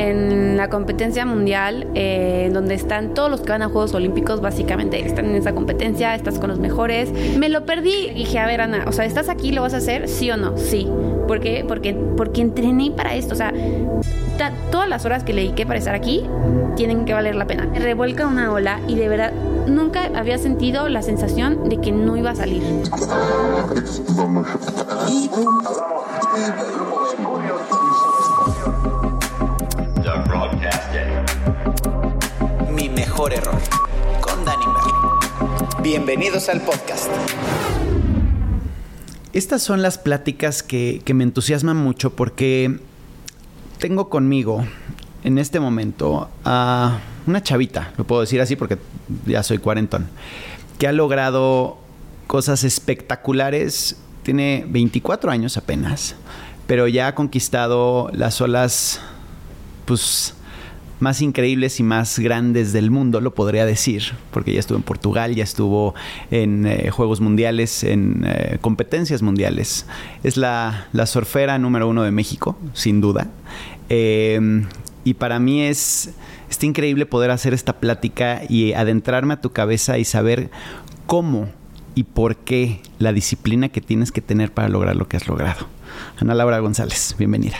en 0.00 0.56
la 0.56 0.70
competencia 0.70 1.26
mundial, 1.26 1.86
eh, 1.94 2.48
donde 2.52 2.74
están 2.74 3.12
todos 3.12 3.30
los 3.30 3.42
que 3.42 3.50
van 3.50 3.60
a 3.60 3.68
Juegos 3.68 3.92
Olímpicos, 3.92 4.40
básicamente 4.40 5.04
están 5.06 5.26
en 5.26 5.34
esa 5.34 5.52
competencia, 5.52 6.14
estás 6.14 6.38
con 6.38 6.48
los 6.48 6.58
mejores. 6.58 7.12
Me 7.36 7.50
lo 7.50 7.66
perdí 7.66 8.08
y 8.08 8.14
dije, 8.14 8.38
a 8.38 8.46
ver, 8.46 8.62
Ana, 8.62 8.84
o 8.86 8.92
sea, 8.92 9.04
¿estás 9.04 9.28
aquí? 9.28 9.52
¿Lo 9.52 9.60
vas 9.60 9.74
a 9.74 9.76
hacer? 9.76 10.08
¿Sí 10.08 10.30
o 10.30 10.38
no? 10.38 10.56
Sí. 10.56 10.88
¿Por 11.28 11.40
qué? 11.40 11.66
Porque, 11.68 11.94
porque 12.16 12.40
entrené 12.40 12.92
para 12.92 13.14
esto. 13.14 13.34
O 13.34 13.36
sea, 13.36 13.52
todas 14.70 14.88
las 14.88 15.04
horas 15.04 15.22
que 15.22 15.34
le 15.34 15.42
dediqué 15.42 15.66
para 15.66 15.78
estar 15.78 15.94
aquí 15.94 16.24
tienen 16.76 17.04
que 17.04 17.12
valer 17.12 17.34
la 17.34 17.46
pena. 17.46 17.66
Me 17.66 17.78
revuelca 17.78 18.26
una 18.26 18.50
ola 18.50 18.80
y 18.88 18.94
de 18.94 19.06
verdad 19.06 19.32
nunca 19.66 20.10
había 20.14 20.38
sentido 20.38 20.88
la 20.88 21.02
sensación 21.02 21.68
de 21.68 21.78
que 21.78 21.92
no 21.92 22.16
iba 22.16 22.30
a 22.30 22.34
salir. 22.34 22.62
Mejor 33.20 33.34
error 33.34 33.60
con 34.22 34.46
Danny 34.46 34.64
Bienvenidos 35.82 36.48
al 36.48 36.62
podcast. 36.62 37.10
Estas 39.34 39.62
son 39.62 39.82
las 39.82 39.98
pláticas 39.98 40.62
que, 40.62 41.02
que 41.04 41.12
me 41.12 41.24
entusiasman 41.24 41.76
mucho 41.76 42.16
porque 42.16 42.80
tengo 43.76 44.08
conmigo 44.08 44.64
en 45.22 45.36
este 45.36 45.60
momento 45.60 46.30
a 46.46 47.00
una 47.26 47.42
chavita, 47.42 47.92
lo 47.98 48.04
puedo 48.04 48.22
decir 48.22 48.40
así 48.40 48.56
porque 48.56 48.78
ya 49.26 49.42
soy 49.42 49.58
cuarentón, 49.58 50.08
que 50.78 50.88
ha 50.88 50.92
logrado 50.92 51.76
cosas 52.26 52.64
espectaculares. 52.64 53.98
Tiene 54.22 54.64
24 54.66 55.30
años 55.30 55.58
apenas, 55.58 56.14
pero 56.66 56.88
ya 56.88 57.08
ha 57.08 57.14
conquistado 57.14 58.08
las 58.14 58.40
olas, 58.40 58.98
pues 59.84 60.32
más 61.00 61.22
increíbles 61.22 61.80
y 61.80 61.82
más 61.82 62.18
grandes 62.18 62.72
del 62.72 62.90
mundo, 62.90 63.20
lo 63.20 63.34
podría 63.34 63.66
decir, 63.66 64.12
porque 64.30 64.52
ya 64.52 64.60
estuvo 64.60 64.78
en 64.78 64.84
Portugal, 64.84 65.34
ya 65.34 65.44
estuvo 65.44 65.94
en 66.30 66.66
eh, 66.66 66.90
Juegos 66.90 67.20
Mundiales, 67.20 67.84
en 67.84 68.24
eh, 68.26 68.58
competencias 68.60 69.22
mundiales. 69.22 69.86
Es 70.22 70.36
la, 70.36 70.88
la, 70.92 71.06
surfera 71.06 71.58
número 71.58 71.88
uno 71.88 72.02
de 72.02 72.10
México, 72.10 72.58
sin 72.74 73.00
duda. 73.00 73.28
Eh, 73.88 74.64
y 75.04 75.14
para 75.14 75.38
mí 75.38 75.62
es 75.62 76.10
está 76.50 76.66
increíble 76.66 77.06
poder 77.06 77.30
hacer 77.30 77.54
esta 77.54 77.78
plática 77.80 78.42
y 78.48 78.72
adentrarme 78.72 79.34
a 79.34 79.40
tu 79.40 79.52
cabeza 79.52 79.98
y 79.98 80.04
saber 80.04 80.50
cómo 81.06 81.48
y 81.94 82.04
por 82.04 82.36
qué 82.36 82.80
la 82.98 83.12
disciplina 83.12 83.68
que 83.68 83.80
tienes 83.80 84.12
que 84.12 84.20
tener 84.20 84.52
para 84.52 84.68
lograr 84.68 84.96
lo 84.96 85.08
que 85.08 85.16
has 85.16 85.28
logrado. 85.28 85.68
Ana 86.18 86.34
Laura 86.34 86.58
González, 86.58 87.14
bienvenida. 87.18 87.56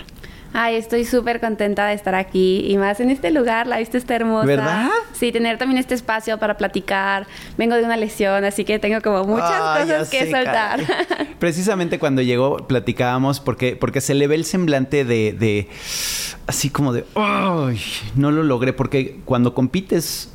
Ay, 0.53 0.75
estoy 0.75 1.05
súper 1.05 1.41
contenta 1.41 1.87
de 1.87 1.95
estar 1.95 2.15
aquí 2.15 2.65
y 2.67 2.77
más 2.77 2.98
en 2.98 3.11
este 3.11 3.31
lugar, 3.31 3.67
la 3.67 3.79
vista 3.79 3.97
está 3.97 4.17
hermosa. 4.17 4.47
¿Verdad? 4.47 4.89
Sí, 5.12 5.31
tener 5.31 5.59
también 5.59 5.79
este 5.79 5.95
espacio 5.95 6.39
para 6.39 6.57
platicar. 6.57 7.27
Vengo 7.57 7.77
de 7.77 7.84
una 7.84 7.97
lesión, 7.97 8.45
así 8.45 8.65
que 8.65 8.79
tengo 8.79 9.01
como 9.01 9.25
muchas 9.25 9.81
cosas 9.81 10.11
que 10.11 10.31
soltar. 10.31 10.81
Precisamente 11.39 11.98
cuando 11.98 12.20
llegó 12.23 12.57
platicábamos 12.67 13.39
porque, 13.39 13.77
porque 13.77 14.01
se 14.01 14.15
le 14.15 14.27
ve 14.27 14.34
el 14.34 14.45
semblante 14.45 15.05
de, 15.05 15.33
de 15.39 15.69
así 16.47 16.69
como 16.69 16.92
de, 16.92 17.05
¡ay! 17.14 17.81
No 18.17 18.33
lo 18.33 18.42
logré, 18.42 18.73
porque 18.73 19.20
cuando 19.25 19.55
compites 19.55 20.33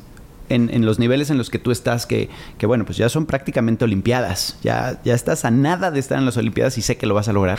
en, 0.48 0.86
los 0.86 0.98
niveles 0.98 1.30
en 1.30 1.38
los 1.38 1.50
que 1.50 1.58
tú 1.58 1.70
estás, 1.70 2.06
que, 2.06 2.30
que, 2.58 2.66
bueno, 2.66 2.84
pues 2.84 2.96
ya 2.96 3.08
son 3.08 3.26
prácticamente 3.26 3.84
Olimpiadas, 3.84 4.56
ya, 4.62 5.00
ya 5.04 5.14
estás 5.14 5.44
a 5.44 5.50
nada 5.50 5.90
de 5.90 6.00
estar 6.00 6.18
en 6.18 6.24
las 6.24 6.36
Olimpiadas 6.36 6.78
y 6.78 6.82
sé 6.82 6.96
que 6.96 7.06
lo 7.06 7.14
vas 7.14 7.28
a 7.28 7.32
lograr, 7.32 7.58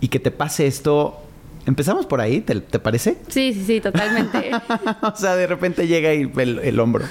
y 0.00 0.08
que 0.08 0.20
te 0.20 0.30
pase 0.30 0.66
esto 0.66 1.22
Empezamos 1.66 2.06
por 2.06 2.20
ahí, 2.20 2.40
¿te, 2.42 2.78
parece? 2.78 3.18
Sí, 3.26 3.52
sí, 3.52 3.64
sí, 3.66 3.80
totalmente. 3.80 4.52
o 5.02 5.16
sea, 5.16 5.34
de 5.34 5.48
repente 5.48 5.88
llega 5.88 6.10
el, 6.10 6.60
el, 6.60 6.80
hombro. 6.80 7.04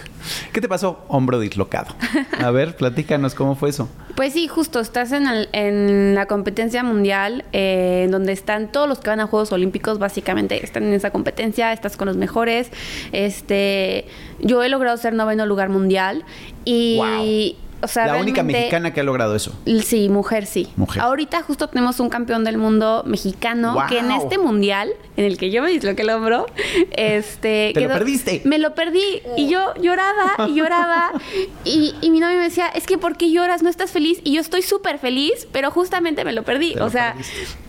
¿Qué 0.54 0.62
te 0.62 0.70
pasó? 0.70 1.04
Hombro 1.10 1.42
dislocado. 1.42 1.94
A 2.40 2.52
ver, 2.52 2.78
platícanos 2.78 3.36
cómo 3.36 3.56
fue 3.56 3.70
eso. 3.70 3.90
Pues 4.16 4.32
sí, 4.32 4.48
justo, 4.48 4.80
estás 4.80 5.12
en, 5.12 5.28
en 5.52 6.16
la 6.16 6.26
competencia 6.28 6.84
mundial, 6.84 7.44
eh, 7.52 8.08
donde 8.10 8.32
están 8.32 8.72
todos 8.72 8.88
los 8.88 9.00
que 9.00 9.10
van 9.10 9.20
a 9.20 9.28
Juegos 9.28 9.52
Olímpicos, 9.52 10.00
básicamente 10.00 10.64
están 10.64 10.84
en 10.84 10.94
esa 10.94 11.12
competencia, 11.12 11.74
estás 11.74 11.98
con 11.98 12.08
los 12.08 12.16
mejores. 12.16 12.72
Este, 13.12 14.06
yo 14.40 14.64
he 14.64 14.70
logrado 14.70 14.96
ser 14.96 15.14
noveno 15.14 15.46
lugar 15.46 15.68
mundial 15.68 16.24
y 16.64 17.58
la 17.96 18.18
única 18.18 18.44
mexicana 18.44 18.94
que 18.94 19.02
ha 19.02 19.04
logrado 19.04 19.36
eso. 19.36 19.54
Sí, 19.84 20.10
mujer 20.10 20.46
sí. 20.46 20.70
Mujer. 20.76 21.02
Ahorita 21.02 21.42
justo 21.42 21.68
tenemos 21.68 22.00
un 22.00 22.10
campeón 22.10 22.44
del 22.44 22.58
mundo 22.58 23.04
mexicano 23.06 23.78
que 23.90 24.00
en 24.00 24.12
este 24.12 24.38
mundial, 24.38 24.92
en 25.18 25.26
el 25.26 25.38
que 25.38 25.52
yo 25.52 25.62
me 25.62 25.70
disloqué 25.70 26.04
el 26.04 26.10
hombro, 26.10 26.46
este... 26.92 27.72
¿Te 27.74 27.82
lo 27.82 27.90
perdiste? 27.90 28.42
Me 28.46 28.60
lo 28.60 28.74
perdí 28.76 29.22
y 29.38 29.50
yo 29.50 29.74
lloraba 29.76 30.48
y 30.48 30.56
lloraba 30.56 31.12
y, 31.64 31.94
mi 32.10 32.20
novio 32.20 32.38
me 32.38 32.44
decía, 32.44 32.68
es 32.68 32.86
que 32.86 32.98
¿por 32.98 33.18
qué 33.18 33.32
lloras? 33.32 33.62
¿No 33.62 33.70
estás 33.70 33.92
feliz? 33.92 34.20
Y 34.24 34.34
yo 34.34 34.42
estoy 34.42 34.62
súper 34.62 35.00
feliz, 35.00 35.48
pero 35.52 35.72
justamente 35.72 36.24
me 36.24 36.34
lo 36.34 36.44
perdí. 36.44 36.76
o 36.80 36.90
sea, 36.90 37.16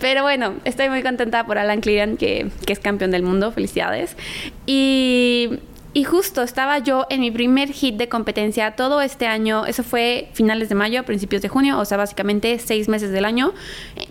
pero 0.01 0.23
bueno, 0.23 0.55
estoy 0.65 0.89
muy 0.89 1.03
contenta 1.03 1.45
por 1.47 1.59
Alan 1.59 1.81
Clean, 1.81 2.17
que, 2.17 2.51
que 2.65 2.73
es 2.73 2.79
campeón 2.79 3.11
del 3.11 3.23
mundo. 3.23 3.53
Felicidades. 3.53 4.17
Y 4.67 5.61
y 5.97 6.05
justo 6.05 6.43
estaba 6.43 6.79
yo 6.79 7.07
en 7.09 7.21
mi 7.21 7.31
primer 7.31 7.73
hit 7.73 7.97
de 7.97 8.11
competencia 8.11 8.73
todo 8.73 9.01
este 9.01 9.27
año, 9.27 9.65
eso 9.65 9.83
fue 9.83 10.29
finales 10.35 10.69
de 10.69 10.75
mayo, 10.75 11.03
principios 11.05 11.41
de 11.41 11.49
junio, 11.49 11.79
o 11.79 11.87
sea, 11.87 11.97
básicamente 11.97 12.59
seis 12.59 12.87
meses 12.87 13.13
del 13.13 13.25
año, 13.25 13.55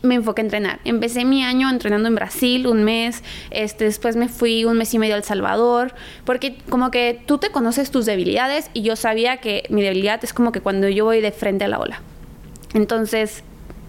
me 0.01 0.15
enfoqué 0.15 0.41
a 0.41 0.45
entrenar. 0.45 0.79
Empecé 0.83 1.25
mi 1.25 1.43
año 1.43 1.69
entrenando 1.69 2.07
en 2.07 2.15
Brasil 2.15 2.65
un 2.65 2.83
mes, 2.83 3.23
este, 3.51 3.83
después 3.83 4.15
me 4.15 4.29
fui 4.29 4.65
un 4.65 4.79
mes 4.79 4.95
y 4.95 4.97
medio 4.97 5.15
a 5.15 5.21
Salvador, 5.21 5.93
porque 6.23 6.57
como 6.71 6.89
que 6.89 7.21
tú 7.27 7.37
te 7.37 7.51
conoces 7.51 7.91
tus 7.91 8.07
debilidades 8.07 8.71
y 8.73 8.81
yo 8.81 8.95
sabía 8.95 9.37
que 9.37 9.65
mi 9.69 9.83
debilidad 9.83 10.19
es 10.23 10.33
como 10.33 10.51
que 10.51 10.61
cuando 10.61 10.89
yo 10.89 11.05
voy 11.05 11.21
de 11.21 11.31
frente 11.31 11.65
a 11.65 11.67
la 11.67 11.77
ola. 11.77 12.01
Entonces 12.73 13.43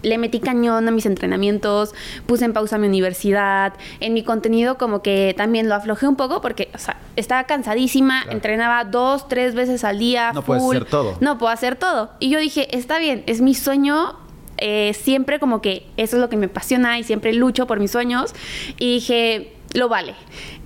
le 0.07 0.17
metí 0.17 0.39
cañón 0.39 0.87
a 0.87 0.91
mis 0.91 1.05
entrenamientos, 1.05 1.93
puse 2.25 2.45
en 2.45 2.53
pausa 2.53 2.77
mi 2.77 2.87
universidad, 2.87 3.73
en 3.99 4.13
mi 4.13 4.23
contenido 4.23 4.77
como 4.77 5.01
que 5.01 5.33
también 5.37 5.69
lo 5.69 5.75
aflojé 5.75 6.07
un 6.07 6.15
poco 6.15 6.41
porque, 6.41 6.69
o 6.73 6.77
sea, 6.77 6.99
estaba 7.15 7.43
cansadísima, 7.45 8.23
entrenaba 8.29 8.83
dos, 8.85 9.27
tres 9.27 9.55
veces 9.55 9.83
al 9.83 9.99
día. 9.99 10.31
No 10.33 10.41
puedes 10.41 10.63
hacer 10.63 10.85
todo. 10.85 11.17
No 11.19 11.37
puedo 11.37 11.51
hacer 11.51 11.75
todo. 11.75 12.11
Y 12.19 12.29
yo 12.29 12.39
dije, 12.39 12.75
está 12.75 12.99
bien, 12.99 13.23
es 13.27 13.41
mi 13.41 13.53
sueño. 13.53 14.15
Eh, 14.59 14.95
siempre 14.95 15.39
como 15.39 15.61
que 15.61 15.85
eso 15.97 16.15
es 16.15 16.21
lo 16.21 16.29
que 16.29 16.37
me 16.37 16.47
apasiona 16.47 16.97
y 16.97 17.03
siempre 17.03 17.31
lucho 17.33 17.67
por 17.67 17.79
mis 17.79 17.91
sueños. 17.91 18.33
Y 18.79 18.95
dije, 18.95 19.56
lo 19.73 19.89
vale. 19.89 20.15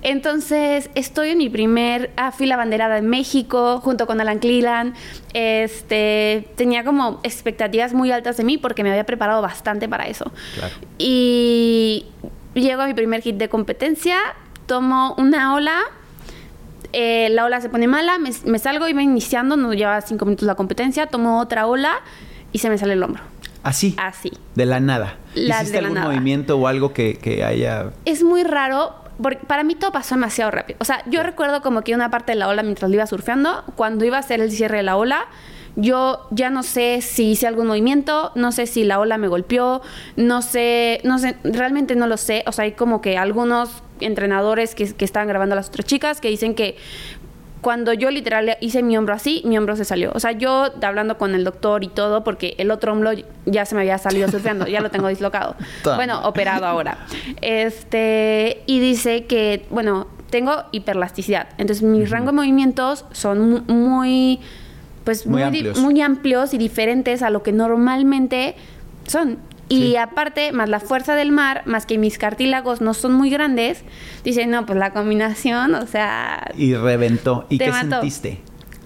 Entonces, 0.02 0.90
estoy 0.94 1.30
en 1.30 1.38
mi 1.38 1.48
primer, 1.48 2.10
ah, 2.16 2.32
fui 2.32 2.46
la 2.46 2.56
banderada 2.56 2.96
de 2.96 3.02
México 3.02 3.80
junto 3.80 4.06
con 4.06 4.20
Alan 4.20 4.38
Cleland. 4.38 4.94
Este, 5.34 6.48
tenía 6.56 6.84
como 6.84 7.20
expectativas 7.22 7.94
muy 7.94 8.10
altas 8.10 8.36
de 8.36 8.44
mí 8.44 8.58
porque 8.58 8.82
me 8.82 8.90
había 8.90 9.04
preparado 9.04 9.42
bastante 9.42 9.88
para 9.88 10.06
eso. 10.06 10.30
Y 10.98 12.06
llego 12.54 12.82
a 12.82 12.86
mi 12.86 12.94
primer 12.94 13.22
hit 13.22 13.36
de 13.36 13.48
competencia, 13.48 14.18
tomo 14.66 15.14
una 15.18 15.54
ola, 15.54 15.80
eh, 16.92 17.28
la 17.30 17.44
ola 17.44 17.60
se 17.60 17.68
pone 17.68 17.86
mala, 17.86 18.18
me, 18.18 18.58
salgo 18.58 18.88
y 18.88 18.94
me 18.94 19.02
iniciando, 19.02 19.56
no 19.56 19.72
lleva 19.72 20.00
cinco 20.02 20.26
minutos 20.26 20.46
la 20.46 20.54
competencia, 20.54 21.06
tomo 21.06 21.40
otra 21.40 21.66
ola 21.66 22.00
y 22.52 22.58
se 22.58 22.68
me 22.68 22.78
sale 22.78 22.92
el 22.92 23.02
hombro. 23.02 23.22
¿Así? 23.62 23.94
Así. 23.98 24.32
De 24.54 24.66
la 24.66 24.80
nada. 24.80 25.16
¿Hiciste 25.34 25.78
algún 25.78 26.00
movimiento 26.00 26.58
o 26.58 26.66
algo 26.66 26.92
que, 26.92 27.14
que, 27.14 27.44
haya...? 27.44 27.90
Es 28.04 28.22
muy 28.22 28.42
raro 28.42 28.94
porque 29.20 29.44
para 29.46 29.62
mí 29.62 29.74
todo 29.74 29.92
pasó 29.92 30.14
demasiado 30.14 30.50
rápido. 30.50 30.78
O 30.80 30.84
sea, 30.84 31.02
yo 31.08 31.22
recuerdo 31.22 31.62
como 31.62 31.82
que 31.82 31.94
una 31.94 32.10
parte 32.10 32.32
de 32.32 32.38
la 32.38 32.48
ola 32.48 32.62
mientras 32.62 32.90
lo 32.90 32.94
iba 32.94 33.06
surfeando, 33.06 33.64
cuando 33.76 34.04
iba 34.04 34.16
a 34.16 34.20
hacer 34.20 34.40
el 34.40 34.50
cierre 34.50 34.78
de 34.78 34.82
la 34.82 34.96
ola, 34.96 35.26
yo 35.76 36.26
ya 36.30 36.50
no 36.50 36.62
sé 36.62 37.00
si 37.00 37.30
hice 37.30 37.46
algún 37.46 37.66
movimiento, 37.66 38.32
no 38.34 38.52
sé 38.52 38.66
si 38.66 38.84
la 38.84 38.98
ola 38.98 39.16
me 39.16 39.28
golpeó, 39.28 39.80
no 40.16 40.42
sé, 40.42 41.00
no 41.04 41.18
sé, 41.18 41.36
realmente 41.44 41.96
no 41.96 42.06
lo 42.06 42.16
sé. 42.16 42.42
O 42.46 42.52
sea, 42.52 42.64
hay 42.64 42.72
como 42.72 43.00
que 43.00 43.16
algunos 43.16 43.82
entrenadores 44.00 44.74
que, 44.74 44.92
que 44.92 45.04
estaban 45.04 45.28
grabando 45.28 45.54
a 45.54 45.56
las 45.56 45.68
otras 45.68 45.86
chicas 45.86 46.20
que 46.20 46.28
dicen 46.28 46.54
que 46.54 46.76
cuando 47.62 47.92
yo 47.92 48.10
literal 48.10 48.58
hice 48.60 48.82
mi 48.82 48.98
hombro 48.98 49.14
así, 49.14 49.40
mi 49.44 49.56
hombro 49.56 49.76
se 49.76 49.84
salió. 49.84 50.10
O 50.14 50.20
sea, 50.20 50.32
yo 50.32 50.72
hablando 50.82 51.16
con 51.16 51.34
el 51.36 51.44
doctor 51.44 51.84
y 51.84 51.88
todo, 51.88 52.24
porque 52.24 52.56
el 52.58 52.72
otro 52.72 52.92
hombro 52.92 53.12
ya 53.46 53.64
se 53.64 53.76
me 53.76 53.82
había 53.82 53.98
salido 53.98 54.28
surfeando, 54.28 54.66
ya 54.66 54.80
lo 54.80 54.90
tengo 54.90 55.06
dislocado. 55.06 55.54
bueno, 55.84 56.20
operado 56.24 56.66
ahora. 56.66 56.98
Este, 57.40 58.64
y 58.66 58.80
dice 58.80 59.26
que, 59.26 59.64
bueno, 59.70 60.08
tengo 60.28 60.64
hiperlasticidad. 60.72 61.50
Entonces, 61.56 61.84
mis 61.84 62.10
rangos 62.10 62.32
de 62.32 62.36
movimientos 62.36 63.04
son 63.12 63.64
muy, 63.68 64.40
pues, 65.04 65.24
muy, 65.28 65.42
amplios. 65.42 65.78
muy 65.78 66.02
amplios 66.02 66.54
y 66.54 66.58
diferentes 66.58 67.22
a 67.22 67.30
lo 67.30 67.44
que 67.44 67.52
normalmente 67.52 68.56
son. 69.06 69.38
Y 69.74 69.96
aparte, 69.96 70.52
más 70.52 70.68
la 70.68 70.80
fuerza 70.80 71.14
del 71.14 71.32
mar, 71.32 71.62
más 71.66 71.86
que 71.86 71.98
mis 71.98 72.18
cartílagos 72.18 72.80
no 72.80 72.94
son 72.94 73.12
muy 73.14 73.30
grandes, 73.30 73.84
dice, 74.24 74.46
no, 74.46 74.66
pues 74.66 74.78
la 74.78 74.92
combinación, 74.92 75.74
o 75.74 75.86
sea... 75.86 76.44
Y 76.56 76.74
reventó. 76.74 77.46
¿Y 77.48 77.58
qué 77.58 77.72
sentiste? 77.72 78.40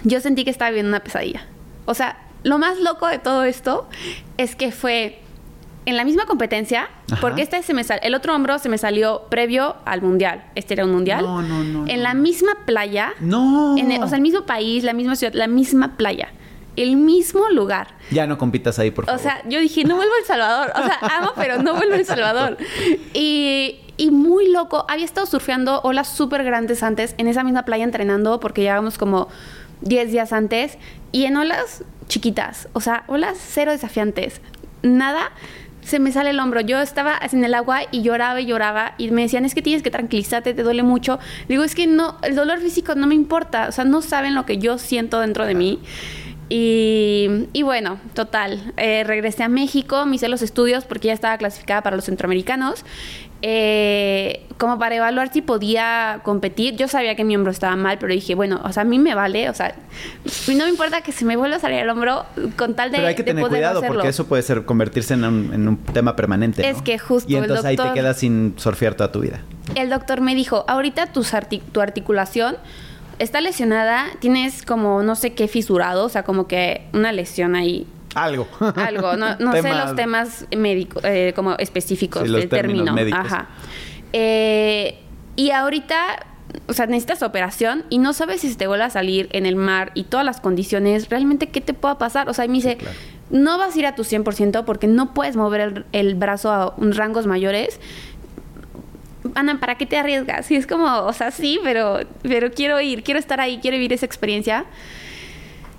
Yo 0.04 0.20
sentí 0.20 0.44
que 0.44 0.50
estaba 0.50 0.70
viendo 0.70 0.88
una 0.88 1.00
pesadilla. 1.00 1.46
O 1.86 1.94
sea, 1.94 2.18
lo 2.42 2.58
más 2.58 2.78
loco 2.80 3.06
de 3.08 3.18
todo 3.18 3.44
esto 3.44 3.88
es 4.36 4.54
que 4.56 4.70
fue 4.72 5.20
en 5.86 5.96
la 5.96 6.04
misma 6.04 6.24
competencia, 6.26 6.88
porque 7.20 7.42
este 7.42 7.62
se 7.62 7.72
me 7.72 7.84
sal, 7.84 8.00
el 8.02 8.14
otro 8.14 8.34
hombro 8.34 8.58
se 8.58 8.68
me 8.68 8.76
salió 8.76 9.22
previo 9.30 9.76
al 9.84 10.02
mundial. 10.02 10.44
Este 10.56 10.74
era 10.74 10.84
un 10.84 10.90
mundial. 10.92 11.22
No, 11.22 11.42
no, 11.42 11.62
no. 11.62 11.84
En 11.86 12.02
la 12.02 12.12
misma 12.14 12.52
playa. 12.66 13.12
No. 13.20 13.76
En 13.78 13.92
el- 13.92 14.02
o 14.02 14.08
sea, 14.08 14.16
el 14.16 14.22
mismo 14.22 14.42
país, 14.46 14.82
la 14.82 14.92
misma 14.92 15.14
ciudad, 15.14 15.32
la 15.34 15.46
misma 15.46 15.96
playa. 15.96 16.28
El 16.76 16.96
mismo 16.96 17.48
lugar. 17.50 17.88
Ya 18.10 18.26
no 18.26 18.38
compitas 18.38 18.78
ahí, 18.78 18.90
por 18.90 19.04
O 19.04 19.06
favor. 19.06 19.20
sea, 19.22 19.42
yo 19.48 19.58
dije, 19.60 19.84
no 19.84 19.96
vuelvo 19.96 20.12
a 20.14 20.18
El 20.18 20.24
Salvador. 20.26 20.72
O 20.74 20.82
sea, 20.84 20.98
amo, 21.18 21.32
pero 21.36 21.62
no 21.62 21.74
vuelvo 21.74 21.94
a 21.94 21.96
El 21.98 22.04
Salvador. 22.06 22.56
Y, 23.14 23.80
y 23.96 24.10
muy 24.10 24.50
loco. 24.50 24.84
Había 24.88 25.04
estado 25.04 25.26
surfeando 25.26 25.80
olas 25.82 26.08
súper 26.08 26.44
grandes 26.44 26.82
antes, 26.82 27.14
en 27.18 27.28
esa 27.28 27.42
misma 27.44 27.64
playa 27.64 27.84
entrenando, 27.84 28.40
porque 28.40 28.60
llegábamos 28.62 28.98
como 28.98 29.28
10 29.80 30.10
días 30.12 30.32
antes. 30.32 30.76
Y 31.12 31.24
en 31.24 31.36
olas 31.36 31.82
chiquitas. 32.08 32.68
O 32.74 32.80
sea, 32.80 33.04
olas 33.08 33.38
cero 33.40 33.72
desafiantes. 33.72 34.40
Nada. 34.82 35.32
Se 35.82 36.00
me 36.00 36.10
sale 36.10 36.30
el 36.30 36.40
hombro. 36.40 36.60
Yo 36.62 36.80
estaba 36.80 37.16
en 37.30 37.44
el 37.44 37.54
agua 37.54 37.82
y 37.92 38.02
lloraba 38.02 38.40
y 38.40 38.46
lloraba. 38.46 38.94
Y 38.98 39.10
me 39.12 39.22
decían, 39.22 39.44
es 39.44 39.54
que 39.54 39.62
tienes 39.62 39.84
que 39.84 39.90
tranquilizarte, 39.92 40.52
te 40.52 40.62
duele 40.64 40.82
mucho. 40.82 41.20
Digo, 41.48 41.62
es 41.62 41.76
que 41.76 41.86
no, 41.86 42.16
el 42.22 42.34
dolor 42.34 42.58
físico 42.58 42.96
no 42.96 43.06
me 43.06 43.14
importa. 43.14 43.68
O 43.68 43.72
sea, 43.72 43.84
no 43.84 44.02
saben 44.02 44.34
lo 44.34 44.44
que 44.46 44.58
yo 44.58 44.78
siento 44.78 45.20
dentro 45.20 45.46
de 45.46 45.54
mí. 45.54 45.78
Y, 46.48 47.48
y 47.52 47.62
bueno, 47.64 47.98
total, 48.14 48.72
eh, 48.76 49.02
regresé 49.04 49.42
a 49.42 49.48
México, 49.48 50.06
me 50.06 50.14
hice 50.16 50.28
los 50.28 50.42
estudios 50.42 50.84
porque 50.84 51.08
ya 51.08 51.12
estaba 51.12 51.36
clasificada 51.38 51.82
para 51.82 51.96
los 51.96 52.04
centroamericanos, 52.04 52.84
eh, 53.42 54.46
como 54.56 54.78
para 54.78 54.94
evaluar 54.94 55.32
si 55.32 55.42
podía 55.42 56.20
competir. 56.22 56.76
Yo 56.76 56.86
sabía 56.88 57.16
que 57.16 57.24
mi 57.24 57.34
hombro 57.34 57.50
estaba 57.50 57.74
mal, 57.74 57.98
pero 57.98 58.12
dije, 58.12 58.34
bueno, 58.36 58.60
o 58.64 58.72
sea, 58.72 58.82
a 58.82 58.84
mí 58.84 58.98
me 58.98 59.14
vale, 59.14 59.50
o 59.50 59.54
sea, 59.54 59.74
no 60.48 60.64
me 60.64 60.70
importa 60.70 61.00
que 61.02 61.10
se 61.12 61.24
me 61.24 61.36
vuelva 61.36 61.56
a 61.56 61.58
salir 61.60 61.80
el 61.80 61.90
hombro 61.90 62.24
con 62.56 62.74
tal 62.74 62.90
de, 62.92 62.98
Pero 62.98 63.08
hay 63.08 63.14
que 63.16 63.24
tener 63.24 63.46
cuidado 63.46 63.78
hacerlo. 63.80 63.96
porque 63.96 64.08
eso 64.08 64.26
puede 64.26 64.42
ser 64.42 64.64
convertirse 64.64 65.14
en 65.14 65.24
un, 65.24 65.52
en 65.52 65.66
un 65.68 65.76
tema 65.78 66.14
permanente. 66.16 66.66
Es 66.68 66.80
que 66.80 66.98
justo 66.98 67.30
Y 67.30 67.34
el 67.34 67.42
entonces 67.42 67.66
ahí 67.66 67.76
te 67.76 67.92
quedas 67.92 68.18
sin 68.18 68.54
surfear 68.56 68.94
toda 68.94 69.10
tu 69.10 69.20
vida. 69.20 69.40
El 69.74 69.90
doctor 69.90 70.20
me 70.20 70.34
dijo, 70.36 70.64
ahorita 70.68 71.06
tus 71.12 71.34
arti- 71.34 71.60
tu 71.72 71.80
articulación 71.80 72.56
está 73.18 73.40
lesionada, 73.40 74.06
tienes 74.20 74.62
como 74.62 75.02
no 75.02 75.14
sé 75.14 75.34
qué 75.34 75.48
fisurado, 75.48 76.04
o 76.04 76.08
sea, 76.08 76.22
como 76.22 76.46
que 76.46 76.86
una 76.92 77.12
lesión 77.12 77.54
ahí 77.54 77.86
Algo. 78.14 78.46
algo, 78.76 79.16
no, 79.16 79.36
no 79.38 79.52
sé 79.62 79.72
los 79.74 79.94
temas 79.96 80.46
médicos, 80.56 81.02
eh, 81.04 81.32
como 81.36 81.54
específicos 81.58 82.22
Sí, 82.22 82.28
los 82.28 82.40
del 82.40 82.48
término. 82.50 82.92
médicos. 82.92 83.20
Ajá. 83.20 83.48
Eh, 84.12 84.98
y 85.36 85.50
ahorita, 85.50 86.26
o 86.68 86.72
sea, 86.72 86.86
necesitas 86.86 87.22
operación 87.22 87.84
y 87.90 87.98
no 87.98 88.12
sabes 88.12 88.40
si 88.40 88.48
se 88.50 88.56
te 88.56 88.66
vuelve 88.66 88.84
a 88.84 88.90
salir 88.90 89.28
en 89.32 89.44
el 89.46 89.56
mar 89.56 89.90
y 89.94 90.04
todas 90.04 90.24
las 90.24 90.40
condiciones, 90.40 91.08
realmente 91.10 91.48
qué 91.48 91.60
te 91.60 91.74
pueda 91.74 91.98
pasar. 91.98 92.28
O 92.28 92.32
sea, 92.34 92.44
y 92.46 92.48
me 92.48 92.54
dice, 92.54 92.76
claro. 92.78 92.96
no 93.30 93.58
vas 93.58 93.74
a 93.76 93.78
ir 93.78 93.86
a 93.86 93.94
tu 93.94 94.02
100% 94.04 94.64
porque 94.64 94.86
no 94.86 95.12
puedes 95.12 95.36
mover 95.36 95.60
el, 95.60 95.84
el 95.92 96.14
brazo 96.14 96.50
a 96.52 96.74
un- 96.78 96.92
rangos 96.92 97.26
mayores. 97.26 97.80
Ana, 99.34 99.58
¿para 99.60 99.76
qué 99.76 99.86
te 99.86 99.96
arriesgas? 99.96 100.50
Y 100.50 100.56
es 100.56 100.66
como, 100.66 100.86
o 100.86 101.12
sea, 101.12 101.30
sí, 101.30 101.58
pero, 101.62 102.00
pero 102.22 102.50
quiero 102.52 102.80
ir, 102.80 103.02
quiero 103.02 103.18
estar 103.20 103.40
ahí, 103.40 103.58
quiero 103.60 103.76
vivir 103.76 103.92
esa 103.92 104.06
experiencia. 104.06 104.64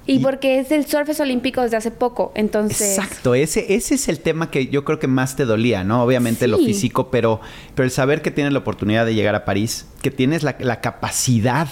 Y 0.06 0.16
Y- 0.16 0.20
porque 0.20 0.60
es 0.60 0.72
el 0.72 0.86
surf 0.86 1.10
es 1.10 1.20
olímpico 1.20 1.62
desde 1.62 1.76
hace 1.78 1.92
poco, 1.92 2.32
entonces... 2.34 2.98
Exacto, 2.98 3.36
ese, 3.36 3.74
ese 3.76 3.96
es 3.96 4.08
el 4.08 4.20
tema 4.22 4.50
que 4.50 4.68
yo 4.68 4.86
creo 4.86 5.00
que 5.00 5.08
más 5.08 5.36
te 5.36 5.44
dolía, 5.44 5.84
¿no? 5.84 6.02
Obviamente 6.04 6.48
lo 6.48 6.58
físico, 6.60 7.12
pero, 7.12 7.42
pero 7.76 7.84
el 7.86 7.92
saber 7.92 8.22
que 8.22 8.32
tienes 8.32 8.54
la 8.54 8.60
oportunidad 8.60 9.06
de 9.06 9.16
llegar 9.16 9.36
a 9.36 9.44
París, 9.44 9.86
que 10.02 10.10
tienes 10.10 10.44
la, 10.44 10.56
la 10.60 10.80
capacidad 10.80 11.68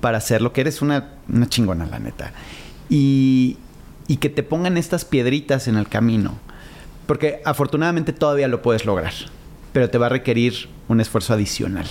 para 0.00 0.18
hacerlo, 0.18 0.52
que 0.52 0.60
eres 0.60 0.82
una, 0.82 1.12
una 1.32 1.48
chingona, 1.48 1.86
la 1.86 1.98
neta. 1.98 2.32
Y, 2.90 3.56
y 4.06 4.18
que 4.18 4.28
te 4.28 4.42
pongan 4.42 4.76
estas 4.76 5.06
piedritas 5.06 5.66
en 5.66 5.76
el 5.76 5.88
camino. 5.88 6.38
Porque 7.06 7.40
afortunadamente 7.46 8.12
todavía 8.12 8.48
lo 8.48 8.60
puedes 8.60 8.84
lograr, 8.84 9.14
pero 9.78 9.90
te 9.90 9.96
va 9.96 10.06
a 10.06 10.08
requerir 10.08 10.68
un 10.88 11.00
esfuerzo 11.00 11.34
adicional. 11.34 11.86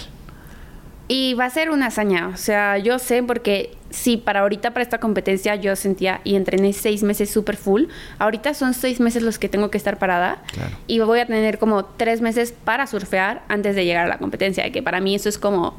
Y 1.07 1.36
va 1.36 1.45
a 1.45 1.50
ser 1.50 1.69
una 1.69 1.86
hazaña, 1.86 2.28
o 2.28 2.36
sea, 2.36 2.78
yo 2.78 3.00
sé 3.00 3.24
porque 3.24 3.78
sí, 3.92 4.18
para 4.18 4.42
ahorita, 4.42 4.72
para 4.72 4.84
esta 4.84 5.00
competencia, 5.00 5.56
yo 5.56 5.74
sentía 5.78 6.19
y 6.25 6.36
entrené 6.36 6.74
seis 6.74 7.01
meses 7.01 7.30
súper 7.30 7.56
full. 7.56 7.84
Ahorita 8.19 8.54
son 8.56 8.74
seis 8.74 9.00
meses 9.00 9.24
los 9.24 9.39
que 9.39 9.48
tengo 9.48 9.72
que 9.72 9.78
estar 9.78 10.00
parada. 10.00 10.44
Claro. 10.51 10.75
Y 10.88 11.00
voy 11.00 11.19
a 11.19 11.28
tener 11.28 11.60
como 11.60 11.86
tres 11.86 12.19
meses 12.19 12.51
para 12.51 12.88
surfear 12.88 13.45
antes 13.48 13.74
de 13.74 13.86
llegar 13.86 14.06
a 14.06 14.10
la 14.10 14.18
competencia, 14.18 14.69
que 14.69 14.83
para 14.83 15.00
mí 15.00 15.16
eso 15.16 15.30
es 15.30 15.38
como, 15.38 15.75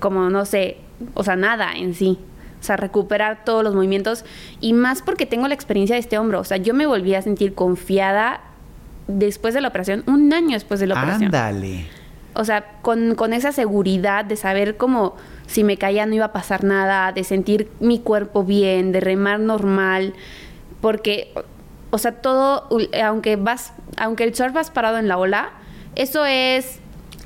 como 0.00 0.30
no 0.30 0.46
sé, 0.46 0.78
o 1.12 1.24
sea, 1.24 1.36
nada 1.36 1.74
en 1.76 1.92
sí. 1.92 2.18
O 2.58 2.64
sea, 2.64 2.78
recuperar 2.78 3.44
todos 3.44 3.62
los 3.62 3.74
movimientos 3.74 4.24
y 4.62 4.72
más 4.72 5.02
porque 5.02 5.26
tengo 5.26 5.46
la 5.46 5.52
experiencia 5.52 5.94
de 5.94 6.00
este 6.00 6.16
hombro. 6.16 6.40
O 6.40 6.44
sea, 6.44 6.56
yo 6.56 6.72
me 6.72 6.86
volví 6.86 7.14
a 7.14 7.20
sentir 7.20 7.52
confiada 7.54 8.40
después 9.06 9.54
de 9.54 9.60
la 9.60 9.68
operación, 9.68 10.02
un 10.06 10.32
año 10.32 10.52
después 10.52 10.80
de 10.80 10.86
la 10.86 10.94
operación. 10.94 11.26
Ándale. 11.26 11.86
O 12.34 12.44
sea, 12.44 12.64
con, 12.82 13.14
con 13.14 13.32
esa 13.32 13.52
seguridad 13.52 14.24
de 14.24 14.36
saber 14.36 14.76
cómo 14.76 15.14
si 15.46 15.62
me 15.62 15.76
caía 15.76 16.06
no 16.06 16.14
iba 16.14 16.26
a 16.26 16.32
pasar 16.32 16.64
nada, 16.64 17.12
de 17.12 17.22
sentir 17.24 17.70
mi 17.80 18.00
cuerpo 18.00 18.44
bien, 18.44 18.92
de 18.92 19.00
remar 19.00 19.38
normal, 19.40 20.14
porque, 20.80 21.32
o 21.90 21.98
sea, 21.98 22.12
todo, 22.12 22.68
eh, 22.92 23.02
aunque 23.02 23.36
vas, 23.36 23.72
aunque 23.96 24.24
el 24.24 24.34
surf 24.34 24.52
vas 24.52 24.70
parado 24.70 24.98
en 24.98 25.06
la 25.06 25.16
ola, 25.16 25.50
eso 25.94 26.24
es 26.24 26.80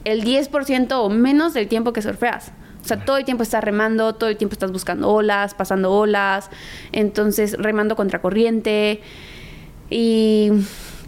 el 0.05 0.25
10% 0.25 0.93
o 0.93 1.09
menos 1.09 1.55
del 1.55 1.69
tiempo 1.69 1.93
que 1.93 2.03
surfeas. 2.03 2.53
O 2.83 2.87
sea, 2.89 3.05
todo 3.05 3.17
el 3.19 3.25
tiempo 3.25 3.43
estás 3.43 3.63
remando, 3.63 4.15
todo 4.15 4.31
el 4.31 4.37
tiempo 4.37 4.55
estás 4.55 4.73
buscando 4.73 5.11
olas, 5.11 5.55
pasando 5.55 5.93
olas, 5.93 6.51
entonces 6.93 7.55
remando 7.59 7.97
contra 7.97 8.21
corriente. 8.23 9.01
Y 9.91 10.51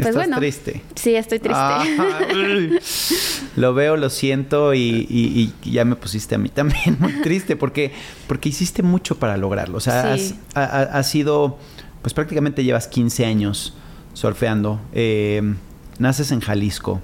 pues 0.03 0.15
Estás 0.15 0.27
bueno. 0.27 0.39
triste. 0.39 0.83
Sí, 0.95 1.15
estoy 1.15 1.39
triste. 1.39 1.61
Lo 3.57 3.75
veo, 3.75 3.97
lo 3.97 4.11
siento 4.11 4.75
y, 4.75 5.07
y- 5.09 5.53
y 5.65 5.71
ya 5.73 5.85
me 5.85 5.97
pusiste 5.97 6.35
a 6.35 6.39
mí 6.39 6.49
también 6.49 6.97
muy 6.99 7.13
triste 7.23 7.57
porque, 7.57 7.93
porque 8.27 8.49
hiciste 8.49 8.83
mucho 8.83 9.19
para 9.19 9.37
lograrlo. 9.37 9.77
O 9.79 9.81
sea, 9.81 10.17
Sí. 10.17 10.35
has, 10.55 10.89
ha- 10.93 11.03
sido, 11.03 11.59
pues 12.03 12.15
prácticamente 12.15 12.65
llevas 12.65 12.87
15 12.89 13.27
años 13.27 13.75
surfeando. 14.15 14.81
Eh, 14.93 15.43
naces 15.99 16.31
en 16.33 16.41
Jalisco, 16.41 17.01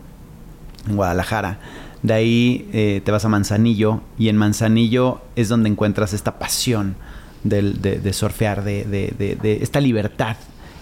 en 0.88 0.96
Guadalajara. 0.96 1.58
De 2.02 2.14
ahí 2.14 2.69
eh, 2.72 3.00
te 3.04 3.10
vas 3.10 3.25
a 3.25 3.28
Manzanillo 3.28 4.02
y 4.19 4.28
en 4.28 4.37
Manzanillo 4.37 5.20
es 5.34 5.49
donde 5.49 5.69
encuentras 5.69 6.12
esta 6.12 6.38
pasión 6.38 6.94
del- 7.42 7.81
de, 7.82 7.99
de 7.99 8.12
surfear, 8.12 8.62
de, 8.64 8.84
de- 8.84 9.12
de- 9.19 9.34
de 9.37 9.62
esta 9.62 9.81
libertad 9.81 10.37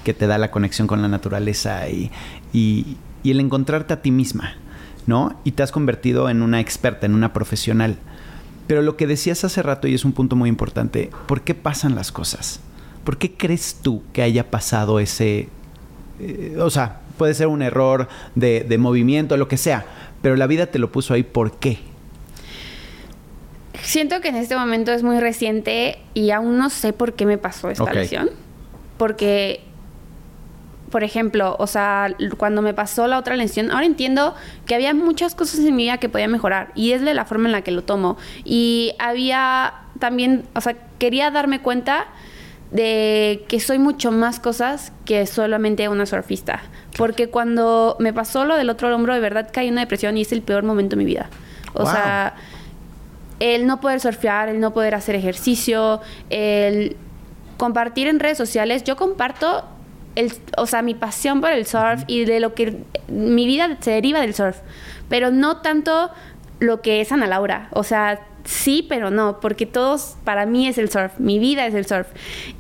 que 0.05 0.15
te 0.15 0.27
da 0.29 0.39
la 0.39 0.51
conexión 0.53 0.87
con 0.87 1.03
la 1.03 1.09
naturaleza 1.09 1.89
y, 1.89 2.11
y- 2.53 2.97
y 3.25 3.31
el 3.31 3.41
encontrarte 3.41 3.95
a 3.95 4.03
ti 4.03 4.11
misma, 4.11 4.55
¿no? 5.07 5.35
Y 5.45 5.53
te 5.53 5.63
has 5.63 5.73
convertido 5.73 6.29
en 6.29 6.43
una 6.43 6.61
experta, 6.61 7.07
en 7.07 7.15
una 7.15 7.33
profesional. 7.33 7.97
Pero 8.67 8.83
lo 8.83 8.97
que 8.97 9.07
decías 9.07 9.45
hace 9.45 9.63
rato, 9.63 9.89
y 9.89 9.95
es 9.95 10.05
un 10.05 10.13
punto 10.13 10.37
muy 10.37 10.49
importante, 10.49 11.11
¿por 11.27 11.41
qué 11.43 11.55
pasan 11.55 11.95
las 11.95 12.13
cosas? 12.13 12.61
¿Por 13.03 13.19
qué 13.19 13.33
crees 13.35 13.79
tú 13.83 14.03
que 14.13 14.23
haya 14.23 14.51
pasado 14.51 15.01
ese... 15.01 15.49
eh, 16.21 16.57
o 16.61 16.71
sea, 16.71 17.01
puede 17.19 17.35
ser 17.35 17.47
un 17.49 17.63
error 17.63 18.09
de, 18.35 18.65
de 18.67 18.79
movimiento, 18.79 19.37
lo 19.37 19.49
que 19.49 19.57
sea, 19.57 19.85
pero 20.23 20.37
la 20.37 20.47
vida 20.47 20.67
te 20.67 20.79
lo 20.79 20.91
puso 20.93 21.13
ahí, 21.15 21.23
¿por 21.23 21.53
qué? 21.59 21.79
Siento 23.83 24.21
que 24.21 24.29
en 24.29 24.37
este 24.37 24.57
momento 24.57 24.93
es 24.93 25.03
muy 25.03 25.19
reciente 25.21 25.99
y 26.15 26.31
aún 26.31 26.57
no 26.57 26.71
sé 26.71 26.93
por 26.93 27.13
qué 27.15 27.27
me 27.27 27.37
pasó 27.39 27.69
esta 27.71 27.85
Ok. 27.85 27.95
lesión. 27.95 28.31
Porque, 28.97 29.61
por 30.95 31.03
ejemplo, 31.03 31.57
o 31.59 31.67
sea, 31.67 32.15
cuando 32.37 32.63
me 32.63 32.73
pasó 32.73 33.09
la 33.09 33.19
otra 33.19 33.35
lesión, 33.35 33.73
ahora 33.73 33.85
entiendo 33.85 34.37
que 34.65 34.77
había 34.77 34.95
muchas 34.95 35.35
cosas 35.35 35.59
en 35.59 35.75
mi 35.75 35.83
vida 35.83 35.99
que 35.99 36.09
podía 36.09 36.29
mejorar 36.29 36.71
y 36.77 36.93
es 36.93 37.03
de 37.03 37.15
la 37.15 37.25
forma 37.25 37.49
en 37.49 37.53
la 37.53 37.63
que 37.63 37.73
lo 37.73 37.83
tomo. 37.83 38.17
Y 38.45 38.95
había 39.01 39.75
también, 39.99 40.45
o 40.55 40.61
sea, 40.61 40.77
quería 41.01 41.33
darme 41.33 41.61
cuenta 41.61 42.07
de 42.71 43.45
que 43.49 43.59
soy 43.59 43.81
mucho 43.81 44.13
más 44.13 44.39
cosas 44.39 44.93
que 45.05 45.27
solamente 45.27 45.89
una 45.89 46.07
surfista. 46.07 46.63
Porque 46.97 47.29
cuando 47.29 47.97
me 47.99 48.13
pasó 48.13 48.45
lo 48.45 48.57
del 48.57 48.71
otro 48.71 48.95
hombro, 48.95 49.15
de 49.15 49.21
verdad 49.21 49.49
caí 49.53 49.67
en 49.67 49.73
una 49.73 49.81
depresión 49.81 50.17
y 50.17 50.21
es 50.21 50.31
el 50.31 50.43
peor 50.43 50.63
momento 50.63 50.95
de 50.95 50.99
mi 51.03 51.07
vida. 51.07 51.29
O 51.73 51.83
Wow. 51.83 51.91
sea, 51.93 52.35
el 53.41 53.67
no 53.67 53.81
poder 53.81 53.99
surfear, 53.99 54.49
el 54.49 54.61
no 54.61 54.73
poder 54.73 54.95
hacer 54.95 55.17
ejercicio, 55.17 56.01
el 56.31 56.97
compartir 57.57 58.07
en 58.07 58.21
redes 58.21 58.39
sociales. 58.39 58.85
Yo 58.85 58.95
comparto, 58.95 59.65
el, 60.15 60.33
o 60.57 60.67
sea, 60.67 60.83
mi 60.83 60.95
pasión 60.95 61.41
por 61.41 61.51
el 61.51 61.67
surf 61.67 62.03
y 62.07 62.25
de 62.25 62.41
lo 62.41 62.55
que 62.55 62.79
mi 63.09 63.47
vida 63.47 63.77
se 63.81 63.91
deriva 63.93 64.21
del 64.21 64.35
surf, 64.35 64.59
pero 65.09 65.31
no 65.31 65.59
tanto 65.59 66.11
lo 66.61 66.81
que 66.83 67.01
es 67.01 67.13
Ana 67.13 67.27
Laura. 67.27 67.69
O 67.73 67.83
sea, 67.83 68.21
sí, 68.45 68.87
pero 68.89 69.11
no, 69.11 69.41
porque 69.41 69.67
todos, 69.67 70.17
para 70.25 70.47
mí 70.47 70.69
es 70.69 70.79
el 70.79 70.91
surf, 70.91 71.19
mi 71.19 71.39
vida 71.39 71.67
es 71.67 71.75
el 71.75 71.87
surf. 71.87 72.07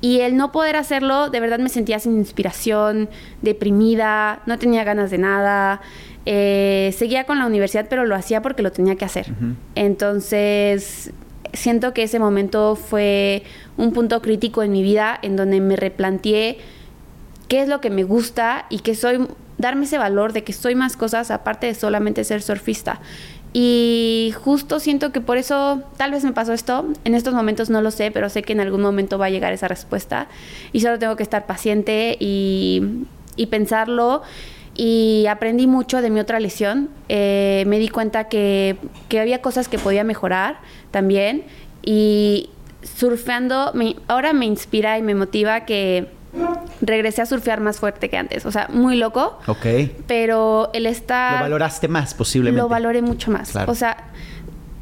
Y 0.00 0.20
el 0.20 0.36
no 0.36 0.52
poder 0.52 0.76
hacerlo, 0.76 1.30
de 1.30 1.40
verdad 1.40 1.58
me 1.58 1.68
sentía 1.68 1.98
sin 1.98 2.16
inspiración, 2.16 3.08
deprimida, 3.42 4.42
no 4.46 4.58
tenía 4.58 4.84
ganas 4.84 5.10
de 5.10 5.18
nada. 5.18 5.80
Eh, 6.26 6.94
seguía 6.96 7.24
con 7.24 7.38
la 7.38 7.46
universidad, 7.46 7.86
pero 7.88 8.06
lo 8.06 8.14
hacía 8.14 8.42
porque 8.42 8.62
lo 8.62 8.72
tenía 8.72 8.96
que 8.96 9.04
hacer. 9.04 9.26
Entonces, 9.74 11.12
siento 11.52 11.92
que 11.92 12.04
ese 12.04 12.18
momento 12.18 12.76
fue 12.76 13.42
un 13.76 13.92
punto 13.92 14.22
crítico 14.22 14.62
en 14.62 14.72
mi 14.72 14.82
vida 14.82 15.18
en 15.22 15.36
donde 15.36 15.60
me 15.60 15.76
replanteé 15.76 16.58
qué 17.48 17.62
es 17.62 17.68
lo 17.68 17.80
que 17.80 17.90
me 17.90 18.04
gusta 18.04 18.66
y 18.70 18.80
que 18.80 18.94
soy 18.94 19.26
darme 19.58 19.84
ese 19.84 19.98
valor 19.98 20.32
de 20.32 20.44
que 20.44 20.52
soy 20.52 20.74
más 20.74 20.96
cosas 20.96 21.30
aparte 21.30 21.66
de 21.66 21.74
solamente 21.74 22.24
ser 22.24 22.42
surfista. 22.42 23.00
Y 23.56 24.34
justo 24.42 24.80
siento 24.80 25.12
que 25.12 25.20
por 25.20 25.36
eso 25.36 25.80
tal 25.96 26.10
vez 26.10 26.24
me 26.24 26.32
pasó 26.32 26.52
esto. 26.52 26.86
En 27.04 27.14
estos 27.14 27.34
momentos 27.34 27.70
no 27.70 27.80
lo 27.82 27.92
sé, 27.92 28.10
pero 28.10 28.28
sé 28.28 28.42
que 28.42 28.52
en 28.52 28.60
algún 28.60 28.82
momento 28.82 29.16
va 29.16 29.26
a 29.26 29.30
llegar 29.30 29.52
esa 29.52 29.68
respuesta. 29.68 30.26
Y 30.72 30.80
solo 30.80 30.98
tengo 30.98 31.14
que 31.14 31.22
estar 31.22 31.46
paciente 31.46 32.16
y, 32.18 32.82
y 33.36 33.46
pensarlo. 33.46 34.22
Y 34.74 35.26
aprendí 35.28 35.68
mucho 35.68 36.02
de 36.02 36.10
mi 36.10 36.18
otra 36.18 36.40
lesión. 36.40 36.90
Eh, 37.08 37.62
me 37.68 37.78
di 37.78 37.88
cuenta 37.88 38.24
que, 38.24 38.76
que, 39.08 39.20
había 39.20 39.40
cosas 39.40 39.68
que 39.68 39.78
podía 39.78 40.02
mejorar 40.02 40.58
también. 40.90 41.44
Y 41.80 42.50
surfeando, 42.82 43.72
ahora 44.08 44.32
me 44.32 44.46
inspira 44.46 44.98
y 44.98 45.02
me 45.02 45.14
motiva 45.14 45.64
que 45.64 46.08
regresé 46.80 47.22
a 47.22 47.26
surfear 47.26 47.60
más 47.60 47.78
fuerte 47.78 48.08
que 48.10 48.16
antes. 48.16 48.46
O 48.46 48.52
sea, 48.52 48.68
muy 48.72 48.96
loco. 48.96 49.38
Ok. 49.46 49.66
Pero 50.06 50.70
el 50.72 50.86
estar... 50.86 51.34
Lo 51.34 51.40
valoraste 51.42 51.88
más, 51.88 52.14
posiblemente. 52.14 52.60
Lo 52.60 52.68
valoré 52.68 53.02
mucho 53.02 53.30
más. 53.30 53.54
O 53.66 53.74
sea, 53.74 53.96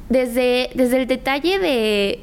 desde, 0.09 0.71
desde 0.75 1.03
el 1.03 1.07
detalle 1.07 1.59
de, 1.59 2.21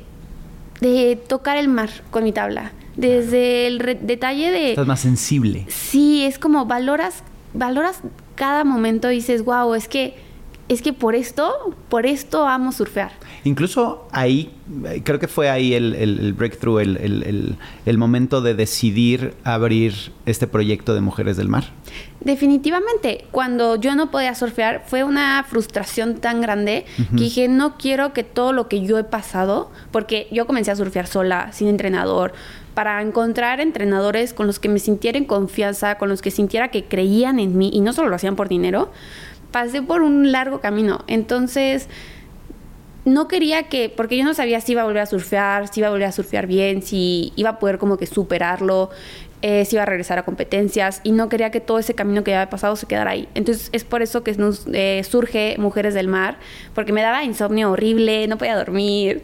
de 0.81 1.15
tocar 1.15 1.57
el 1.57 1.67
mar 1.67 1.89
con 2.12 2.24
mi 2.24 2.31
tabla. 2.31 2.71
Desde 2.95 3.67
el 3.67 4.00
detalle 4.01 4.51
de... 4.51 4.69
Estás 4.71 4.88
más 4.88 5.00
sensible. 5.00 5.65
Sí, 5.69 6.25
es 6.25 6.38
como 6.38 6.65
valoras, 6.65 7.24
valoras 7.53 8.01
cada 8.36 8.63
momento 8.63 9.12
y 9.12 9.15
dices, 9.15 9.43
wow, 9.43 9.74
es 9.74 9.88
que, 9.88 10.17
es 10.69 10.83
que 10.83 10.93
por 10.93 11.15
esto, 11.15 11.75
por 11.89 12.05
esto 12.05 12.47
amo 12.47 12.71
surfear. 12.71 13.11
Incluso 13.43 14.07
ahí, 14.11 14.53
creo 15.03 15.19
que 15.19 15.27
fue 15.27 15.49
ahí 15.49 15.73
el, 15.73 16.33
breakthrough, 16.33 16.79
el, 16.79 17.97
momento 17.97 18.41
de 18.41 18.53
decidir 18.53 19.33
abrir 19.43 20.11
este 20.27 20.45
proyecto 20.45 20.93
de 20.93 21.01
Mujeres 21.01 21.38
del 21.38 21.47
Mar. 21.47 21.65
Definitivamente, 22.21 23.25
cuando 23.31 23.77
yo 23.77 23.95
no 23.95 24.11
podía 24.11 24.35
surfear 24.35 24.83
fue 24.85 25.03
una 25.03 25.43
frustración 25.49 26.17
tan 26.17 26.39
grande 26.39 26.85
que 27.15 27.23
dije, 27.23 27.47
no 27.47 27.77
quiero 27.77 28.13
que 28.13 28.23
todo 28.23 28.53
lo 28.53 28.67
que 28.67 28.85
yo 28.85 28.99
he 28.99 29.03
pasado, 29.03 29.71
porque 29.91 30.27
yo 30.31 30.45
comencé 30.45 30.69
a 30.69 30.75
surfear 30.75 31.07
sola, 31.07 31.51
sin 31.51 31.67
entrenador, 31.67 32.33
para 32.75 33.01
encontrar 33.01 33.59
entrenadores 33.59 34.33
con 34.33 34.47
los 34.47 34.59
que 34.59 34.69
me 34.69 34.79
sintiera 34.79 35.17
en 35.17 35.25
confianza, 35.25 35.97
con 35.97 36.09
los 36.09 36.21
que 36.21 36.31
sintiera 36.31 36.69
que 36.69 36.85
creían 36.85 37.39
en 37.39 37.57
mí 37.57 37.71
y 37.73 37.81
no 37.81 37.91
solo 37.91 38.09
lo 38.09 38.15
hacían 38.15 38.35
por 38.35 38.47
dinero, 38.47 38.91
pasé 39.51 39.82
por 39.82 40.01
un 40.01 40.32
largo 40.32 40.60
camino. 40.62 41.03
Entonces, 41.08 41.88
no 43.06 43.27
quería 43.27 43.63
que, 43.63 43.89
porque 43.89 44.18
yo 44.18 44.24
no 44.24 44.34
sabía 44.34 44.62
si 44.62 44.74
iba 44.74 44.82
a 44.82 44.86
volver 44.86 45.01
a 45.01 45.06
surfear, 45.06 45.68
si 45.68 45.79
iba 45.79 45.88
a 45.88 45.91
volver 45.91 46.08
a 46.08 46.12
surfear 46.12 46.48
bien, 46.48 46.82
si 46.82 47.34
iba 47.36 47.51
a 47.51 47.60
poder 47.60 47.77
como 47.77 47.98
que 47.98 48.06
superarlo, 48.06 48.89
eh, 49.41 49.63
si 49.63 49.77
iba 49.77 49.84
a 49.84 49.86
regresar 49.86 50.20
a 50.20 50.24
competencias 50.24 51.00
y 51.03 51.13
no 51.13 51.29
quería 51.29 51.50
que 51.50 51.62
todo 51.62 51.79
ese 51.79 51.96
camino 51.96 52.25
que 52.25 52.36
había 52.36 52.50
pasado 52.50 52.75
se 52.75 52.88
quedara 52.88 53.12
ahí. 53.12 53.27
Entonces 53.36 53.70
es 53.72 53.86
por 53.86 54.01
eso 54.01 54.22
que 54.22 54.34
nos, 54.34 54.68
eh, 54.74 55.01
surge 55.10 55.56
Mujeres 55.58 55.94
del 55.94 56.08
Mar, 56.08 56.38
porque 56.75 56.91
me 56.91 57.01
daba 57.01 57.24
insomnio 57.24 57.72
horrible, 57.72 58.27
no 58.27 58.38
podía 58.38 58.58
dormir 58.58 59.24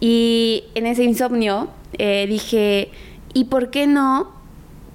y 0.00 0.64
en 0.74 0.86
ese 0.86 1.04
insomnio 1.04 1.68
eh, 1.98 2.26
dije, 2.28 2.90
¿y 3.34 3.44
por 3.44 3.70
qué 3.70 3.86
no 3.86 4.41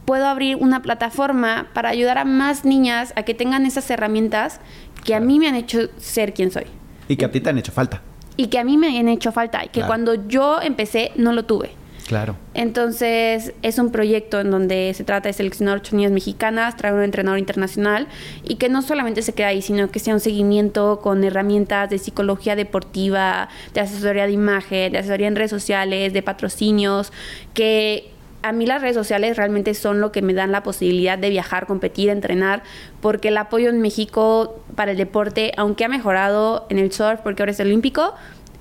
puedo 0.08 0.26
abrir 0.26 0.56
una 0.56 0.82
plataforma 0.82 1.68
para 1.74 1.90
ayudar 1.90 2.18
a 2.18 2.26
más 2.26 2.66
niñas 2.66 3.14
a 3.16 3.22
que 3.24 3.36
tengan 3.36 3.68
esas 3.68 3.88
herramientas 3.92 4.60
que 5.04 5.14
a 5.14 5.20
mí 5.20 5.38
me 5.38 5.48
han 5.48 5.56
hecho 5.56 5.90
ser 5.98 6.34
quien 6.34 6.50
soy? 6.50 6.66
Y 7.08 7.18
que 7.18 7.26
a 7.26 7.32
ti 7.32 7.42
te 7.42 7.52
han 7.52 7.60
hecho 7.60 7.72
falta 7.72 8.02
y 8.38 8.48
que 8.48 8.60
a 8.60 8.64
mí 8.64 8.78
me 8.78 8.98
han 8.98 9.10
hecho 9.10 9.32
falta 9.32 9.66
y 9.66 9.70
que 9.70 9.82
cuando 9.82 10.28
yo 10.28 10.62
empecé 10.62 11.12
no 11.16 11.34
lo 11.34 11.44
tuve. 11.44 11.72
Claro. 12.06 12.38
Entonces, 12.54 13.54
es 13.64 13.80
un 13.80 13.92
proyecto 13.92 14.40
en 14.40 14.50
donde 14.50 14.94
se 14.96 15.04
trata 15.04 15.28
de 15.28 15.34
seleccionar 15.34 15.80
ocho 15.80 15.94
niñas 15.94 16.14
mexicanas, 16.14 16.78
traer 16.78 16.94
un 16.94 17.04
entrenador 17.04 17.38
internacional 17.38 18.08
y 18.46 18.56
que 18.56 18.70
no 18.70 18.82
solamente 18.82 19.22
se 19.24 19.34
quede 19.34 19.48
ahí, 19.48 19.62
sino 19.62 19.90
que 19.90 20.00
sea 20.00 20.14
un 20.14 20.22
seguimiento 20.22 21.02
con 21.02 21.26
herramientas 21.26 21.90
de 21.90 21.98
psicología 21.98 22.56
deportiva, 22.56 23.50
de 23.74 23.82
asesoría 23.82 24.26
de 24.26 24.32
imagen, 24.32 24.94
de 24.94 25.00
asesoría 25.00 25.28
en 25.28 25.36
redes 25.36 25.52
sociales, 25.52 26.14
de 26.14 26.22
patrocinios, 26.22 27.12
que 27.54 28.10
a 28.44 28.52
mí 28.52 28.66
las 28.66 28.82
redes 28.82 28.96
sociales 28.96 29.38
realmente 29.38 29.74
son 29.74 30.00
lo 30.00 30.12
que 30.12 30.22
me 30.22 30.34
dan 30.34 30.52
la 30.52 30.64
posibilidad 30.64 31.18
de 31.18 31.30
viajar, 31.30 31.68
competir, 31.68 32.10
entrenar, 32.10 32.64
porque 33.02 33.30
el 33.30 33.38
apoyo 33.38 33.70
en 33.70 33.82
México 33.82 34.64
para 34.76 34.92
el 34.92 34.98
deporte, 34.98 35.52
aunque 35.58 35.86
ha 35.86 35.90
mejorado 35.90 36.66
en 36.70 36.80
el 36.80 36.92
surf, 36.92 37.20
porque 37.22 37.42
ahora 37.42 37.52
es 37.52 37.60
olímpico, 37.60 38.14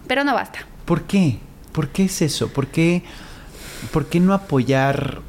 pero 0.07 0.25
no 0.25 0.35
basta. 0.35 0.61
¿Por 0.85 1.03
qué? 1.03 1.39
¿Por 1.73 1.89
qué 1.89 2.05
es 2.05 2.23
eso? 2.23 2.49
¿Por 2.49 2.69
qué, 2.69 3.03
por 3.93 4.07
qué 4.07 4.21
no 4.21 4.33
apoyar 4.33 5.21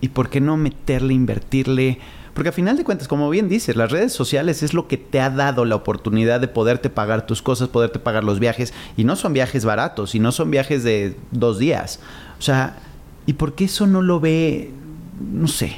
y 0.00 0.08
por 0.08 0.30
qué 0.30 0.40
no 0.40 0.56
meterle, 0.56 1.14
invertirle? 1.14 1.98
Porque 2.34 2.48
a 2.48 2.52
final 2.52 2.76
de 2.76 2.84
cuentas, 2.84 3.08
como 3.08 3.28
bien 3.28 3.48
dices, 3.48 3.76
las 3.76 3.90
redes 3.90 4.12
sociales 4.12 4.62
es 4.62 4.72
lo 4.72 4.88
que 4.88 4.96
te 4.96 5.20
ha 5.20 5.28
dado 5.28 5.64
la 5.64 5.76
oportunidad 5.76 6.40
de 6.40 6.48
poderte 6.48 6.88
pagar 6.88 7.26
tus 7.26 7.42
cosas, 7.42 7.68
poderte 7.68 7.98
pagar 7.98 8.24
los 8.24 8.40
viajes. 8.40 8.72
Y 8.96 9.04
no 9.04 9.16
son 9.16 9.34
viajes 9.34 9.66
baratos, 9.66 10.14
y 10.14 10.18
no 10.18 10.32
son 10.32 10.50
viajes 10.50 10.82
de 10.82 11.14
dos 11.30 11.58
días. 11.58 12.00
O 12.38 12.42
sea, 12.42 12.78
¿Y 13.26 13.34
por 13.34 13.54
qué 13.54 13.64
eso 13.64 13.86
no 13.86 14.02
lo 14.02 14.20
ve, 14.20 14.70
no 15.32 15.48
sé, 15.48 15.76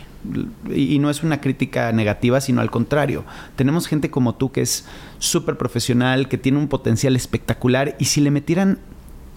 y 0.74 0.98
no 0.98 1.10
es 1.10 1.22
una 1.22 1.40
crítica 1.40 1.92
negativa, 1.92 2.40
sino 2.40 2.60
al 2.60 2.70
contrario. 2.70 3.24
Tenemos 3.56 3.86
gente 3.86 4.10
como 4.10 4.34
tú 4.34 4.52
que 4.52 4.62
es 4.62 4.86
súper 5.18 5.56
profesional, 5.56 6.28
que 6.28 6.38
tiene 6.38 6.58
un 6.58 6.68
potencial 6.68 7.14
espectacular 7.14 7.94
y 7.98 8.06
si 8.06 8.20
le 8.20 8.30
metieran, 8.30 8.78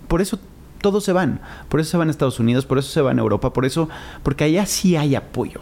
por 0.08 0.22
eso 0.22 0.40
todos 0.82 1.04
se 1.04 1.12
van, 1.12 1.42
por 1.70 1.80
eso 1.80 1.92
se 1.92 1.98
van 1.98 2.08
a 2.08 2.12
Estados 2.12 2.40
Unidos, 2.40 2.66
por 2.66 2.78
eso 2.78 2.90
se 2.90 3.02
van 3.02 3.20
a 3.20 3.22
Europa, 3.22 3.52
por 3.52 3.66
eso, 3.66 3.90
porque 4.24 4.46
allá 4.46 4.66
sí 4.66 4.96
hay 4.96 5.16
apoyo. 5.16 5.62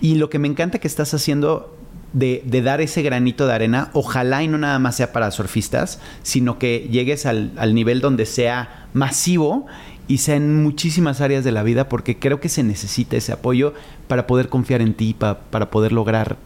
Y 0.00 0.16
lo 0.16 0.30
que 0.30 0.38
me 0.38 0.48
encanta 0.48 0.80
que 0.80 0.88
estás 0.88 1.14
haciendo 1.14 1.76
de, 2.12 2.42
dar 2.62 2.80
ese 2.80 3.02
granito 3.02 3.46
de 3.46 3.54
arena, 3.54 3.90
ojalá 3.92 4.42
y 4.42 4.48
no 4.48 4.58
nada 4.58 4.78
más 4.78 4.96
sea 4.96 5.12
para 5.12 5.30
surfistas, 5.30 6.00
sino 6.22 6.58
que 6.58 6.88
llegues 6.90 7.26
al, 7.26 7.52
al 7.56 7.74
nivel 7.74 8.00
donde 8.00 8.26
sea 8.26 8.88
masivo 8.92 9.66
y 10.06 10.18
sea 10.18 10.36
en 10.36 10.62
muchísimas 10.62 11.20
áreas 11.20 11.44
de 11.44 11.52
la 11.52 11.62
vida 11.62 11.88
porque 11.88 12.18
creo 12.18 12.40
que 12.40 12.48
se 12.48 12.62
necesita 12.62 13.16
ese 13.16 13.32
apoyo 13.32 13.74
para 14.08 14.26
poder 14.26 14.48
confiar 14.48 14.80
en 14.80 14.94
ti, 14.94 15.14
para 15.14 15.70
poder 15.70 15.92
lograr 15.92 16.36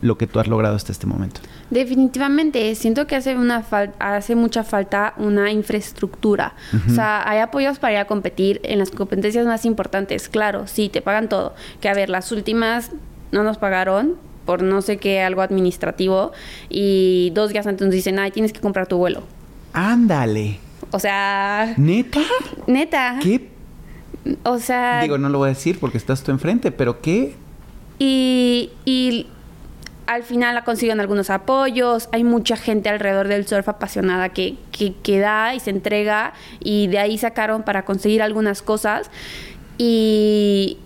lo 0.00 0.16
que 0.16 0.26
tú 0.26 0.38
has 0.38 0.46
logrado 0.46 0.76
hasta 0.76 0.92
este 0.92 1.06
momento. 1.06 1.40
Definitivamente, 1.70 2.74
siento 2.74 3.06
que 3.06 3.16
hace 3.16 3.36
una 3.36 3.64
hace 3.98 4.34
mucha 4.34 4.64
falta 4.64 5.14
una 5.16 5.50
infraestructura. 5.50 6.54
O 6.88 6.94
sea, 6.94 7.28
hay 7.28 7.40
apoyos 7.40 7.78
para 7.78 7.94
ir 7.94 7.98
a 7.98 8.04
competir 8.04 8.60
en 8.62 8.78
las 8.78 8.90
competencias 8.90 9.46
más 9.46 9.64
importantes, 9.64 10.28
claro, 10.28 10.66
sí, 10.66 10.88
te 10.88 11.02
pagan 11.02 11.28
todo. 11.28 11.54
Que 11.80 11.88
a 11.88 11.94
ver, 11.94 12.10
las 12.10 12.32
últimas 12.32 12.92
no 13.32 13.42
nos 13.42 13.58
pagaron 13.58 14.14
por 14.46 14.62
no 14.62 14.80
sé 14.80 14.96
qué, 14.96 15.20
algo 15.20 15.42
administrativo, 15.42 16.32
y 16.70 17.30
dos 17.34 17.50
días 17.50 17.66
antes 17.66 17.86
nos 17.86 17.94
dicen, 17.94 18.18
ay, 18.18 18.30
tienes 18.30 18.54
que 18.54 18.60
comprar 18.60 18.86
tu 18.86 18.96
vuelo. 18.96 19.24
Ándale. 19.74 20.58
O 20.90 20.98
sea. 20.98 21.74
¿Neta? 21.76 22.20
Neta. 22.66 23.18
¿Qué? 23.22 23.48
O 24.44 24.58
sea. 24.58 25.02
Digo, 25.02 25.18
no 25.18 25.28
lo 25.28 25.38
voy 25.38 25.46
a 25.46 25.50
decir 25.50 25.78
porque 25.78 25.98
estás 25.98 26.22
tú 26.22 26.30
enfrente, 26.30 26.70
pero 26.70 27.00
¿qué? 27.00 27.34
Y, 27.98 28.70
y 28.84 29.26
al 30.06 30.22
final 30.22 30.62
consiguen 30.64 31.00
algunos 31.00 31.30
apoyos. 31.30 32.08
Hay 32.12 32.24
mucha 32.24 32.56
gente 32.56 32.88
alrededor 32.88 33.28
del 33.28 33.46
surf 33.46 33.68
apasionada 33.68 34.30
que, 34.30 34.56
que, 34.72 34.94
que 34.94 35.18
da 35.18 35.54
y 35.54 35.60
se 35.60 35.70
entrega. 35.70 36.32
Y 36.60 36.86
de 36.86 36.98
ahí 36.98 37.18
sacaron 37.18 37.62
para 37.62 37.84
conseguir 37.84 38.22
algunas 38.22 38.62
cosas. 38.62 39.10
Y, 39.76 40.78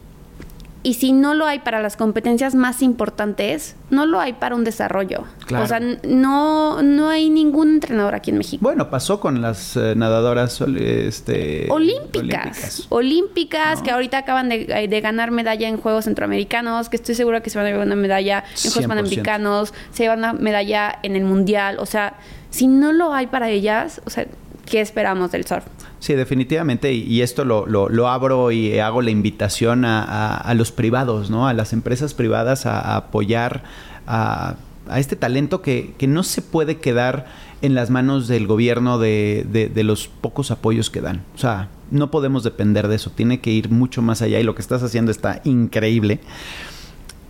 y 0.84 0.94
si 0.94 1.12
no 1.12 1.34
lo 1.34 1.46
hay 1.46 1.60
para 1.60 1.80
las 1.80 1.96
competencias 1.96 2.54
más 2.54 2.82
importantes, 2.82 3.76
no 3.90 4.04
lo 4.04 4.18
hay 4.18 4.32
para 4.32 4.56
un 4.56 4.64
desarrollo. 4.64 5.24
O 5.54 5.66
sea, 5.66 5.80
no, 5.80 6.82
no 6.82 7.08
hay 7.08 7.30
ningún 7.30 7.74
entrenador 7.74 8.14
aquí 8.14 8.30
en 8.30 8.38
México. 8.38 8.62
Bueno, 8.62 8.90
pasó 8.90 9.20
con 9.20 9.40
las 9.40 9.76
eh, 9.76 9.94
nadadoras 9.96 10.60
este, 10.60 11.68
olímpicas. 11.70 12.86
Olímpicas, 12.88 13.82
que 13.82 13.90
ahorita 13.92 14.18
acaban 14.18 14.48
de, 14.48 15.00
ganar 15.02 15.30
medalla 15.30 15.68
en 15.68 15.76
Juegos 15.76 16.04
Centroamericanos, 16.06 16.88
que 16.88 16.96
estoy 16.96 17.14
segura 17.14 17.42
que 17.42 17.50
se 17.50 17.58
van 17.58 17.66
a 17.66 17.70
llevar 17.70 17.86
una 17.86 17.96
medalla 17.96 18.44
en 18.64 18.70
Juegos 18.70 18.88
Panamericanos, 18.88 19.74
se 19.92 20.04
llevan 20.04 20.18
una 20.18 20.32
medalla 20.32 20.98
en 21.02 21.14
el 21.14 21.24
Mundial. 21.24 21.76
O 21.78 21.86
sea, 21.86 22.14
si 22.50 22.66
no 22.66 22.92
lo 22.92 23.14
hay 23.14 23.28
para 23.28 23.50
ellas, 23.50 24.00
o 24.04 24.10
sea, 24.10 24.26
¿qué 24.66 24.80
esperamos 24.80 25.30
del 25.30 25.46
surf? 25.46 25.64
Sí, 26.02 26.14
definitivamente. 26.14 26.92
Y, 26.92 27.22
esto 27.22 27.44
lo, 27.44 27.64
lo, 27.68 28.08
abro 28.08 28.50
y 28.50 28.76
hago 28.80 29.02
la 29.02 29.12
invitación 29.12 29.84
a, 29.84 30.52
los 30.56 30.72
privados, 30.72 31.30
¿no? 31.30 31.46
A 31.46 31.54
las 31.54 31.72
empresas 31.72 32.12
privadas 32.12 32.66
a, 32.66 32.96
apoyar 32.96 33.62
a, 34.08 34.56
este 34.96 35.14
talento 35.14 35.62
que, 35.62 35.94
no 36.08 36.24
se 36.24 36.42
puede 36.42 36.78
quedar 36.78 37.26
en 37.62 37.76
las 37.76 37.90
manos 37.90 38.26
del 38.26 38.48
gobierno 38.48 38.98
de, 38.98 39.46
de, 39.48 39.84
los 39.84 40.08
pocos 40.08 40.50
apoyos 40.50 40.90
que 40.90 41.00
dan. 41.00 41.22
O 41.36 41.38
sea, 41.38 41.68
no 41.92 42.10
podemos 42.10 42.42
depender 42.42 42.88
de 42.88 42.96
eso. 42.96 43.10
Tiene 43.10 43.38
que 43.38 43.52
ir 43.52 43.70
mucho 43.70 44.02
más 44.02 44.22
allá 44.22 44.40
y 44.40 44.42
lo 44.42 44.56
que 44.56 44.62
estás 44.62 44.82
haciendo 44.82 45.12
está 45.12 45.40
increíble. 45.44 46.18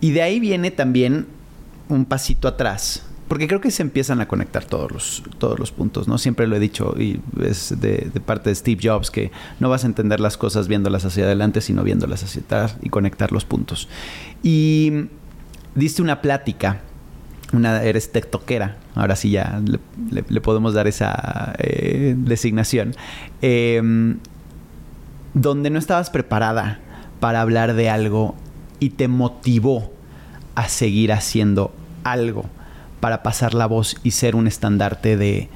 Y 0.01 0.13
de 0.13 0.23
ahí 0.23 0.39
viene 0.39 0.71
también 0.71 1.27
un 1.89 2.05
pasito 2.05 2.47
atrás 2.47 3.05
porque 3.27 3.47
creo 3.47 3.61
que 3.61 3.71
se 3.71 3.81
empiezan 3.81 4.21
a 4.21 4.27
conectar 4.27 4.65
todos 4.65 4.91
los, 4.91 5.23
todos 5.37 5.57
los 5.57 5.71
puntos, 5.71 6.07
¿no? 6.07 6.17
Siempre 6.17 6.45
lo 6.47 6.55
he 6.55 6.59
dicho 6.59 6.93
y 6.99 7.21
es 7.41 7.79
de, 7.79 8.11
parte 8.25 8.49
de 8.49 8.55
Steve 8.55 8.81
Jobs 8.83 9.11
que 9.11 9.31
no 9.59 9.69
vas 9.69 9.83
a 9.83 9.87
entender 9.87 10.19
las 10.19 10.37
cosas 10.37 10.67
viéndolas 10.67 11.05
hacia 11.05 11.23
adelante, 11.23 11.61
sino 11.61 11.83
viéndolas 11.83 12.23
hacia 12.23 12.41
atrás 12.41 12.77
y 12.81 12.89
conectar 12.89 13.31
los 13.31 13.45
puntos. 13.45 13.87
Y 14.43 15.05
diste 15.73 16.01
una 16.01 16.21
plática, 16.21 16.81
una, 17.53 17.81
eres 17.83 18.11
tiktoquera, 18.11 18.77
ahora 18.93 19.15
sí 19.15 19.31
ya 19.31 19.61
le, 20.11 20.41
podemos 20.41 20.73
dar 20.73 20.87
esa 20.87 21.55
eh, 21.59 22.15
designación, 22.17 22.93
em, 23.41 24.17
donde 25.33 25.69
no 25.69 25.79
estabas 25.79 26.09
preparada 26.09 26.79
para 27.19 27.41
hablar 27.41 27.73
de 27.73 27.89
algo 27.89 28.35
y 28.79 28.91
te 28.91 29.07
motivó 29.07 29.93
a 30.55 30.67
seguir 30.67 31.13
haciendo 31.13 31.73
algo 32.03 32.49
para 33.03 33.21
pasar 33.21 33.53
la 33.53 33.65
voz 33.65 33.97
y 34.03 34.11
ser 34.11 34.33
un 34.33 34.47
estandarte 34.47 35.17
de, 35.17 35.49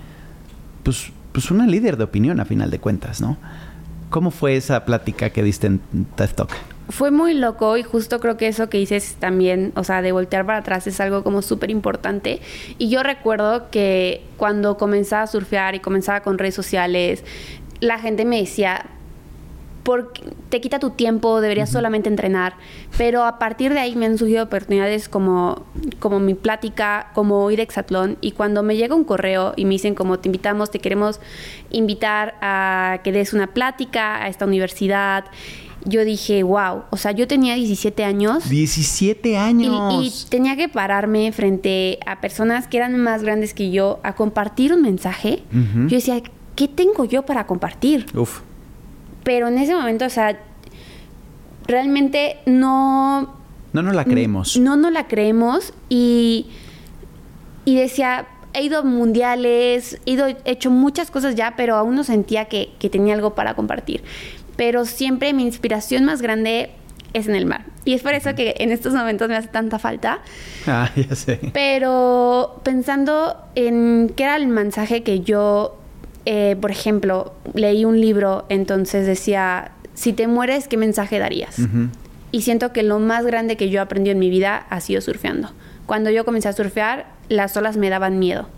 pues, 0.83 1.13
pues 1.31 1.49
una 1.49 1.65
líder 1.65 1.95
de 1.95 2.03
opinión 2.03 2.41
a 2.41 2.45
final 2.45 2.69
de 2.69 2.79
cuentas, 2.79 3.21
¿no? 3.21 3.37
¿Cómo 4.09 4.31
fue 4.31 4.57
esa 4.57 4.83
plática 4.83 5.29
que 5.29 5.43
diste 5.43 5.67
en 5.67 5.79
TED 6.17 6.31
Talk? 6.31 6.49
Fue 6.89 7.09
muy 7.09 7.33
loco 7.33 7.77
y 7.77 7.83
justo 7.83 8.19
creo 8.19 8.35
que 8.35 8.49
eso 8.49 8.69
que 8.69 8.79
dices 8.79 9.15
también, 9.17 9.71
o 9.77 9.85
sea, 9.85 10.01
de 10.01 10.11
voltear 10.11 10.45
para 10.45 10.57
atrás 10.57 10.87
es 10.87 10.99
algo 10.99 11.23
como 11.23 11.41
súper 11.41 11.71
importante. 11.71 12.41
Y 12.79 12.89
yo 12.89 13.01
recuerdo 13.01 13.69
que 13.71 14.25
cuando 14.35 14.75
comenzaba 14.75 15.23
a 15.23 15.27
surfear 15.27 15.73
y 15.73 15.79
comenzaba 15.79 16.23
con 16.23 16.37
redes 16.37 16.55
sociales, 16.55 17.23
la 17.79 17.97
gente 17.97 18.25
me 18.25 18.41
decía, 18.41 18.87
porque 19.87 20.21
te 20.49 20.59
quita 20.59 20.79
tu 20.79 20.89
tiempo, 20.89 21.39
deberías 21.39 21.69
solamente 21.69 22.09
entrenar. 22.09 22.57
Pero 22.97 23.23
a 23.23 23.39
partir 23.39 23.73
de 23.73 23.79
ahí 23.79 23.95
me 23.95 24.05
han 24.05 24.17
surgido 24.17 24.43
oportunidades 24.43 25.07
como, 25.07 25.63
como 25.99 26.19
mi 26.19 26.33
plática, 26.33 27.11
como 27.15 27.49
ir 27.51 27.61
a 27.61 27.63
Exatlón. 27.63 28.17
Y 28.19 28.31
cuando 28.31 28.63
me 28.63 28.75
llega 28.75 28.95
un 28.95 29.05
correo 29.05 29.53
y 29.55 29.63
me 29.63 29.75
dicen 29.75 29.95
como 29.95 30.19
te 30.19 30.27
invitamos, 30.27 30.71
te 30.71 30.79
queremos 30.79 31.21
invitar 31.69 32.35
a 32.41 32.99
que 33.01 33.13
des 33.13 33.31
una 33.31 33.47
plática 33.47 34.21
a 34.21 34.27
esta 34.27 34.43
universidad 34.43 35.23
yo 35.85 36.03
dije, 36.03 36.43
wow, 36.43 36.81
o 36.89 36.97
sea, 36.97 37.13
yo 37.13 37.25
tenía 37.29 37.55
17 37.55 38.03
años. 38.03 38.49
17 38.49 39.37
años. 39.37 39.93
Y, 40.03 40.27
tenía 40.27 40.57
que 40.57 40.67
pararme 40.67 41.31
frente 41.31 41.99
a 42.05 42.19
personas 42.19 42.67
que 42.67 42.75
eran 42.75 42.99
más 42.99 43.23
grandes 43.23 43.53
que 43.53 43.71
yo 43.71 44.01
a 44.03 44.15
compartir 44.15 44.73
un 44.73 44.81
mensaje. 44.81 45.43
Yo 45.53 45.95
decía, 45.95 46.21
¿qué 46.57 46.67
tengo 46.67 47.05
yo 47.05 47.25
para 47.25 47.47
compartir? 47.47 48.05
Uf. 48.13 48.41
Pero 49.27 49.49
en 49.49 49.57
ese 49.57 49.75
momento, 49.75 50.05
o 50.05 50.09
sea, 50.09 50.39
realmente 51.67 52.37
no... 52.45 53.35
No 53.73 53.81
nos 53.81 53.93
la 53.93 54.05
creemos. 54.05 54.55
No 54.55 54.77
nos 54.77 54.93
la 54.93 55.09
creemos 55.09 55.73
y, 55.89 56.45
y 57.65 57.75
decía, 57.75 58.25
he 58.53 58.63
ido 58.63 58.79
a 58.79 58.83
mundiales, 58.83 59.99
he, 60.05 60.11
ido, 60.11 60.27
hecho 60.45 60.71
muchas 60.71 61.11
cosas 61.11 61.35
ya, 61.35 61.55
pero 61.57 61.75
aún 61.75 61.93
no 61.97 62.05
sentía 62.05 62.45
que, 62.45 62.69
que 62.79 62.89
tenía 62.89 63.15
algo 63.15 63.35
para 63.35 63.53
compartir. 63.53 64.01
Pero 64.55 64.85
siempre 64.85 65.33
mi 65.33 65.43
inspiración 65.43 66.05
más 66.05 66.21
grande 66.21 66.69
es 67.11 67.27
en 67.27 67.35
el 67.35 67.45
mar. 67.45 67.65
Y 67.83 67.95
es 67.95 68.03
por 68.03 68.13
eso 68.13 68.33
que 68.33 68.55
en 68.59 68.71
estos 68.71 68.93
momentos 68.93 69.27
me 69.27 69.35
hace 69.35 69.49
tanta 69.49 69.77
falta. 69.77 70.21
Ah, 70.67 70.89
ya 70.95 71.13
sé. 71.17 71.41
Pero 71.51 72.61
pensando 72.63 73.35
en 73.55 74.09
qué 74.15 74.23
era 74.23 74.37
el 74.37 74.47
mensaje 74.47 75.03
que 75.03 75.19
yo 75.19 75.75
eh, 76.29 76.57
por 76.59 76.71
ejemplo, 76.71 77.31
leí 77.53 77.85
un 77.85 78.01
libro, 78.01 78.45
entonces 78.49 79.07
decía, 79.07 79.71
si 79.93 80.11
te 80.11 80.27
mueres, 80.27 80.67
¿qué 80.67 80.75
mensaje 80.75 81.19
darías? 81.19 81.55
Y 82.33 82.41
siento 82.41 82.73
que 82.73 82.83
lo 82.83 82.99
más 82.99 83.25
grande 83.25 83.55
que 83.55 83.69
yo 83.69 83.81
aprendí 83.81 84.09
en 84.09 84.19
mi 84.19 84.29
vida 84.29 84.65
ha 84.69 84.81
sido 84.81 84.99
surfeando. 84.99 85.51
Cuando 85.85 86.09
yo 86.09 86.25
comencé 86.25 86.49
a 86.49 86.51
surfear, 86.51 87.05
las 87.29 87.55
olas 87.55 87.77
me 87.77 87.89
daban 87.89 88.19
miedo. 88.19 88.49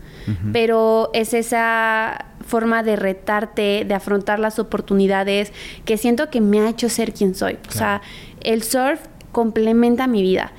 Pero 0.52 1.12
es 1.14 1.36
esa 1.36 2.26
forma 2.44 2.82
de 2.82 2.96
retarte, 2.96 3.86
de 3.88 3.94
afrontar 3.94 4.40
las 4.40 4.58
oportunidades, 4.58 5.54
que 5.86 5.98
siento 5.98 6.32
que 6.32 6.42
me 6.42 6.62
ha 6.62 6.70
hecho 6.70 6.90
ser 6.90 7.14
quien 7.14 7.36
soy. 7.36 7.60
O 7.68 7.72
sea, 7.72 8.02
el 8.42 8.64
surf 8.64 9.00
complementa 9.32 10.08
mi 10.08 10.24
vida. 10.24 10.54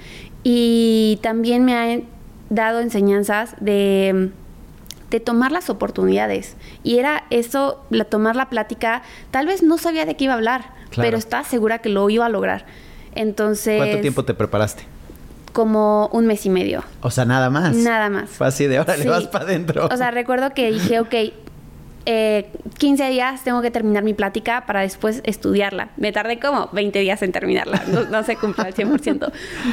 Y 0.45 1.19
también 1.23 1.65
me 1.65 1.75
ha 1.75 2.01
dado 2.51 2.79
enseñanzas 2.79 3.57
de 3.59 4.31
de 5.11 5.21
tomar 5.21 5.53
las 5.53 5.71
oportunidades. 5.71 6.57
Y 6.83 6.99
era 6.99 7.25
eso, 7.31 7.85
la, 7.91 8.05
tomar 8.05 8.37
la 8.37 8.49
plática, 8.49 9.03
tal 9.31 9.47
vez 9.47 9.63
no 9.63 9.79
sabía 9.79 10.07
de 10.07 10.17
qué 10.17 10.25
iba 10.25 10.35
a 10.35 10.37
hablar, 10.37 10.73
pero 10.97 11.19
estaba 11.19 11.45
segura 11.45 11.79
que 11.79 11.89
lo 11.89 12.09
iba 12.09 12.27
a 12.27 12.29
lograr. 12.29 12.67
Entonces... 13.15 13.77
¿Cuánto 13.77 14.01
tiempo 14.01 14.25
te 14.25 14.35
preparaste? 14.35 14.85
Como 15.53 16.09
un 16.13 16.27
mes 16.27 16.47
y 16.47 16.51
medio. 16.51 16.85
O 17.01 17.11
sea, 17.11 17.25
nada 17.25 17.51
más. 17.51 17.75
Nada 17.75 18.09
más. 18.09 18.31
Fue 18.31 18.47
así 18.47 18.67
de 18.67 18.79
ahora 18.79 18.97
le 18.97 19.09
vas 19.09 19.27
para 19.27 19.45
adentro. 19.45 19.89
O 19.91 19.97
sea, 19.97 20.13
recuerdo 20.13 20.55
que 20.55 20.71
dije, 20.71 21.01
ok, 21.01 21.15
eh, 22.07 22.51
15 22.79 23.11
días 23.11 23.45
tengo 23.45 23.61
que 23.61 23.71
terminar 23.71 24.05
mi 24.05 24.15
plática 24.15 24.65
para 24.67 24.81
después 24.81 25.21
estudiarla. 25.25 25.91
Me 25.97 26.13
tardé 26.13 26.39
como 26.39 26.69
20 26.73 26.99
días 27.01 27.21
en 27.23 27.33
terminarla, 27.33 27.83
no, 28.11 28.23
se 28.23 28.37
cumple 28.37 28.65
al 28.65 28.75
100%. 28.75 29.33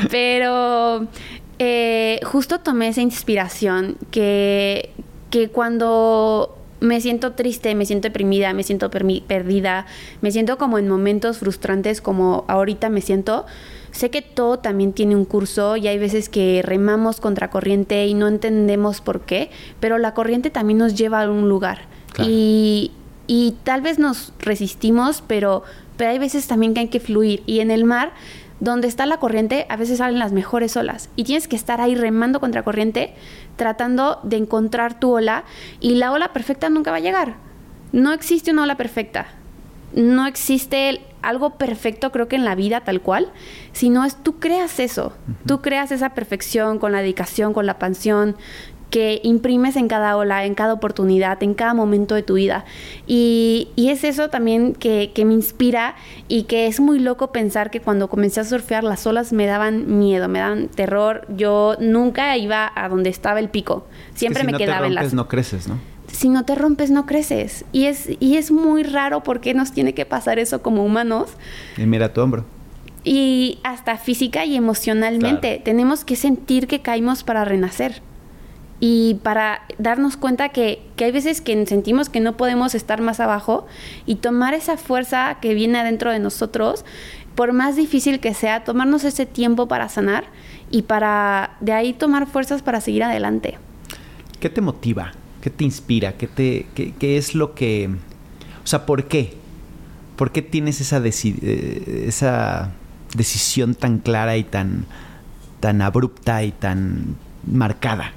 Pero 0.09 1.07
eh, 1.59 2.19
justo 2.23 2.59
tomé 2.59 2.89
esa 2.89 3.01
inspiración 3.01 3.97
que, 4.11 4.93
que 5.29 5.49
cuando 5.49 6.57
me 6.79 7.01
siento 7.01 7.33
triste, 7.33 7.73
me 7.75 7.85
siento 7.85 8.07
deprimida, 8.07 8.53
me 8.53 8.63
siento 8.63 8.89
perdida, 8.91 9.85
me 10.21 10.31
siento 10.31 10.57
como 10.57 10.77
en 10.77 10.87
momentos 10.87 11.39
frustrantes 11.39 12.01
como 12.01 12.45
ahorita 12.47 12.89
me 12.89 13.01
siento, 13.01 13.45
sé 13.91 14.09
que 14.11 14.21
todo 14.21 14.59
también 14.59 14.93
tiene 14.93 15.15
un 15.15 15.25
curso 15.25 15.75
y 15.77 15.87
hay 15.87 15.97
veces 15.97 16.29
que 16.29 16.61
remamos 16.63 17.19
contra 17.19 17.49
corriente 17.49 18.05
y 18.05 18.13
no 18.13 18.27
entendemos 18.27 19.01
por 19.01 19.21
qué, 19.21 19.49
pero 19.79 19.97
la 19.97 20.13
corriente 20.13 20.49
también 20.49 20.77
nos 20.77 20.95
lleva 20.95 21.23
a 21.23 21.29
un 21.29 21.49
lugar. 21.49 21.85
Y, 22.23 22.91
y 23.27 23.55
tal 23.63 23.81
vez 23.81 23.99
nos 23.99 24.33
resistimos, 24.39 25.23
pero, 25.27 25.61
pero 25.97 26.09
hay 26.11 26.17
veces 26.17 26.47
también 26.47 26.73
que 26.73 26.79
hay 26.79 26.87
que 26.87 26.99
fluir. 26.99 27.43
Y 27.45 27.59
en 27.59 27.69
el 27.69 27.83
mar 27.83 28.13
donde 28.59 28.87
está 28.87 29.05
la 29.05 29.17
corriente, 29.19 29.67
a 29.69 29.75
veces 29.75 29.99
salen 29.99 30.17
las 30.17 30.31
mejores 30.31 30.75
olas 30.77 31.09
y 31.15 31.25
tienes 31.25 31.47
que 31.47 31.55
estar 31.55 31.79
ahí 31.79 31.93
remando 31.93 32.39
contra 32.39 32.63
corriente, 32.63 33.13
tratando 33.57 34.19
de 34.23 34.37
encontrar 34.37 34.99
tu 34.99 35.11
ola 35.11 35.43
y 35.79 35.95
la 35.95 36.11
ola 36.13 36.31
perfecta 36.31 36.69
nunca 36.69 36.91
va 36.91 36.97
a 36.97 37.01
llegar. 37.01 37.35
No 37.91 38.13
existe 38.13 38.51
una 38.51 38.63
ola 38.63 38.77
perfecta. 38.77 39.27
No 39.93 40.27
existe 40.27 41.01
algo 41.21 41.51
perfecto, 41.51 42.11
creo 42.11 42.27
que 42.27 42.35
en 42.35 42.45
la 42.45 42.55
vida 42.55 42.81
tal 42.81 43.01
cual, 43.01 43.31
sino 43.71 44.05
es 44.05 44.15
tú 44.15 44.39
creas 44.39 44.79
eso, 44.79 45.13
tú 45.45 45.61
creas 45.61 45.91
esa 45.91 46.09
perfección 46.09 46.77
con 46.77 46.91
la 46.91 47.01
dedicación, 47.01 47.53
con 47.53 47.65
la 47.65 47.79
pasión, 47.79 48.35
que 48.89 49.19
imprimes 49.23 49.75
en 49.75 49.87
cada 49.87 50.15
ola, 50.15 50.45
en 50.45 50.55
cada 50.55 50.73
oportunidad, 50.73 51.41
en 51.43 51.53
cada 51.53 51.73
momento 51.73 52.15
de 52.15 52.23
tu 52.23 52.35
vida. 52.35 52.65
Y, 53.05 53.69
es 53.75 54.03
eso 54.03 54.29
también 54.29 54.73
que, 54.73 55.11
me 55.25 55.33
inspira 55.33 55.95
y 56.27 56.43
que 56.43 56.67
es 56.67 56.79
muy 56.79 56.99
loco 56.99 57.31
pensar 57.31 57.71
que 57.71 57.79
cuando 57.79 58.09
comencé 58.09 58.39
a 58.41 58.43
surfear 58.43 58.83
las 58.83 59.05
olas 59.07 59.33
me 59.33 59.45
daban 59.45 59.99
miedo, 59.99 60.27
me 60.27 60.39
daban 60.39 60.67
terror. 60.67 61.25
Yo 61.35 61.75
nunca 61.79 62.35
iba 62.37 62.71
a 62.75 62.89
donde 62.89 63.09
estaba 63.09 63.39
el 63.39 63.49
pico. 63.49 63.85
Siempre 64.13 64.43
me 64.43 64.53
quedaba 64.53 64.87
en 64.87 64.95
las... 64.95 65.13
no 65.13 65.27
creces, 65.27 65.67
¿no? 65.67 65.77
Si 66.07 66.29
no 66.29 66.45
te 66.45 66.55
rompes, 66.55 66.89
no 66.89 67.05
creces. 67.05 67.65
Y 67.71 67.85
es, 67.85 68.09
y 68.19 68.37
es 68.37 68.51
muy 68.51 68.83
raro 68.83 69.23
porque 69.23 69.53
nos 69.53 69.73
tiene 69.73 69.93
que 69.93 70.05
pasar 70.05 70.39
eso 70.39 70.61
como 70.61 70.85
humanos. 70.85 71.29
Y 71.77 71.85
mira 71.85 72.13
tu 72.13 72.21
hombro 72.21 72.45
y 73.03 73.59
hasta 73.63 73.95
física 73.97 74.43
y 74.43 74.57
emocionalmente. 74.57 75.61
Tenemos 75.63 76.03
que 76.03 76.17
sentir 76.17 76.67
que 76.67 76.81
caímos 76.81 77.23
para 77.23 77.45
renacer 77.45 78.01
y 78.79 79.15
para 79.23 79.61
darnos 79.79 80.17
cuenta 80.17 80.49
que, 80.49 80.81
hay 80.99 81.11
veces 81.11 81.41
que 81.41 81.65
sentimos 81.65 82.09
que 82.09 82.19
no 82.19 82.37
podemos 82.37 82.75
estar 82.75 83.01
más 83.01 83.19
abajo 83.19 83.65
y 84.05 84.15
tomar 84.15 84.53
esa 84.53 84.77
fuerza 84.77 85.37
que 85.41 85.53
viene 85.53 85.79
adentro 85.79 86.11
de 86.11 86.19
nosotros, 86.19 86.85
por 87.35 87.53
más 87.53 87.75
difícil 87.75 88.19
que 88.19 88.33
sea, 88.33 88.63
tomarnos 88.63 89.03
ese 89.03 89.25
tiempo 89.25 89.67
para 89.67 89.89
sanar 89.89 90.25
y 90.69 90.83
para 90.83 91.57
de 91.59 91.73
ahí 91.73 91.93
tomar 91.93 92.27
fuerzas 92.27 92.61
para 92.61 92.81
seguir 92.81 93.03
adelante. 93.03 93.57
¿Qué 94.39 94.49
te 94.49 94.61
motiva? 94.61 95.11
¿Qué 95.41 95.49
te 95.49 95.63
inspira? 95.63 96.13
¿Qué, 96.13 96.27
te, 96.27 96.67
qué, 96.75 97.17
es 97.17 97.33
lo 97.33 97.55
que... 97.55 97.89
O 98.63 98.67
sea, 98.67 98.85
¿por 98.85 99.05
qué? 99.05 99.33
¿Por 100.15 100.31
qué 100.31 100.41
tienes 100.41 100.81
esa, 100.81 101.01
eh, 101.03 102.03
esa 102.07 102.71
decisión 103.15 103.75
tan 103.75 103.99
clara 103.99 104.37
y 104.37 104.43
tan, 104.43 104.85
tan 105.59 105.81
abrupta 105.81 106.43
y 106.43 106.51
tan 106.51 107.15
marcada? 107.45 108.13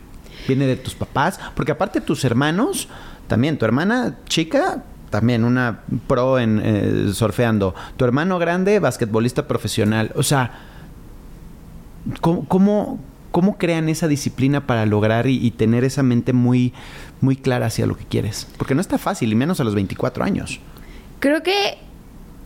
Viene 0.51 0.67
de 0.67 0.77
tus 0.77 0.95
papás, 0.95 1.39
porque 1.55 1.73
aparte 1.73 2.01
tus 2.01 2.25
hermanos, 2.25 2.89
también 3.29 3.57
tu 3.57 3.65
hermana 3.65 4.17
chica, 4.27 4.83
también 5.11 5.45
una 5.45 5.81
pro 6.09 6.39
en 6.39 6.61
eh, 6.65 7.13
tu 7.97 8.05
hermano 8.05 8.39
grande, 8.39 8.81
basquetbolista 8.81 9.47
profesional, 9.47 10.11
o 10.17 10.25
sea, 10.25 10.53
¿cómo, 12.21 12.99
cómo, 13.31 13.59
crean 13.59 13.89
esa 13.89 14.09
disciplina 14.09 14.67
para 14.67 14.87
lograr 14.87 15.29
y, 15.29 15.51
tener 15.53 15.85
esa 15.85 16.03
mente 16.03 16.33
muy, 16.33 16.73
muy 17.21 17.37
clara 17.37 17.67
hacia 17.67 17.87
lo 17.87 17.97
que 17.97 18.05
quieres? 18.05 18.49
Porque 18.57 18.75
no 18.75 18.81
está 18.81 18.99
fácil, 18.99 19.31
y 19.31 19.37
menos 19.37 19.61
a 19.61 19.65
los 19.65 19.77
24 19.77 20.25
años. 20.25 20.59
Creo 21.21 21.45
que 21.45 21.79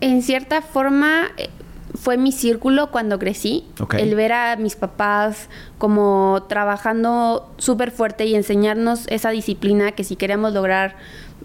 en 0.01 0.21
cierta 0.21 0.61
forma 0.61 1.27
eh, 1.37 1.49
fue 1.95 2.17
mi 2.17 2.31
círculo 2.31 2.91
cuando 2.91 3.19
crecí. 3.19 3.65
El 3.97 4.15
ver 4.15 4.33
a 4.33 4.55
mis 4.55 4.75
papás 4.75 5.49
como 5.77 6.45
trabajando 6.47 7.51
súper 7.57 7.91
fuerte 7.91 8.25
y 8.25 8.35
enseñarnos 8.35 9.07
esa 9.07 9.29
disciplina 9.29 9.91
que 9.91 10.03
si 10.03 10.15
queríamos 10.15 10.53
lograr 10.53 10.95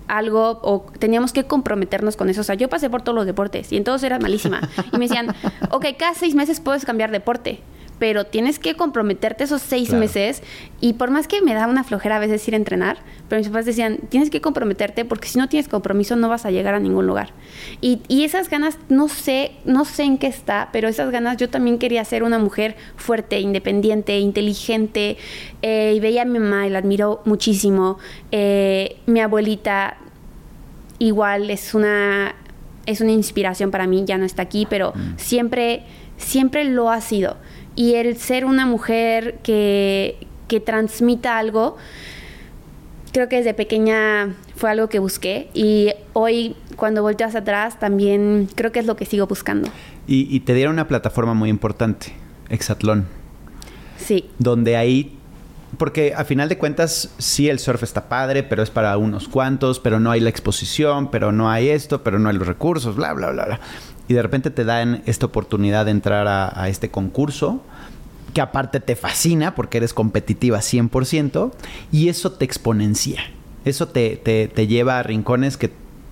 algo 0.08 0.60
o 0.62 0.86
teníamos 0.98 1.32
que 1.32 1.44
comprometernos 1.44 2.16
con 2.16 2.28
eso. 2.30 2.40
O 2.40 2.44
sea, 2.44 2.54
yo 2.54 2.68
pasé 2.68 2.90
por 2.90 3.02
todos 3.02 3.16
los 3.16 3.26
deportes 3.26 3.72
y 3.72 3.76
en 3.76 3.84
todos 3.84 4.02
era 4.02 4.18
malísima. 4.18 4.60
Y 4.92 4.98
me 4.98 5.06
decían, 5.06 5.34
ok, 5.70 5.86
cada 5.98 6.14
seis 6.14 6.34
meses 6.34 6.60
puedes 6.60 6.84
cambiar 6.84 7.10
deporte. 7.10 7.60
Pero 8.00 8.24
tienes 8.26 8.58
que 8.58 8.74
comprometerte 8.74 9.44
esos 9.44 9.62
seis 9.62 9.90
Claro. 9.90 10.00
meses 10.00 10.42
y 10.80 10.94
por 10.94 11.10
más 11.12 11.28
que 11.28 11.40
me 11.42 11.54
da 11.54 11.68
una 11.68 11.84
flojera 11.84 12.16
a 12.16 12.18
veces 12.18 12.46
ir 12.48 12.54
a 12.54 12.56
entrenar, 12.56 12.96
pero 13.28 13.38
mis 13.38 13.48
papás 13.48 13.66
decían, 13.66 13.98
tienes 14.08 14.30
que 14.30 14.40
comprometerte 14.40 15.04
porque 15.04 15.28
si 15.28 15.38
no 15.38 15.48
tienes 15.48 15.68
compromiso 15.68 16.16
no 16.16 16.28
vas 16.28 16.44
a 16.46 16.50
llegar 16.50 16.74
a 16.74 16.80
ningún 16.80 17.06
lugar. 17.06 17.30
Y, 17.80 18.00
y 18.08 18.24
esas 18.24 18.50
ganas, 18.50 18.78
no 18.88 19.06
sé, 19.08 19.52
no 19.64 19.84
sé 19.84 20.02
en 20.02 20.18
qué 20.18 20.26
está, 20.26 20.70
pero 20.72 20.88
esas 20.88 21.12
ganas 21.12 21.36
yo 21.36 21.48
también 21.48 21.78
quería 21.78 22.04
ser 22.04 22.22
una 22.24 22.38
mujer 22.40 22.74
fuerte, 22.96 23.38
independiente, 23.38 24.18
inteligente, 24.18 25.18
eh, 25.62 25.92
y 25.94 26.00
veía 26.00 26.22
a 26.22 26.24
mi 26.24 26.38
mamá 26.40 26.66
y 26.66 26.70
la 26.70 26.78
admiro 26.78 27.20
muchísimo. 27.26 27.98
Eh, 28.32 28.96
mi 29.06 29.20
abuelita 29.20 29.98
igual 30.98 31.50
es 31.50 31.74
una 31.74 32.34
es 32.86 33.00
una 33.00 33.12
inspiración 33.12 33.70
para 33.70 33.86
mí, 33.86 34.02
ya 34.06 34.18
no 34.18 34.24
está 34.24 34.42
aquí, 34.42 34.66
pero 34.68 34.92
siempre 35.16 35.82
siempre 36.16 36.64
lo 36.64 36.90
ha 36.90 37.00
sido. 37.00 37.36
Y 37.76 37.94
el 37.94 38.16
ser 38.16 38.44
una 38.44 38.66
mujer 38.66 39.38
que, 39.42 40.16
que 40.48 40.60
transmita 40.60 41.38
algo, 41.38 41.76
creo 43.12 43.28
que 43.28 43.36
desde 43.36 43.54
pequeña 43.54 44.34
fue 44.56 44.70
algo 44.70 44.88
que 44.88 44.98
busqué 44.98 45.48
y 45.54 45.90
hoy 46.12 46.56
cuando 46.76 47.02
volteas 47.02 47.34
atrás 47.34 47.78
también 47.78 48.48
creo 48.54 48.72
que 48.72 48.80
es 48.80 48.86
lo 48.86 48.96
que 48.96 49.06
sigo 49.06 49.26
buscando. 49.26 49.70
Y, 50.06 50.34
y 50.34 50.40
te 50.40 50.54
dieron 50.54 50.74
una 50.74 50.88
plataforma 50.88 51.34
muy 51.34 51.48
importante, 51.50 52.12
Exatlón, 52.48 53.06
Sí, 53.98 54.28
donde 54.38 54.76
ahí, 54.76 55.16
porque 55.78 56.14
a 56.16 56.24
final 56.24 56.48
de 56.48 56.58
cuentas 56.58 57.10
sí 57.18 57.48
el 57.48 57.58
surf 57.58 57.82
está 57.82 58.08
padre, 58.08 58.42
pero 58.42 58.62
es 58.62 58.70
para 58.70 58.96
unos 58.96 59.28
cuantos, 59.28 59.78
pero 59.78 60.00
no 60.00 60.10
hay 60.10 60.20
la 60.20 60.30
exposición, 60.30 61.10
pero 61.10 61.32
no 61.32 61.50
hay 61.50 61.68
esto, 61.68 62.02
pero 62.02 62.18
no 62.18 62.28
hay 62.28 62.36
los 62.36 62.46
recursos, 62.46 62.96
bla, 62.96 63.12
bla, 63.12 63.30
bla, 63.30 63.44
bla. 63.44 63.60
Y 64.10 64.14
de 64.14 64.22
repente 64.22 64.50
te 64.50 64.64
dan 64.64 65.04
esta 65.06 65.26
oportunidad 65.26 65.84
de 65.84 65.92
entrar 65.92 66.26
a, 66.26 66.60
a 66.60 66.68
este 66.68 66.90
concurso, 66.90 67.62
que 68.34 68.40
aparte 68.40 68.80
te 68.80 68.96
fascina 68.96 69.54
porque 69.54 69.78
eres 69.78 69.94
competitiva 69.94 70.58
100%, 70.58 71.52
y 71.92 72.08
eso 72.08 72.32
te 72.32 72.44
exponencia. 72.44 73.20
Eso 73.64 73.86
te, 73.86 74.16
te, 74.16 74.48
te 74.48 74.66
lleva 74.66 74.98
a 74.98 75.04
rincones 75.04 75.56
que 75.56 75.70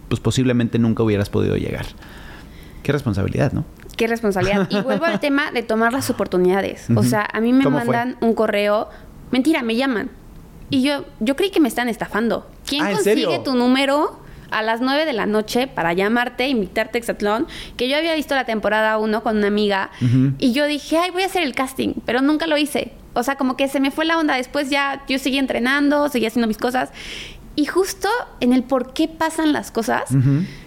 pues 0.08 0.20
posiblemente 0.20 0.78
nunca 0.78 1.02
hubieras 1.02 1.28
podido 1.28 1.56
llegar. 1.56 1.86
Qué 2.84 2.92
responsabilidad, 2.92 3.50
¿no? 3.50 3.64
qué 3.96 4.06
responsabilidad. 4.06 4.68
Y 4.70 4.80
vuelvo 4.80 5.04
al 5.04 5.18
tema 5.28 5.50
de 5.50 5.64
tomar 5.64 5.92
las 5.92 6.08
oportunidades. 6.08 6.86
O 6.94 7.02
sea, 7.02 7.28
a 7.32 7.40
mí 7.40 7.52
me 7.52 7.68
mandan 7.68 8.16
un 8.20 8.32
correo, 8.32 8.90
mentira, 9.32 9.64
me 9.64 9.74
llaman. 9.74 10.08
Y 10.70 10.82
yo, 10.82 11.04
yo 11.18 11.34
creí 11.34 11.50
que 11.50 11.58
me 11.58 11.66
están 11.66 11.88
estafando. 11.88 12.48
¿Quién 12.64 12.84
Ah, 12.84 12.90
¿en 12.90 12.94
consigue 12.94 13.40
tu 13.40 13.56
número 13.56 14.20
a 14.50 14.62
las 14.62 14.80
9 14.80 15.04
de 15.04 15.12
la 15.12 15.26
noche 15.26 15.66
para 15.66 15.92
llamarte, 15.92 16.48
invitarte 16.48 16.98
a 16.98 17.00
Exatlón? 17.00 17.46
Que 17.76 17.88
yo 17.88 17.96
había 17.96 18.14
visto 18.14 18.34
la 18.34 18.44
temporada 18.44 18.98
1 18.98 19.22
con 19.22 19.36
una 19.36 19.46
amiga 19.46 19.90
y 20.38 20.52
yo 20.52 20.66
dije, 20.66 20.98
ay, 20.98 21.10
voy 21.10 21.22
a 21.22 21.26
hacer 21.26 21.42
el 21.42 21.54
casting, 21.54 21.94
pero 22.04 22.22
nunca 22.22 22.46
lo 22.46 22.56
hice. 22.56 22.92
O 23.14 23.22
sea, 23.22 23.36
como 23.36 23.56
que 23.56 23.68
se 23.68 23.80
me 23.80 23.90
fue 23.90 24.04
la 24.04 24.18
onda. 24.18 24.36
Después 24.36 24.70
ya 24.70 25.02
yo 25.08 25.18
seguí 25.18 25.38
entrenando, 25.38 26.08
seguí 26.08 26.26
haciendo 26.26 26.46
mis 26.46 26.58
cosas. 26.58 26.90
Y 27.56 27.66
justo 27.66 28.08
en 28.40 28.52
el 28.52 28.62
por 28.62 28.92
qué 28.92 29.08
pasan 29.08 29.52
las 29.52 29.72
cosas, 29.72 30.04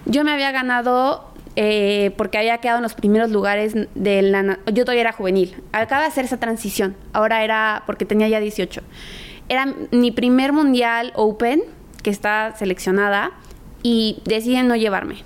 yo 0.05 0.23
me 0.25 0.31
había 0.31 0.51
ganado 0.51 1.31
eh, 1.55 2.11
porque 2.17 2.37
había 2.37 2.57
quedado 2.57 2.79
en 2.79 2.83
los 2.83 2.93
primeros 2.93 3.29
lugares 3.29 3.75
de 3.95 4.21
la... 4.21 4.59
Yo 4.67 4.83
todavía 4.83 5.01
era 5.01 5.13
juvenil. 5.13 5.55
Acaba 5.71 6.01
de 6.01 6.07
hacer 6.07 6.25
esa 6.25 6.37
transición. 6.37 6.95
Ahora 7.13 7.43
era 7.43 7.83
porque 7.85 8.05
tenía 8.05 8.27
ya 8.27 8.39
18. 8.39 8.81
Era 9.49 9.73
mi 9.91 10.11
primer 10.11 10.53
mundial 10.53 11.11
Open, 11.15 11.63
que 12.03 12.09
está 12.09 12.55
seleccionada, 12.57 13.31
y 13.83 14.19
deciden 14.25 14.67
no 14.67 14.75
llevarme, 14.75 15.17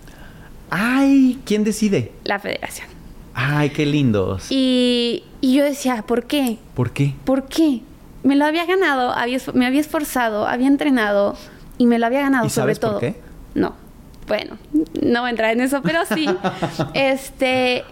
Ay, 0.69 1.39
¿quién 1.45 1.63
decide? 1.63 2.11
la 2.23 2.39
federación. 2.39 2.87
Ay, 3.33 3.69
qué 3.69 3.85
lindos. 3.85 4.47
Y, 4.49 5.23
y 5.41 5.55
yo 5.55 5.63
decía, 5.63 6.03
¿por 6.07 6.25
qué? 6.25 6.57
¿Por 6.73 6.91
qué? 6.91 7.13
¿Por 7.25 7.47
qué? 7.47 7.81
Me 8.23 8.35
lo 8.35 8.45
había 8.45 8.65
ganado, 8.65 9.11
había 9.11 9.39
me 9.53 9.65
había 9.65 9.81
esforzado, 9.81 10.47
había 10.47 10.67
entrenado 10.67 11.35
y 11.77 11.85
me 11.85 11.99
lo 11.99 12.05
había 12.07 12.21
ganado 12.21 12.45
¿Y 12.45 12.49
sobre 12.49 12.75
sabes 12.75 12.79
por 12.79 12.89
todo. 12.91 12.99
qué? 13.01 13.15
No. 13.53 13.75
Bueno, 14.27 14.57
no 15.03 15.19
voy 15.21 15.27
a 15.27 15.29
entrar 15.29 15.51
en 15.53 15.61
eso, 15.61 15.81
pero 15.83 15.99
sí. 16.05 16.27
este. 16.95 17.83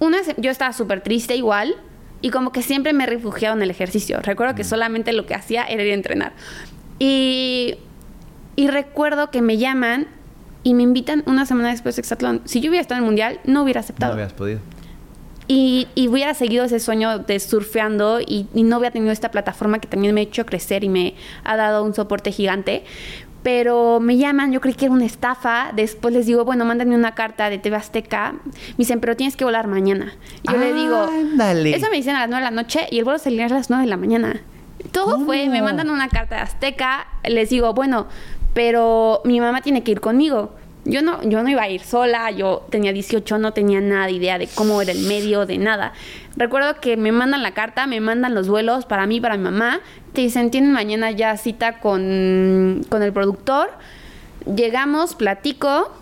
Una, 0.00 0.18
yo 0.36 0.50
estaba 0.50 0.72
súper 0.72 1.02
triste 1.02 1.36
igual 1.36 1.74
y 2.20 2.30
como 2.30 2.50
que 2.50 2.62
siempre 2.62 2.92
me 2.92 3.04
he 3.04 3.06
refugiado 3.06 3.54
en 3.56 3.62
el 3.62 3.70
ejercicio. 3.70 4.20
Recuerdo 4.22 4.54
Mm. 4.54 4.56
que 4.56 4.64
solamente 4.64 5.12
lo 5.12 5.24
que 5.26 5.34
hacía 5.34 5.64
era 5.64 5.82
ir 5.84 5.90
a 5.92 5.94
entrenar. 5.94 6.32
Y, 6.98 7.76
y 8.56 8.68
recuerdo 8.68 9.30
que 9.30 9.42
me 9.42 9.56
llaman 9.58 10.06
y 10.62 10.74
me 10.74 10.82
invitan 10.82 11.22
una 11.26 11.46
semana 11.46 11.70
después 11.70 11.94
de 11.96 12.00
Exatlón. 12.00 12.40
Si 12.44 12.60
yo 12.60 12.70
hubiera 12.70 12.80
estado 12.82 12.98
en 12.98 13.04
el 13.04 13.06
mundial, 13.06 13.40
no 13.44 13.62
hubiera 13.62 13.80
No 13.80 13.84
aceptado. 13.84 14.12
habías 14.14 14.32
podido. 14.32 14.60
Y, 15.48 15.86
y 15.94 16.08
hubiera 16.08 16.34
seguido 16.34 16.64
ese 16.64 16.80
sueño 16.80 17.20
de 17.20 17.38
surfeando 17.38 18.20
y, 18.20 18.48
y 18.52 18.64
no 18.64 18.78
hubiera 18.78 18.92
tenido 18.92 19.12
esta 19.12 19.30
plataforma 19.30 19.78
que 19.78 19.86
también 19.86 20.12
me 20.12 20.22
ha 20.22 20.24
hecho 20.24 20.44
crecer 20.44 20.82
y 20.82 20.88
me 20.88 21.14
ha 21.44 21.54
dado 21.56 21.84
un 21.84 21.94
soporte 21.94 22.32
gigante. 22.32 22.82
Pero 23.44 24.00
me 24.00 24.16
llaman, 24.16 24.50
yo 24.52 24.60
creí 24.60 24.74
que 24.74 24.86
era 24.86 24.94
una 24.94 25.04
estafa. 25.04 25.70
Después 25.72 26.12
les 26.12 26.26
digo, 26.26 26.44
bueno, 26.44 26.64
mándenme 26.64 26.96
una 26.96 27.14
carta 27.14 27.48
de 27.48 27.58
TV 27.58 27.76
Azteca. 27.76 28.32
Me 28.32 28.52
dicen, 28.78 28.98
pero 28.98 29.14
tienes 29.16 29.36
que 29.36 29.44
volar 29.44 29.68
mañana. 29.68 30.14
Y 30.42 30.50
yo 30.50 30.58
le 30.58 30.72
digo, 30.72 30.96
Ándale. 31.04 31.76
eso 31.76 31.86
me 31.90 31.96
dicen 31.96 32.16
a 32.16 32.20
las 32.22 32.28
9 32.28 32.44
de 32.44 32.50
la 32.50 32.62
noche 32.62 32.88
y 32.90 32.98
el 32.98 33.04
vuelo 33.04 33.20
salía 33.20 33.46
a 33.46 33.50
las 33.50 33.70
9 33.70 33.84
de 33.84 33.90
la 33.90 33.96
mañana. 33.96 34.40
Todo 34.90 35.12
¿Cómo? 35.12 35.26
fue, 35.26 35.48
me 35.48 35.62
mandan 35.62 35.90
una 35.90 36.08
carta 36.08 36.34
de 36.36 36.40
Azteca, 36.42 37.06
les 37.24 37.50
digo, 37.50 37.72
bueno, 37.72 38.08
pero 38.56 39.20
mi 39.24 39.38
mamá 39.38 39.60
tiene 39.60 39.82
que 39.82 39.90
ir 39.90 40.00
conmigo. 40.00 40.54
Yo 40.86 41.02
no, 41.02 41.22
yo 41.24 41.42
no 41.42 41.48
iba 41.50 41.60
a 41.60 41.68
ir 41.68 41.82
sola, 41.82 42.30
yo 42.30 42.66
tenía 42.70 42.90
18, 42.94 43.36
no 43.36 43.52
tenía 43.52 43.82
nada 43.82 44.06
de 44.06 44.12
idea 44.12 44.38
de 44.38 44.46
cómo 44.46 44.80
era 44.80 44.92
el 44.92 45.00
medio, 45.00 45.44
de 45.44 45.58
nada. 45.58 45.92
Recuerdo 46.38 46.80
que 46.80 46.96
me 46.96 47.12
mandan 47.12 47.42
la 47.42 47.52
carta, 47.52 47.86
me 47.86 48.00
mandan 48.00 48.34
los 48.34 48.48
vuelos 48.48 48.86
para 48.86 49.06
mí, 49.06 49.20
para 49.20 49.36
mi 49.36 49.42
mamá. 49.42 49.80
Te 50.14 50.22
dicen, 50.22 50.50
tienen 50.50 50.72
mañana 50.72 51.10
ya 51.10 51.36
cita 51.36 51.80
con, 51.80 52.80
con 52.88 53.02
el 53.02 53.12
productor. 53.12 53.68
Llegamos, 54.46 55.14
platico. 55.16 55.92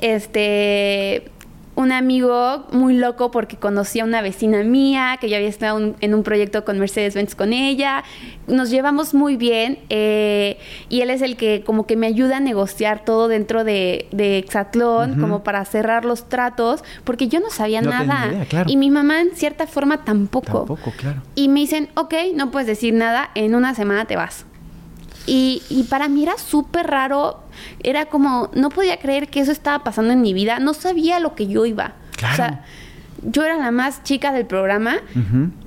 Este, 0.00 1.30
un 1.78 1.92
amigo 1.92 2.66
muy 2.72 2.94
loco 2.96 3.30
porque 3.30 3.56
conocía 3.56 4.02
a 4.02 4.06
una 4.06 4.20
vecina 4.20 4.64
mía 4.64 5.16
que 5.20 5.30
yo 5.30 5.36
había 5.36 5.48
estado 5.48 5.76
un- 5.76 5.94
en 6.00 6.12
un 6.12 6.24
proyecto 6.24 6.64
con 6.64 6.76
Mercedes-Benz 6.80 7.36
con 7.36 7.52
ella. 7.52 8.02
Nos 8.48 8.70
llevamos 8.70 9.14
muy 9.14 9.36
bien 9.36 9.78
eh, 9.88 10.58
y 10.88 11.02
él 11.02 11.10
es 11.10 11.22
el 11.22 11.36
que 11.36 11.62
como 11.64 11.86
que 11.86 11.94
me 11.96 12.08
ayuda 12.08 12.38
a 12.38 12.40
negociar 12.40 13.04
todo 13.04 13.28
dentro 13.28 13.62
de, 13.62 14.08
de 14.10 14.44
como 15.20 15.44
para 15.44 15.64
cerrar 15.66 16.04
los 16.04 16.28
tratos, 16.28 16.82
porque 17.04 17.28
yo 17.28 17.38
no 17.38 17.50
sabía 17.50 17.80
No 17.80 17.90
nada. 17.90 18.26
idea, 18.32 18.44
claro. 18.46 18.68
Y 18.68 18.76
mi 18.76 18.90
mamá 18.90 19.20
en 19.20 19.30
cierta 19.36 19.68
forma 19.68 20.04
tampoco. 20.04 20.64
Tampoco, 20.66 20.92
claro. 20.96 21.22
Y 21.36 21.48
me 21.48 21.60
dicen, 21.60 21.90
ok, 21.94 22.12
no 22.34 22.50
puedes 22.50 22.66
decir 22.66 22.92
nada, 22.92 23.30
en 23.36 23.54
una 23.54 23.74
semana 23.76 24.04
te 24.06 24.16
vas. 24.16 24.46
Y, 25.28 25.62
y 25.68 25.82
para 25.82 26.08
mí 26.08 26.22
era 26.22 26.38
súper 26.38 26.86
raro, 26.86 27.42
era 27.82 28.06
como, 28.06 28.50
no 28.54 28.70
podía 28.70 28.98
creer 28.98 29.28
que 29.28 29.40
eso 29.40 29.52
estaba 29.52 29.84
pasando 29.84 30.12
en 30.14 30.22
mi 30.22 30.32
vida, 30.32 30.58
no 30.58 30.72
sabía 30.72 31.20
lo 31.20 31.34
que 31.34 31.46
yo 31.46 31.66
iba. 31.66 31.92
Claro. 32.16 32.32
O 32.32 32.36
sea, 32.36 32.64
yo 33.22 33.44
era 33.44 33.58
la 33.58 33.70
más 33.70 34.02
chica 34.04 34.32
del 34.32 34.46
programa 34.46 34.96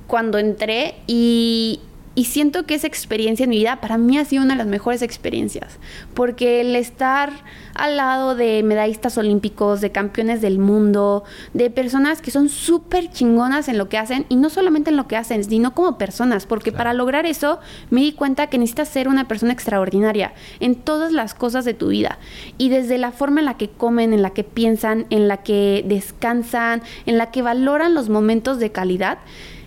cuando 0.06 0.38
entré 0.38 0.96
y, 1.06 1.80
y 2.14 2.24
siento 2.24 2.64
que 2.64 2.74
esa 2.74 2.86
experiencia 2.86 3.44
en 3.44 3.50
mi 3.50 3.58
vida 3.58 3.80
para 3.80 3.96
mí 3.96 4.18
ha 4.18 4.24
sido 4.24 4.42
una 4.42 4.54
de 4.54 4.58
las 4.58 4.66
mejores 4.66 5.02
experiencias, 5.02 5.78
porque 6.14 6.60
el 6.60 6.76
estar 6.76 7.30
al 7.74 7.96
lado 7.96 8.34
de 8.34 8.62
medallistas 8.62 9.16
olímpicos, 9.16 9.80
de 9.80 9.92
campeones 9.92 10.42
del 10.42 10.58
mundo, 10.58 11.24
de 11.54 11.70
personas 11.70 12.20
que 12.20 12.30
son 12.30 12.50
súper 12.50 13.10
chingonas 13.10 13.68
en 13.68 13.78
lo 13.78 13.88
que 13.88 13.96
hacen, 13.96 14.26
y 14.28 14.36
no 14.36 14.50
solamente 14.50 14.90
en 14.90 14.96
lo 14.96 15.08
que 15.08 15.16
hacen, 15.16 15.42
sino 15.42 15.74
como 15.74 15.96
personas, 15.96 16.44
porque 16.44 16.70
Claro. 16.70 16.78
para 16.78 16.94
lograr 16.94 17.26
eso 17.26 17.60
me 17.90 18.02
di 18.02 18.12
cuenta 18.12 18.48
que 18.48 18.58
necesitas 18.58 18.88
ser 18.88 19.08
una 19.08 19.26
persona 19.26 19.52
extraordinaria 19.52 20.34
en 20.60 20.74
todas 20.74 21.12
las 21.12 21.34
cosas 21.34 21.64
de 21.64 21.74
tu 21.74 21.88
vida, 21.88 22.18
y 22.58 22.68
desde 22.68 22.98
la 22.98 23.10
forma 23.12 23.40
en 23.40 23.46
la 23.46 23.56
que 23.56 23.70
comen, 23.70 24.12
en 24.12 24.20
la 24.20 24.30
que 24.30 24.44
piensan, 24.44 25.06
en 25.08 25.28
la 25.28 25.38
que 25.38 25.82
descansan, 25.86 26.82
en 27.06 27.16
la 27.16 27.30
que 27.30 27.40
valoran 27.40 27.94
los 27.94 28.10
momentos 28.10 28.58
de 28.58 28.70
calidad, 28.70 29.18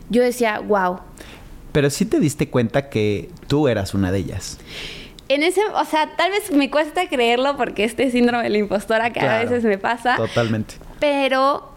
yo 0.09 0.21
decía, 0.21 0.59
wow, 0.59 0.99
Pero 1.75 1.89
sí 1.89 2.05
te 2.05 2.19
diste 2.19 2.49
cuenta 2.49 2.89
que 2.89 3.29
tú 3.47 3.67
eras 3.67 3.93
una 3.93 4.11
de 4.11 4.19
ellas. 4.19 4.57
En 5.27 5.43
ese, 5.43 5.59
o 5.75 5.85
sea, 5.85 6.15
tal 6.15 6.31
vez 6.31 6.51
me 6.51 6.71
cuesta 6.71 7.09
creerlo 7.09 7.57
porque 7.57 7.83
este 7.83 8.09
síndrome 8.11 8.43
de 8.43 8.49
la 8.49 8.57
impostora 8.59 9.11
que 9.11 9.19
a 9.19 9.23
Claro. 9.23 9.49
veces 9.49 9.63
me 9.65 9.77
pasa, 9.77 10.15
Totalmente. 10.15 10.75
pero 10.99 11.71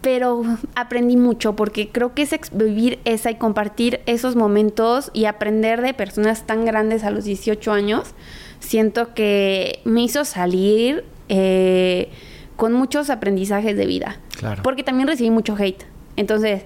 pero 0.00 0.42
aprendí 0.74 1.16
mucho 1.16 1.54
porque 1.56 1.90
creo 1.90 2.14
que 2.14 2.22
es 2.22 2.30
vivir 2.52 2.98
esa 3.04 3.30
y 3.30 3.34
compartir 3.36 4.00
esos 4.06 4.36
momentos 4.36 5.10
y 5.12 5.24
aprender 5.26 5.82
de 5.82 5.92
personas 5.94 6.46
tan 6.46 6.64
grandes 6.64 7.04
a 7.04 7.10
los 7.10 7.24
18 7.24 7.72
años, 7.72 8.14
siento 8.60 9.12
que 9.14 9.80
me 9.84 10.02
hizo 10.02 10.24
salir 10.24 11.04
eh, 11.28 12.10
con 12.56 12.72
muchos 12.72 13.10
aprendizajes 13.10 13.76
de 13.76 13.86
vida. 13.86 14.18
Claro. 14.38 14.62
Porque 14.62 14.82
también 14.84 15.08
recibí 15.08 15.30
mucho 15.30 15.56
hate. 15.58 15.84
Entonces, 16.16 16.62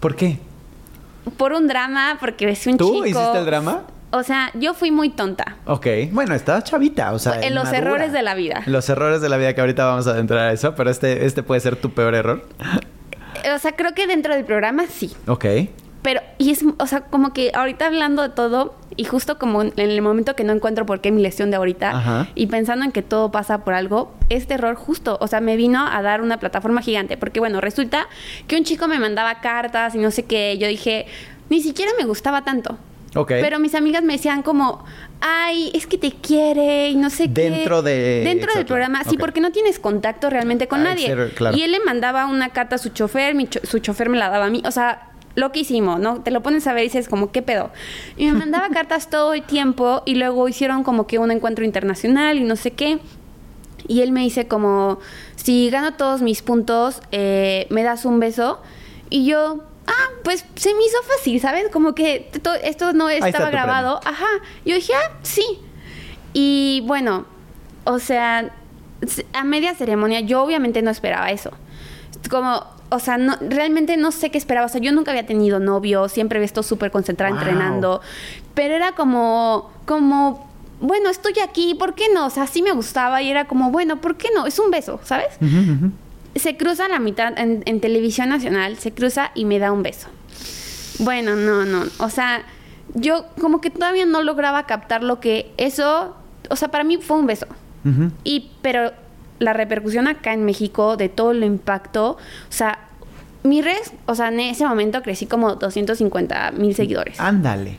¿Por 0.00 0.16
qué? 0.16 0.38
Por 1.36 1.52
un 1.52 1.66
drama, 1.68 2.16
porque 2.20 2.46
besé 2.46 2.70
un 2.70 2.78
¿Tú 2.78 3.04
chico. 3.04 3.06
hiciste 3.06 3.38
el 3.38 3.46
drama? 3.46 3.82
O 4.12 4.22
sea, 4.24 4.50
yo 4.54 4.74
fui 4.74 4.90
muy 4.90 5.10
tonta. 5.10 5.56
Ok. 5.66 5.86
Bueno, 6.10 6.34
estabas 6.34 6.64
chavita, 6.64 7.12
o 7.12 7.18
sea. 7.18 7.40
En 7.42 7.54
los 7.54 7.72
errores 7.72 8.12
de 8.12 8.22
la 8.22 8.34
vida. 8.34 8.62
Los 8.66 8.88
errores 8.88 9.20
de 9.20 9.28
la 9.28 9.36
vida 9.36 9.54
que 9.54 9.60
ahorita 9.60 9.84
vamos 9.84 10.06
a 10.08 10.18
entrar 10.18 10.48
a 10.48 10.52
eso, 10.52 10.74
pero 10.74 10.90
este, 10.90 11.26
este 11.26 11.42
puede 11.42 11.60
ser 11.60 11.76
tu 11.76 11.92
peor 11.92 12.14
error. 12.14 12.44
o 13.54 13.58
sea, 13.58 13.72
creo 13.72 13.92
que 13.94 14.06
dentro 14.06 14.34
del 14.34 14.44
programa 14.44 14.86
sí. 14.88 15.14
Ok. 15.28 15.44
Pero, 16.02 16.20
y 16.38 16.50
es, 16.50 16.64
o 16.78 16.86
sea, 16.86 17.00
como 17.02 17.32
que 17.34 17.50
ahorita 17.54 17.86
hablando 17.86 18.22
de 18.22 18.30
todo, 18.30 18.74
y 18.96 19.04
justo 19.04 19.38
como 19.38 19.62
en 19.62 19.72
el 19.76 20.00
momento 20.02 20.34
que 20.34 20.44
no 20.44 20.52
encuentro 20.52 20.86
por 20.86 21.00
qué 21.00 21.10
mi 21.12 21.20
lesión 21.20 21.50
de 21.50 21.56
ahorita, 21.56 21.90
Ajá. 21.90 22.28
y 22.34 22.46
pensando 22.46 22.84
en 22.86 22.92
que 22.92 23.02
todo 23.02 23.30
pasa 23.30 23.64
por 23.64 23.74
algo, 23.74 24.12
este 24.30 24.54
error 24.54 24.76
justo, 24.76 25.18
o 25.20 25.26
sea, 25.26 25.40
me 25.40 25.56
vino 25.56 25.86
a 25.86 26.00
dar 26.00 26.22
una 26.22 26.38
plataforma 26.40 26.80
gigante, 26.80 27.16
porque 27.18 27.38
bueno, 27.40 27.60
resulta 27.60 28.08
que 28.46 28.56
un 28.56 28.64
chico 28.64 28.88
me 28.88 28.98
mandaba 28.98 29.40
cartas 29.40 29.94
y 29.94 29.98
no 29.98 30.10
sé 30.10 30.24
qué, 30.24 30.56
yo 30.58 30.66
dije, 30.68 31.06
ni 31.50 31.60
siquiera 31.60 31.92
me 31.98 32.04
gustaba 32.06 32.44
tanto. 32.44 32.78
Ok. 33.16 33.28
Pero 33.40 33.58
mis 33.58 33.74
amigas 33.74 34.04
me 34.04 34.12
decían 34.14 34.42
como, 34.42 34.84
ay, 35.20 35.70
es 35.74 35.86
que 35.88 35.98
te 35.98 36.12
quiere 36.12 36.90
y 36.90 36.94
no 36.96 37.10
sé 37.10 37.24
qué. 37.24 37.50
Dentro 37.50 37.82
de- 37.82 38.22
Dentro 38.24 38.54
del 38.54 38.64
programa, 38.64 39.02
sí, 39.04 39.16
porque 39.18 39.40
no 39.40 39.50
tienes 39.50 39.78
contacto 39.80 40.30
realmente 40.30 40.68
con 40.68 40.78
Ay, 40.80 40.84
nadie. 40.86 41.06
cero, 41.08 41.28
claro. 41.34 41.56
Y 41.56 41.62
él 41.62 41.72
le 41.72 41.80
mandaba 41.80 42.26
una 42.26 42.50
carta 42.50 42.76
a 42.76 42.78
su 42.78 42.90
chofer, 42.90 43.34
mi 43.34 43.48
cho- 43.48 43.60
su 43.64 43.80
chofer 43.80 44.08
me 44.08 44.16
la 44.16 44.28
daba 44.30 44.46
a 44.46 44.50
mí, 44.50 44.62
o 44.64 44.70
sea, 44.70 45.08
lo 45.36 45.52
que 45.52 45.60
hicimos, 45.60 46.00
¿no? 46.00 46.22
Te 46.22 46.30
lo 46.30 46.42
pones 46.42 46.66
a 46.66 46.72
ver 46.72 46.82
y 46.84 46.86
dices 46.88 47.08
como, 47.08 47.30
¿qué 47.32 47.42
pedo? 47.42 47.70
Y 48.16 48.26
me 48.26 48.32
mandaba 48.32 48.68
cartas 48.72 49.08
todo 49.10 49.32
el 49.34 49.42
tiempo 49.42 50.02
y 50.06 50.14
luego 50.16 50.48
hicieron 50.48 50.82
como 50.82 51.06
que 51.06 51.18
un 51.18 51.30
encuentro 51.30 51.64
internacional 51.64 52.38
y 52.38 52.42
no 52.44 52.56
sé 52.56 52.72
qué. 52.72 52.98
Y 53.88 54.02
él 54.02 54.12
me 54.12 54.20
dice 54.20 54.46
como, 54.48 54.98
si 55.36 55.70
gano 55.70 55.94
todos 55.94 56.20
mis 56.22 56.42
puntos, 56.42 57.00
eh, 57.12 57.66
¿me 57.70 57.82
das 57.82 58.04
un 58.04 58.20
beso? 58.20 58.60
Y 59.08 59.24
yo, 59.24 59.64
ah, 59.86 60.08
pues 60.22 60.44
se 60.54 60.74
me 60.74 60.80
hizo 60.84 60.96
fácil, 61.16 61.40
¿sabes? 61.40 61.68
Como 61.70 61.94
que 61.94 62.30
to- 62.42 62.54
esto 62.54 62.92
no 62.92 63.08
estaba 63.08 63.50
grabado. 63.50 64.00
Ajá. 64.04 64.26
Yo 64.64 64.74
dije, 64.74 64.92
ah, 64.94 65.12
sí. 65.22 65.44
Y 66.32 66.82
bueno, 66.86 67.24
o 67.84 67.98
sea, 67.98 68.50
a 69.32 69.44
media 69.44 69.74
ceremonia 69.74 70.20
yo 70.20 70.42
obviamente 70.42 70.82
no 70.82 70.90
esperaba 70.90 71.30
eso. 71.30 71.50
Como, 72.30 72.64
o 72.90 72.98
sea, 72.98 73.16
no, 73.18 73.36
realmente 73.40 73.96
no 73.96 74.12
sé 74.12 74.30
qué 74.30 74.38
esperaba. 74.38 74.66
O 74.66 74.68
sea, 74.68 74.80
yo 74.80 74.92
nunca 74.92 75.10
había 75.12 75.24
tenido 75.26 75.60
novio, 75.60 76.08
siempre 76.08 76.38
había 76.38 76.46
estado 76.46 76.62
súper 76.64 76.90
concentrada 76.90 77.32
Wow. 77.32 77.40
entrenando. 77.40 78.00
Pero 78.54 78.74
era 78.74 78.92
como, 78.92 79.70
como, 79.86 80.46
bueno, 80.80 81.08
estoy 81.08 81.34
aquí, 81.42 81.74
¿por 81.74 81.94
qué 81.94 82.04
no? 82.12 82.26
O 82.26 82.30
sea, 82.30 82.46
sí 82.46 82.62
me 82.62 82.72
gustaba 82.72 83.22
y 83.22 83.30
era 83.30 83.46
como, 83.46 83.70
bueno, 83.70 84.00
¿por 84.00 84.16
qué 84.16 84.28
no? 84.34 84.46
Es 84.46 84.58
un 84.58 84.70
beso, 84.70 85.00
¿sabes? 85.04 85.28
Se 86.34 86.56
cruza 86.56 86.88
la 86.88 86.98
mitad 86.98 87.38
en, 87.38 87.62
en 87.66 87.80
televisión 87.80 88.28
nacional, 88.28 88.76
se 88.76 88.92
cruza 88.92 89.30
y 89.34 89.44
me 89.44 89.58
da 89.58 89.72
un 89.72 89.82
beso. 89.82 90.08
Bueno, 91.00 91.34
no, 91.36 91.64
no. 91.64 91.84
O 91.98 92.10
sea, 92.10 92.42
yo 92.94 93.26
como 93.40 93.60
que 93.60 93.70
todavía 93.70 94.04
no 94.06 94.22
lograba 94.22 94.66
captar 94.66 95.02
lo 95.02 95.20
que 95.20 95.52
eso, 95.56 96.14
o 96.48 96.56
sea, 96.56 96.68
para 96.68 96.84
mí 96.84 96.98
fue 96.98 97.16
un 97.18 97.26
beso. 97.26 97.46
Y, 98.24 98.50
pero 98.62 98.92
la 99.40 99.52
repercusión 99.52 100.06
acá 100.06 100.32
en 100.32 100.44
México 100.44 100.96
de 100.96 101.08
todo 101.08 101.32
el 101.32 101.42
impacto, 101.42 102.12
o 102.12 102.52
sea, 102.52 102.78
mi 103.42 103.60
red, 103.62 103.74
o 104.06 104.14
sea, 104.14 104.28
en 104.28 104.38
ese 104.40 104.64
momento 104.66 105.02
crecí 105.02 105.26
como 105.26 105.56
250 105.56 106.52
mil 106.52 106.74
seguidores. 106.74 107.18
Ándale. 107.18 107.78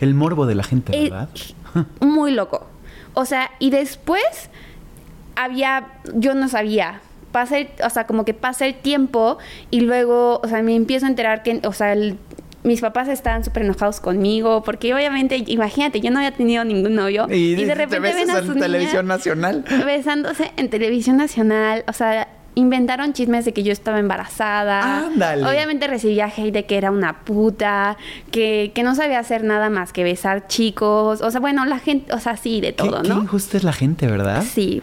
El 0.00 0.14
morbo 0.14 0.46
de 0.46 0.54
la 0.54 0.62
gente, 0.64 0.96
Eh, 0.96 1.10
¿verdad? 1.10 1.28
muy 2.00 2.32
loco. 2.32 2.66
O 3.14 3.24
sea, 3.26 3.50
y 3.58 3.70
después 3.70 4.22
había, 5.36 5.88
yo 6.14 6.34
no 6.34 6.48
sabía, 6.48 7.00
pasa 7.32 7.58
el- 7.58 7.68
o 7.84 7.90
sea, 7.90 8.06
como 8.06 8.24
que 8.24 8.34
pasa 8.34 8.66
el 8.66 8.74
tiempo 8.74 9.38
y 9.70 9.80
luego, 9.80 10.40
o 10.42 10.48
sea, 10.48 10.62
me 10.62 10.74
empiezo 10.76 11.06
a 11.06 11.08
enterar 11.08 11.42
que, 11.42 11.60
o 11.66 11.72
sea, 11.72 11.92
el- 11.92 12.18
mis 12.64 12.80
papás 12.80 13.08
estaban 13.08 13.44
súper 13.44 13.62
enojados 13.62 14.00
conmigo 14.00 14.62
porque 14.64 14.92
obviamente, 14.94 15.44
imagínate, 15.46 16.00
yo 16.00 16.10
no 16.10 16.18
había 16.18 16.32
tenido 16.32 16.64
ningún 16.64 16.94
novio 16.94 17.26
y, 17.30 17.54
de 17.54 17.74
repente 17.74 18.00
ven 18.00 18.30
a 18.30 18.38
en 18.38 18.46
sus 18.46 18.56
televisión 18.56 19.06
nacional. 19.06 19.64
besándose 19.86 20.50
en 20.56 20.70
televisión 20.70 21.18
nacional, 21.18 21.84
o 21.86 21.92
sea, 21.92 22.26
inventaron 22.54 23.12
chismes 23.12 23.44
de 23.44 23.52
que 23.52 23.62
yo 23.62 23.72
estaba 23.72 23.98
embarazada. 23.98 25.06
Ándale. 25.06 25.44
Obviamente 25.44 25.86
recibía 25.88 26.26
hate 26.26 26.52
de 26.52 26.64
que 26.64 26.78
era 26.78 26.90
una 26.90 27.24
puta, 27.24 27.98
que, 28.30 28.72
que 28.74 28.82
no 28.82 28.94
sabía 28.94 29.18
hacer 29.18 29.44
nada 29.44 29.68
más 29.68 29.92
que 29.92 30.02
besar 30.02 30.46
chicos. 30.46 31.20
O 31.20 31.30
sea, 31.30 31.40
bueno, 31.40 31.66
la 31.66 31.78
gente, 31.78 32.14
o 32.14 32.18
sea, 32.18 32.36
sí, 32.38 32.62
de 32.62 32.72
todo, 32.72 33.02
qué, 33.02 33.08
¿no? 33.08 33.16
Qué 33.16 33.22
injusta 33.24 33.56
es 33.58 33.64
la 33.64 33.72
gente, 33.72 34.06
¿verdad? 34.06 34.42
Sí. 34.42 34.82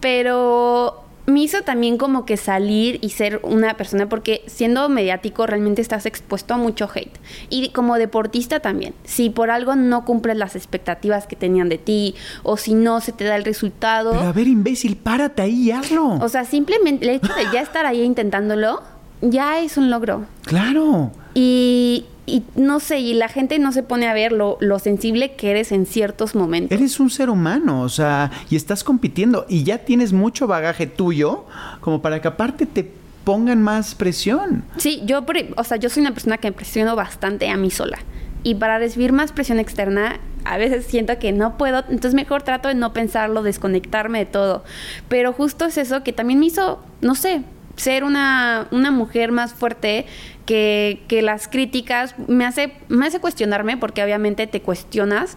Pero 0.00 1.04
me 1.26 1.40
hizo 1.40 1.62
también 1.62 1.96
como 1.96 2.24
que 2.26 2.36
salir 2.36 2.98
y 3.02 3.10
ser 3.10 3.40
una 3.42 3.76
persona, 3.76 4.08
porque 4.08 4.42
siendo 4.46 4.88
mediático 4.88 5.46
realmente 5.46 5.82
estás 5.82 6.06
expuesto 6.06 6.54
a 6.54 6.56
mucho 6.56 6.88
hate. 6.92 7.16
Y 7.48 7.70
como 7.70 7.96
deportista 7.96 8.60
también. 8.60 8.94
Si 9.04 9.30
por 9.30 9.50
algo 9.50 9.76
no 9.76 10.04
cumples 10.04 10.36
las 10.36 10.56
expectativas 10.56 11.26
que 11.26 11.36
tenían 11.36 11.68
de 11.68 11.78
ti, 11.78 12.14
o 12.42 12.56
si 12.56 12.74
no 12.74 13.00
se 13.00 13.12
te 13.12 13.24
da 13.24 13.36
el 13.36 13.44
resultado. 13.44 14.12
Pero 14.12 14.24
a 14.24 14.32
ver, 14.32 14.48
imbécil, 14.48 14.96
párate 14.96 15.42
ahí 15.42 15.68
y 15.68 15.70
hazlo. 15.70 16.14
O 16.20 16.28
sea, 16.28 16.44
simplemente 16.44 17.04
el 17.04 17.16
hecho 17.16 17.32
de 17.34 17.44
ya 17.52 17.60
estar 17.60 17.86
ahí 17.86 18.02
intentándolo, 18.02 18.82
ya 19.20 19.60
es 19.60 19.76
un 19.76 19.90
logro. 19.90 20.26
claro. 20.44 21.12
Y, 21.32 22.06
y 22.30 22.60
no 22.60 22.80
sé, 22.80 22.98
y 23.00 23.14
la 23.14 23.28
gente 23.28 23.58
no 23.58 23.72
se 23.72 23.82
pone 23.82 24.08
a 24.08 24.14
ver 24.14 24.32
lo, 24.32 24.56
lo 24.60 24.78
sensible 24.78 25.32
que 25.34 25.50
eres 25.50 25.72
en 25.72 25.86
ciertos 25.86 26.34
momentos. 26.34 26.78
Eres 26.78 27.00
un 27.00 27.10
ser 27.10 27.30
humano, 27.30 27.82
o 27.82 27.88
sea, 27.88 28.30
y 28.50 28.56
estás 28.56 28.84
compitiendo 28.84 29.46
y 29.48 29.64
ya 29.64 29.78
tienes 29.78 30.12
mucho 30.12 30.46
bagaje 30.46 30.86
tuyo 30.86 31.44
como 31.80 32.00
para 32.02 32.20
que 32.20 32.28
aparte 32.28 32.66
te 32.66 32.90
pongan 33.24 33.60
más 33.62 33.94
presión. 33.94 34.64
Sí, 34.78 35.02
yo, 35.04 35.26
pre- 35.26 35.52
o 35.56 35.64
sea, 35.64 35.76
yo 35.76 35.88
soy 35.90 36.00
una 36.02 36.12
persona 36.12 36.38
que 36.38 36.48
me 36.48 36.56
presiono 36.56 36.96
bastante 36.96 37.48
a 37.50 37.56
mí 37.56 37.70
sola. 37.70 37.98
Y 38.42 38.54
para 38.54 38.78
recibir 38.78 39.12
más 39.12 39.32
presión 39.32 39.58
externa, 39.58 40.18
a 40.46 40.56
veces 40.56 40.86
siento 40.86 41.18
que 41.18 41.30
no 41.30 41.58
puedo, 41.58 41.80
entonces 41.90 42.14
mejor 42.14 42.42
trato 42.42 42.68
de 42.68 42.74
no 42.74 42.94
pensarlo, 42.94 43.42
desconectarme 43.42 44.20
de 44.20 44.24
todo. 44.26 44.64
Pero 45.10 45.34
justo 45.34 45.66
es 45.66 45.76
eso 45.76 46.02
que 46.02 46.14
también 46.14 46.40
me 46.40 46.46
hizo, 46.46 46.82
no 47.02 47.14
sé, 47.14 47.42
ser 47.76 48.02
una, 48.02 48.66
una 48.70 48.90
mujer 48.90 49.30
más 49.30 49.52
fuerte 49.52 50.06
que, 50.50 51.04
que 51.06 51.22
las 51.22 51.46
críticas, 51.46 52.16
me 52.26 52.44
hace, 52.44 52.72
me 52.88 53.06
hace 53.06 53.20
cuestionarme, 53.20 53.76
porque 53.76 54.02
obviamente 54.02 54.48
te 54.48 54.60
cuestionas 54.62 55.36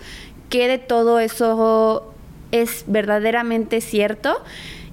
que 0.50 0.68
de 0.68 0.80
todo 0.80 1.20
eso 1.20 2.12
es 2.52 2.84
verdaderamente 2.88 3.80
cierto 3.80 4.44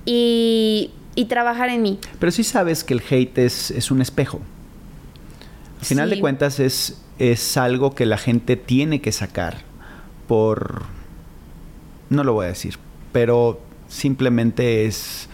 y, 0.05 0.91
y 1.15 1.25
trabajar 1.25 1.71
en 1.71 1.81
mí. 1.81 1.99
Pero 2.19 2.33
sí 2.33 2.45
sabes 2.45 2.85
que 2.85 2.93
el 2.93 3.03
hate 3.09 3.39
es, 3.39 3.71
es 3.71 3.91
un 3.91 4.03
espejo. 4.03 4.43
Al 5.79 5.87
final 5.87 6.11
Sí. 6.11 6.17
de 6.17 6.21
cuentas 6.21 6.61
es, 6.61 7.01
es 7.19 7.57
algo 7.57 7.95
que 7.95 8.05
la 8.05 8.19
gente 8.19 8.57
tiene 8.57 9.01
que 9.01 9.13
sacar 9.13 9.63
por... 10.29 10.83
No 12.11 12.25
lo 12.25 12.35
voy 12.35 12.45
a 12.45 12.49
decir, 12.49 12.77
pero 13.13 13.59
simplemente 13.89 14.85
es 14.85 15.31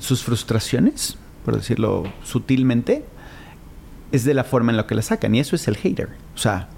sus 0.00 0.24
frustraciones, 0.24 1.16
por 1.44 1.54
decirlo 1.56 2.12
sutilmente, 2.24 3.04
es 4.12 4.24
de 4.24 4.34
la 4.34 4.44
forma 4.44 4.70
en 4.72 4.76
la 4.76 4.86
que 4.86 4.94
la 4.94 5.02
sacan. 5.02 5.34
Y 5.34 5.40
eso 5.40 5.56
es 5.56 5.66
el 5.68 5.76
hater. 5.76 6.08
O 6.34 6.38
sea, 6.38 6.68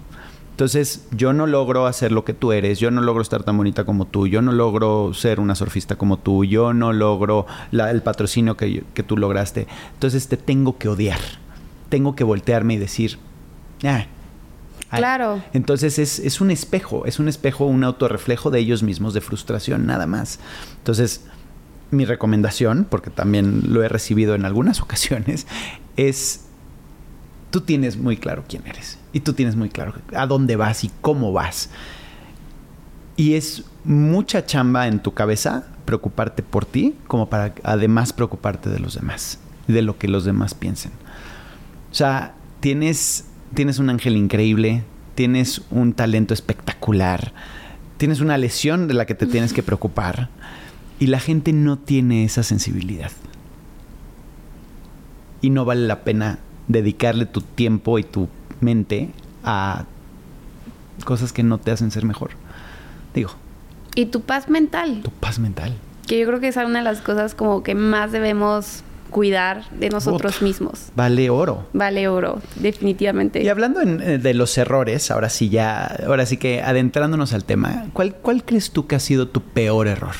entonces 0.50 1.06
yo 1.10 1.32
no 1.32 1.46
logro 1.48 1.86
hacer 1.86 2.12
lo 2.12 2.24
que 2.24 2.32
tú 2.32 2.52
eres, 2.52 2.78
yo 2.78 2.90
no 2.92 3.00
logro 3.00 3.22
estar 3.22 3.42
tan 3.42 3.56
bonita 3.56 3.84
como 3.84 4.06
tú, 4.06 4.28
yo 4.28 4.40
no 4.40 4.52
logro 4.52 5.12
ser 5.12 5.40
una 5.40 5.56
surfista 5.56 5.96
como 5.96 6.18
tú, 6.18 6.44
yo 6.44 6.72
no 6.72 6.92
logro 6.92 7.46
la- 7.72 7.90
el 7.90 8.02
patrocinio 8.02 8.56
que, 8.56 8.84
que 8.94 9.02
tú 9.02 9.16
lograste. 9.16 9.66
Entonces 9.94 10.28
te 10.28 10.36
tengo 10.36 10.78
que 10.78 10.88
odiar, 10.88 11.18
tengo 11.88 12.14
que 12.14 12.22
voltearme 12.22 12.74
y 12.74 12.76
decir, 12.78 13.18
ah. 13.84 14.06
ay". 14.90 14.98
Claro. 15.00 15.42
Entonces 15.54 15.98
es, 15.98 16.20
es 16.20 16.40
un 16.40 16.52
espejo, 16.52 17.04
es 17.04 17.18
un 17.18 17.26
espejo, 17.28 17.64
un 17.66 17.82
autorreflejo 17.82 18.52
de 18.52 18.60
ellos 18.60 18.84
mismos, 18.84 19.12
de 19.12 19.20
frustración, 19.20 19.86
nada 19.86 20.06
más. 20.06 20.38
Entonces, 20.78 21.24
mi 21.90 22.04
recomendación, 22.04 22.86
porque 22.88 23.10
también 23.10 23.62
lo 23.72 23.82
he 23.82 23.88
recibido 23.88 24.36
en 24.36 24.44
algunas 24.44 24.80
ocasiones, 24.82 25.48
es 25.96 26.42
tú 27.54 27.60
tienes 27.60 27.96
muy 27.96 28.16
claro 28.16 28.42
quién 28.48 28.66
eres 28.66 28.98
y 29.12 29.20
tú 29.20 29.32
tienes 29.32 29.54
muy 29.54 29.68
claro 29.68 29.94
a 30.12 30.26
dónde 30.26 30.56
vas 30.56 30.82
y 30.82 30.90
cómo 31.00 31.32
vas. 31.32 31.70
Y 33.16 33.34
es 33.34 33.62
mucha 33.84 34.44
chamba 34.44 34.88
en 34.88 34.98
tu 34.98 35.14
cabeza 35.14 35.64
preocuparte 35.84 36.42
por 36.42 36.64
ti 36.66 36.96
como 37.06 37.30
para 37.30 37.54
además 37.62 38.12
preocuparte 38.12 38.70
de 38.70 38.80
los 38.80 38.96
demás 38.96 39.38
y 39.68 39.72
de 39.72 39.82
lo 39.82 39.98
que 39.98 40.08
los 40.08 40.24
demás 40.24 40.54
piensen. 40.54 40.90
O 41.92 41.94
sea, 41.94 42.34
tienes, 42.58 43.26
tienes 43.54 43.78
un 43.78 43.88
ángel 43.88 44.16
increíble, 44.16 44.82
tienes 45.14 45.62
un 45.70 45.92
talento 45.92 46.34
espectacular, 46.34 47.34
tienes 47.98 48.18
una 48.18 48.36
lesión 48.36 48.88
de 48.88 48.94
la 48.94 49.06
que 49.06 49.14
te 49.14 49.28
tienes 49.28 49.52
que 49.52 49.62
preocupar 49.62 50.28
y 50.98 51.06
la 51.06 51.20
gente 51.20 51.52
no 51.52 51.78
tiene 51.78 52.24
esa 52.24 52.42
sensibilidad. 52.42 53.12
Y 55.40 55.50
no 55.50 55.64
vale 55.64 55.86
la 55.86 56.02
pena 56.02 56.40
dedicarle 56.68 57.26
tu 57.26 57.40
tiempo 57.40 57.98
y 57.98 58.04
tu 58.04 58.28
mente 58.60 59.10
a 59.44 59.84
cosas 61.04 61.32
que 61.32 61.42
no 61.42 61.58
te 61.58 61.70
hacen 61.70 61.90
ser 61.90 62.04
mejor. 62.04 62.30
Digo, 63.14 63.30
Y 63.94 64.06
tu 64.06 64.22
paz 64.22 64.48
mental, 64.48 65.00
tu 65.02 65.10
paz 65.10 65.38
mental. 65.38 65.74
que 66.06 66.18
yo 66.18 66.26
creo 66.26 66.40
que 66.40 66.48
es 66.48 66.56
una 66.56 66.78
de 66.78 66.84
las 66.84 67.00
cosas 67.00 67.34
como 67.34 67.62
que 67.62 67.74
más 67.74 68.12
debemos 68.12 68.82
cuidar 69.10 69.68
de 69.70 69.90
nosotros 69.90 70.42
mismos. 70.42 70.88
Vale 70.96 71.30
oro. 71.30 71.68
Vale 71.72 72.08
oro, 72.08 72.40
definitivamente. 72.56 73.42
Y 73.42 73.48
hablando 73.48 73.80
en- 73.80 74.00
eh, 74.02 74.18
de 74.18 74.34
los 74.34 74.58
errores, 74.58 75.10
ahora 75.12 75.28
sí 75.28 75.48
ya, 75.50 75.84
ahora 76.06 76.26
sí 76.26 76.36
que 76.36 76.62
adentrándonos 76.62 77.32
al 77.32 77.44
tema, 77.44 77.84
¿cuál, 77.92 78.14
cuál 78.16 78.44
crees 78.44 78.72
tú 78.72 78.86
que 78.88 78.96
ha 78.96 79.00
sido 79.00 79.28
tu 79.28 79.40
peor 79.40 79.86
error? 79.86 80.14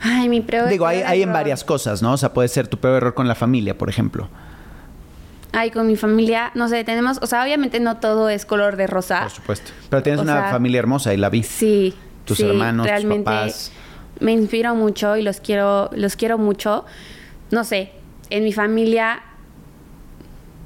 Ay, 0.00 0.28
mi 0.28 0.40
peor 0.40 0.68
Digo, 0.68 0.86
hay, 0.86 1.00
hay 1.02 1.22
en 1.22 1.32
varias 1.32 1.64
cosas, 1.64 2.00
¿no? 2.02 2.12
O 2.12 2.16
sea, 2.16 2.32
puede 2.32 2.48
ser 2.48 2.68
tu 2.68 2.78
peor 2.78 2.96
error 2.98 3.14
con 3.14 3.26
la 3.26 3.34
familia, 3.34 3.76
por 3.76 3.88
ejemplo. 3.88 4.28
Ay, 5.58 5.70
con 5.70 5.86
mi 5.86 5.96
familia, 5.96 6.50
no 6.54 6.68
sé, 6.68 6.84
tenemos, 6.84 7.18
o 7.22 7.26
sea, 7.26 7.42
obviamente 7.42 7.80
no 7.80 7.96
todo 7.96 8.28
es 8.28 8.44
color 8.44 8.76
de 8.76 8.86
rosa. 8.86 9.22
Por 9.22 9.30
supuesto. 9.30 9.72
Pero 9.88 10.02
tienes 10.02 10.20
O 10.20 10.22
una 10.22 10.34
sea, 10.34 10.50
familia 10.50 10.80
hermosa 10.80 11.14
y 11.14 11.16
la 11.16 11.30
vi. 11.30 11.42
Sí. 11.42 11.94
Tus 12.26 12.36
sí, 12.36 12.44
hermanos, 12.44 12.84
tus 12.84 12.90
realmente 12.90 13.24
papás. 13.24 13.72
Me 14.20 14.32
inspiro 14.32 14.74
mucho 14.74 15.16
y 15.16 15.22
los 15.22 15.40
quiero, 15.40 15.88
los 15.94 16.16
quiero 16.16 16.36
mucho. 16.36 16.84
No 17.50 17.64
sé, 17.64 17.92
en 18.28 18.44
mi 18.44 18.52
familia, 18.52 19.22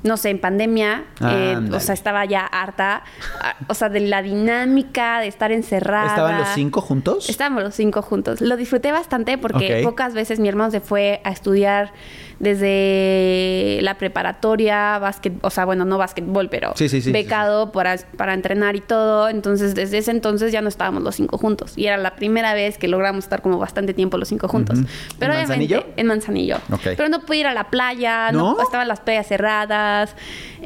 no 0.03 0.17
sé, 0.17 0.31
en 0.31 0.41
pandemia, 0.41 1.05
eh, 1.21 1.57
o 1.73 1.79
sea, 1.79 1.95
estaba 1.95 2.25
ya 2.25 2.47
harta, 2.47 3.05
ah, 3.43 3.55
o 3.69 3.75
sea, 3.75 3.91
de 3.91 4.01
la 4.01 4.23
dinámica, 4.23 5.21
de 5.21 5.29
estar 5.29 5.53
encerrada. 5.53 6.09
¿Estaban 6.09 6.39
los 6.39 6.49
cinco 6.49 6.81
juntos? 6.81 7.29
Estábamos 7.29 7.63
los 7.63 7.75
cinco 7.75 8.03
juntos. 8.03 8.41
Lo 8.41 8.57
disfruté 8.57 8.91
bastante 8.91 9.39
porque 9.39 9.83
pocas 9.85 10.15
veces 10.15 10.41
mi 10.41 10.49
hermano 10.49 10.71
se 10.71 10.81
fue 10.81 11.21
a 11.23 11.31
estudiar 11.31 11.93
desde 12.41 13.79
la 13.83 13.97
preparatoria, 13.99 14.99
básquet, 14.99 15.35
o 15.43 15.51
sea, 15.51 15.67
bueno, 15.67 15.85
no 15.85 15.99
básquetbol, 15.99 16.49
pero 16.49 16.73
Sí, 16.75 16.89
sí, 16.89 17.01
sí, 17.03 17.13
becado 17.13 17.71
Para, 17.71 17.97
para 18.17 18.35
entrenar 18.35 18.77
y 18.77 18.81
todo. 18.81 19.29
Entonces, 19.29 19.75
desde 19.75 19.99
ese 19.99 20.11
entonces 20.11 20.51
ya 20.51 20.63
no 20.63 20.69
estábamos 20.69 21.03
los 21.03 21.15
cinco 21.15 21.39
juntos. 21.39 21.75
Y 21.77 21.87
era 21.87 21.99
la 21.99 22.17
primera 22.17 22.55
vez 22.55 22.79
que 22.79 22.89
logramos 22.89 23.25
estar 23.25 23.43
como 23.43 23.59
bastante 23.59 23.95
tiempo 23.95 24.17
los 24.17 24.29
cinco 24.29 24.49
juntos. 24.49 24.79
Pero 25.19 25.33
¿En 25.33 25.39
obviamente, 25.39 25.75
Manzanillo? 25.75 25.85
en 25.97 26.07
Manzanillo. 26.07 26.57
Pero 26.83 27.09
no 27.09 27.21
pude 27.21 27.39
ir 27.39 27.47
a 27.47 27.55
la 27.55 27.65
playa, 27.65 28.33
no, 28.33 28.55
¿No? 28.55 28.63
estaban 28.63 28.89
las 28.89 29.01
playas 29.01 29.27
cerradas. 29.27 30.17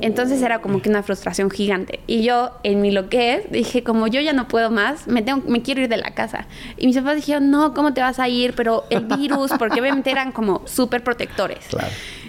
Entonces 0.01 0.41
era 0.43 0.61
como 0.61 0.81
que 0.81 0.89
una 0.89 1.03
frustración 1.03 1.51
gigante. 1.51 2.01
Y 2.07 2.23
yo, 2.23 2.53
en 2.63 2.81
mi 2.81 2.93
lo 2.93 3.09
que 3.09 3.35
es, 3.35 3.51
dije, 3.51 3.83
como 3.83 4.07
yo 4.07 4.21
ya 4.21 4.33
no 4.33 4.47
puedo 4.49 4.71
más, 4.71 5.07
me, 5.09 5.23
tengo, 5.23 5.43
me 5.49 5.63
quiero 5.63 5.81
ir 5.83 5.89
de 5.89 5.97
la 5.97 6.13
casa. 6.15 6.47
Y 6.77 6.87
mis 6.87 6.97
papás 6.97 7.17
dijeron, 7.17 7.51
no, 7.51 7.75
¿cómo 7.75 7.93
te 7.95 8.01
vas 8.01 8.19
a 8.21 8.29
ir? 8.29 8.55
Pero 8.55 8.85
el 8.91 9.05
virus, 9.05 9.51
porque 9.59 9.81
obviamente 9.81 10.11
eran 10.11 10.31
como 10.33 10.63
súper 10.67 11.03
protectores. 11.03 11.64
Claro. 11.71 11.89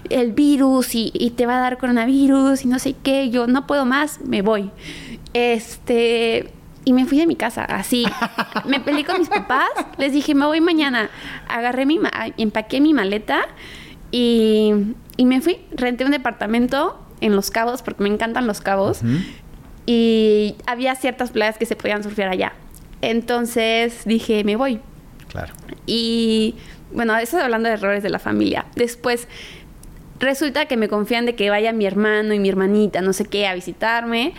El 0.09 0.33
virus 0.33 0.93
y, 0.95 1.11
y 1.13 1.31
te 1.31 1.45
va 1.45 1.57
a 1.57 1.61
dar 1.61 1.77
coronavirus 1.77 2.63
y 2.63 2.67
no 2.67 2.77
sé 2.79 2.95
qué. 3.03 3.29
Yo 3.29 3.47
no 3.47 3.65
puedo 3.67 3.85
más, 3.85 4.19
me 4.21 4.41
voy. 4.41 4.69
Este. 5.33 6.49
Y 6.87 6.93
me 6.93 7.05
fui 7.05 7.17
de 7.17 7.25
mi 7.25 7.35
casa, 7.35 7.63
así. 7.65 8.05
Me 8.65 8.79
peleé 8.79 9.03
con 9.05 9.17
mis 9.17 9.27
papás, 9.29 9.67
les 9.97 10.13
dije, 10.13 10.35
me 10.35 10.45
voy 10.45 10.61
mañana. 10.61 11.09
Agarré 11.47 11.87
mi, 11.87 11.97
ma- 11.97 12.11
empaqué 12.37 12.79
mi 12.79 12.93
maleta 12.93 13.41
y, 14.11 14.71
y 15.17 15.25
me 15.25 15.41
fui. 15.41 15.57
Renté 15.71 16.05
un 16.05 16.11
departamento 16.11 16.99
en 17.21 17.35
Los 17.35 17.49
Cabos, 17.49 17.81
porque 17.81 18.03
me 18.03 18.09
encantan 18.09 18.45
Los 18.45 18.61
Cabos. 18.61 18.99
Y 19.87 20.55
había 20.67 20.93
ciertas 20.95 21.31
playas 21.31 21.57
que 21.57 21.65
se 21.65 21.75
podían 21.75 22.03
surfear 22.03 22.29
allá. 22.29 22.53
Entonces 23.01 24.01
dije, 24.05 24.43
me 24.43 24.55
voy. 24.55 24.79
Claro. 25.29 25.53
Y 25.87 26.53
bueno, 26.91 27.17
eso 27.17 27.39
hablando 27.39 27.69
de 27.69 27.75
errores 27.75 28.03
de 28.03 28.09
la 28.09 28.19
familia. 28.19 28.65
Después, 28.75 29.27
resulta 30.19 30.65
que 30.65 30.77
me 30.77 30.87
confían 30.87 31.25
de 31.25 31.35
que 31.35 31.49
vaya 31.49 31.71
mi 31.73 31.85
hermano 31.85 32.33
y 32.33 32.39
mi 32.39 32.49
hermanita, 32.49 33.01
no 33.01 33.13
sé 33.13 33.25
qué, 33.25 33.47
a 33.47 33.53
visitarme. 33.53 34.33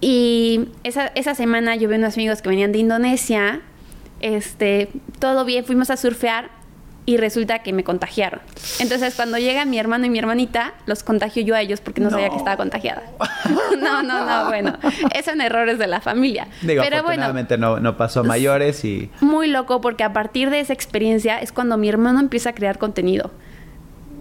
Y 0.00 0.68
esa, 0.82 1.06
esa 1.14 1.34
semana 1.34 1.76
yo 1.76 1.88
vi 1.88 1.96
unos 1.96 2.14
amigos 2.14 2.42
que 2.42 2.48
venían 2.48 2.72
de 2.72 2.78
Indonesia. 2.78 3.60
Este, 4.20 4.88
todo 5.18 5.44
bien, 5.44 5.64
fuimos 5.64 5.90
a 5.90 5.96
surfear 5.96 6.50
y 7.06 7.16
resulta 7.16 7.60
que 7.60 7.72
me 7.72 7.84
contagiaron. 7.84 8.40
Entonces, 8.78 9.14
cuando 9.14 9.38
llega 9.38 9.64
mi 9.64 9.78
hermano 9.78 10.06
y 10.06 10.10
mi 10.10 10.18
hermanita, 10.18 10.74
los 10.86 11.02
contagio 11.02 11.42
yo 11.42 11.54
a 11.54 11.60
ellos 11.60 11.80
porque 11.80 12.00
no, 12.00 12.10
sabía 12.10 12.30
que 12.30 12.36
estaba 12.36 12.56
contagiada. 12.56 13.02
no, 13.80 14.02
no, 14.02 14.24
no, 14.24 14.46
bueno, 14.46 14.78
esos 15.12 15.32
son 15.32 15.40
errores 15.40 15.78
de 15.78 15.86
la 15.86 16.00
familia. 16.00 16.48
Digo, 16.62 16.82
Pero 16.82 17.02
bueno, 17.02 17.24
afortunadamente 17.24 17.58
no, 17.58 17.80
no 17.80 17.96
pasó 17.96 18.20
a 18.20 18.22
mayores 18.22 18.84
y... 18.84 19.10
muy 19.20 19.48
loco 19.48 19.80
porque 19.80 20.04
a 20.04 20.12
partir 20.12 20.50
de 20.50 20.60
esa 20.60 20.72
experiencia 20.72 21.38
es 21.38 21.52
cuando 21.52 21.76
mi 21.76 21.88
hermano 21.88 22.20
empieza 22.20 22.50
a 22.50 22.54
crear 22.54 22.78
contenido. 22.78 23.30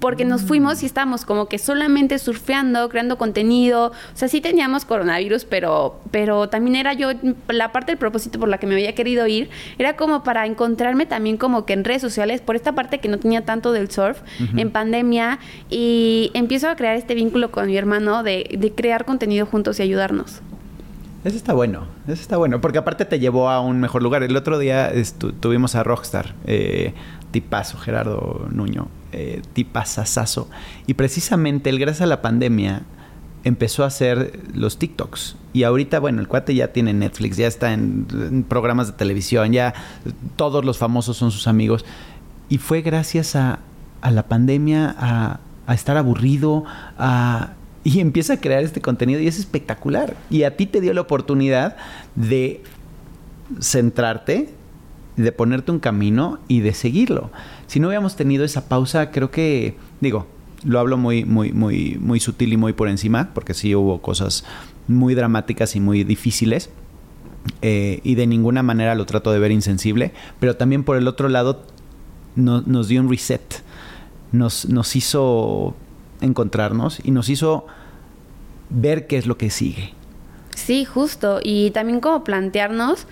Porque 0.04 0.26
nos 0.26 0.42
fuimos 0.42 0.84
y 0.84 0.86
estábamos 0.86 1.24
como 1.24 1.48
que 1.48 1.58
solamente 1.58 2.20
surfeando, 2.20 2.90
creando 2.90 3.18
contenido. 3.18 3.88
O 3.88 4.18
sea, 4.18 4.28
sí 4.28 4.42
teníamos 4.42 4.84
coronavirus, 4.84 5.46
pero, 5.46 6.02
pero 6.12 6.50
también 6.50 6.76
era 6.76 6.92
yo, 6.92 7.12
la 7.48 7.72
parte 7.72 7.94
del 7.94 7.98
propósito 7.98 8.38
por 8.38 8.50
la 8.50 8.58
que 8.58 8.68
me 8.68 8.74
había 8.74 8.94
querido 8.96 9.26
ir, 9.28 9.50
era 9.78 9.96
como 9.96 10.24
para 10.24 10.46
encontrarme 10.46 11.06
también 11.06 11.38
como 11.38 11.66
que 11.66 11.72
en 11.72 11.86
redes 11.86 12.02
sociales, 12.02 12.42
por 12.42 12.58
esta 12.58 12.74
parte 12.76 13.00
que 13.00 13.08
no 13.08 13.18
tenía 13.18 13.46
tanto 13.46 13.72
del 13.72 13.90
surf, 13.90 14.20
en 14.58 14.72
pandemia, 14.72 15.40
y 15.70 16.32
empiezo 16.34 16.68
a 16.68 16.76
crear 16.76 16.98
este 16.98 17.16
vínculo 17.16 17.50
con 17.52 17.68
mi 17.68 17.78
hermano 17.78 18.24
de, 18.24 18.58
de 18.60 18.72
crear 18.74 19.06
contenido 19.06 19.46
juntos 19.46 19.80
y 19.80 19.84
ayudarnos. 19.84 20.42
Eso 21.24 21.38
está 21.38 21.54
bueno, 21.54 21.88
eso 22.06 22.22
está 22.22 22.36
bueno, 22.36 22.60
porque 22.60 22.80
aparte 22.80 23.06
te 23.06 23.18
llevó 23.18 23.50
a 23.50 23.62
un 23.62 23.80
mejor 23.80 24.04
lugar. 24.04 24.24
El 24.24 24.36
otro 24.36 24.60
día 24.60 24.92
tuvimos 25.40 25.76
a 25.76 25.84
Rockstar, 25.84 26.36
eh, 26.46 26.94
tipazo, 27.32 27.78
Gerardo 27.78 28.46
Nuño, 28.52 28.90
eh, 29.14 29.42
tipazazazo. 29.54 30.50
Y 30.88 30.96
precisamente 30.96 31.70
él, 31.70 31.80
gracias 31.80 32.02
a 32.02 32.08
la 32.08 32.22
pandemia, 32.22 32.84
empezó 33.44 33.84
a 33.84 33.88
hacer 33.88 34.40
los 34.54 34.80
TikToks. 34.80 35.36
Y 35.54 35.64
ahorita, 35.64 36.00
bueno, 36.00 36.22
el 36.22 36.28
cuate 36.28 36.56
ya 36.56 36.70
tiene 36.74 36.94
Netflix, 36.94 37.38
ya 37.38 37.48
está 37.48 37.74
en, 37.74 38.08
en 38.12 38.44
programas 38.44 38.88
de 38.88 38.94
televisión, 38.94 39.52
ya 39.52 39.74
todos 40.36 40.66
los 40.66 40.78
famosos 40.78 41.18
son 41.18 41.32
sus 41.32 41.48
amigos. 41.48 41.86
Y 42.50 42.58
fue 42.58 42.82
gracias 42.82 43.36
a, 43.36 43.60
a 44.02 44.12
la 44.12 44.28
pandemia, 44.28 44.96
a, 44.98 45.40
a 45.68 45.74
estar 45.74 45.98
aburrido, 45.98 46.66
a... 46.98 47.54
Y 47.84 48.00
empieza 48.02 48.34
a 48.34 48.38
crear 48.38 48.64
este 48.64 48.82
contenido 48.82 49.20
y 49.20 49.28
es 49.28 49.40
espectacular. 49.40 50.16
Y 50.30 50.44
a 50.44 50.56
ti 50.56 50.66
te 50.66 50.82
dio 50.82 50.94
la 50.94 51.02
oportunidad 51.02 51.78
de 52.16 52.62
centrarte, 53.60 54.50
de 55.18 55.32
ponerte 55.32 55.72
un 55.72 55.80
camino 55.80 56.40
y 56.48 56.62
de 56.62 56.74
seguirlo. 56.74 57.32
Si 57.68 57.80
no 57.80 57.88
hubiéramos 57.88 58.16
tenido 58.16 58.44
esa 58.46 58.68
pausa, 58.70 59.12
creo 59.12 59.32
que, 59.32 59.76
digo, 60.02 60.28
lo 60.64 60.80
hablo 60.80 60.98
muy, 60.98 61.26
muy, 61.26 61.52
muy, 61.52 61.98
muy 62.00 62.20
sutil 62.20 62.54
y 62.54 62.58
muy 62.58 62.74
por 62.74 62.88
encima, 62.88 63.32
porque 63.34 63.54
sí 63.54 63.76
hubo 63.76 64.02
cosas 64.02 64.44
muy 64.88 65.16
dramáticas 65.16 65.76
y 65.76 65.80
muy 65.80 66.04
difíciles. 66.04 66.70
eh, 67.62 68.00
y 68.04 68.16
de 68.16 68.26
ninguna 68.26 68.64
manera 68.64 68.96
lo 68.96 69.06
trato 69.06 69.34
de 69.34 69.40
ver 69.40 69.52
insensible, 69.52 70.14
pero 70.40 70.56
también 70.56 70.86
por 70.86 70.96
el 70.96 71.10
otro 71.10 71.28
lado 71.28 71.64
no- 72.38 72.62
nos 72.66 72.88
dio 72.88 73.02
un 73.02 73.10
reset, 73.10 73.42
nos, 74.32 74.66
nos 74.70 74.96
hizo 74.96 75.76
encontrarnos 76.22 77.00
y 77.04 77.12
nos 77.12 77.28
hizo 77.28 77.66
ver 78.70 79.08
qué 79.08 79.18
es 79.18 79.28
lo 79.28 79.38
que 79.38 79.50
sigue. 79.50 79.94
Sí, 80.56 80.86
justo. 80.86 81.40
Y 81.44 81.72
también 81.72 82.00
como 82.00 82.24
plantearnos 82.24 83.08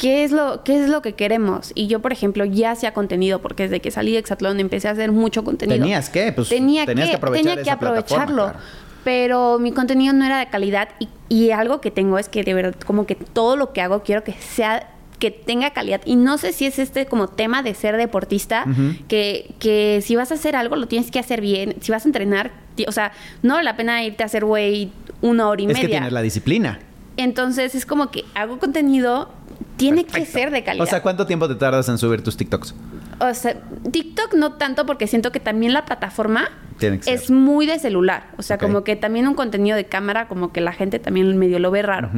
qué 0.00 0.24
es 0.24 0.32
lo, 0.32 0.62
qué 0.64 0.82
es 0.82 0.88
lo 0.88 1.02
que 1.02 1.14
queremos. 1.14 1.72
Y 1.74 1.86
yo, 1.86 2.00
por 2.00 2.12
ejemplo, 2.12 2.44
ya 2.44 2.72
hacía 2.72 2.92
contenido, 2.94 3.40
porque 3.40 3.64
desde 3.64 3.80
que 3.80 3.90
salí 3.90 4.12
de 4.12 4.18
Exatlón 4.18 4.60
empecé 4.60 4.88
a 4.88 4.92
hacer 4.92 5.12
mucho 5.12 5.44
contenido. 5.44 5.78
¿Tenías 5.78 6.08
que? 6.10 6.32
Pues 6.32 6.48
tenía 6.48 6.86
tenías 6.86 7.06
que, 7.06 7.10
que 7.12 7.16
aprovechar 7.16 7.44
tenía 7.50 7.64
que 7.64 7.70
aprovecharlo. 7.70 8.44
claro. 8.44 8.58
Pero 9.04 9.58
mi 9.58 9.72
contenido 9.72 10.12
no 10.12 10.24
era 10.24 10.38
de 10.38 10.48
calidad. 10.48 10.88
Y, 10.98 11.08
y 11.28 11.50
algo 11.50 11.80
que 11.80 11.90
tengo 11.90 12.18
es 12.18 12.28
que 12.28 12.42
de 12.44 12.52
verdad, 12.54 12.74
como 12.84 13.06
que 13.06 13.14
todo 13.14 13.56
lo 13.56 13.72
que 13.72 13.80
hago 13.80 14.02
quiero 14.02 14.22
que 14.24 14.32
sea 14.32 14.90
que 15.18 15.30
tenga 15.30 15.70
calidad. 15.70 16.00
Y 16.04 16.16
no 16.16 16.38
sé 16.38 16.52
si 16.52 16.66
es 16.66 16.78
este 16.78 17.06
como 17.06 17.28
tema 17.28 17.62
de 17.62 17.74
ser 17.74 17.96
deportista, 17.96 18.64
que, 19.08 19.52
que 19.58 20.00
si 20.04 20.14
vas 20.14 20.30
a 20.30 20.34
hacer 20.34 20.54
algo 20.56 20.76
lo 20.76 20.86
tienes 20.86 21.10
que 21.10 21.18
hacer 21.18 21.40
bien. 21.40 21.76
Si 21.80 21.90
vas 21.90 22.04
a 22.04 22.08
entrenar, 22.08 22.52
o 22.86 22.92
sea, 22.92 23.12
no 23.42 23.54
vale 23.54 23.64
la 23.64 23.76
pena 23.76 24.04
irte 24.04 24.22
a 24.22 24.26
hacer 24.26 24.44
güey 24.44 24.92
una 25.20 25.48
hora 25.48 25.62
y 25.62 25.64
Es 25.64 25.68
media. 25.72 25.82
que 25.82 25.88
tienes 25.88 26.12
la 26.12 26.22
disciplina. 26.22 26.78
Entonces 27.16 27.74
es 27.74 27.84
como 27.84 28.10
que 28.12 28.24
hago 28.34 28.58
contenido, 28.60 29.30
tiene 29.78 30.04
que 30.04 30.26
ser 30.26 30.50
de 30.50 30.62
calidad. 30.62 30.84
O 30.86 30.90
sea, 30.90 31.00
¿cuánto 31.02 31.26
tiempo 31.26 31.48
te 31.48 31.54
tardas 31.54 31.88
en 31.88 31.96
subir 31.96 32.22
tus 32.22 32.36
TikToks? 32.36 32.74
O 33.20 33.34
sea, 33.34 33.56
TikTok 33.90 34.34
no 34.34 34.52
tanto 34.52 34.84
porque 34.86 35.06
siento 35.06 35.32
que 35.32 35.40
también 35.40 35.72
la 35.72 35.84
plataforma 35.86 36.48
Tiene 36.78 36.98
que 36.98 37.04
ser. 37.04 37.14
es 37.14 37.30
muy 37.30 37.66
de 37.66 37.78
celular. 37.78 38.28
O 38.36 38.42
sea, 38.42 38.58
como 38.58 38.84
que 38.84 38.94
también 38.94 39.26
un 39.26 39.34
contenido 39.34 39.76
de 39.76 39.86
cámara, 39.86 40.28
como 40.28 40.52
que 40.52 40.60
la 40.60 40.72
gente 40.72 40.98
también 40.98 41.36
medio 41.36 41.58
lo 41.58 41.70
ve 41.70 41.82
raro. 41.82 42.10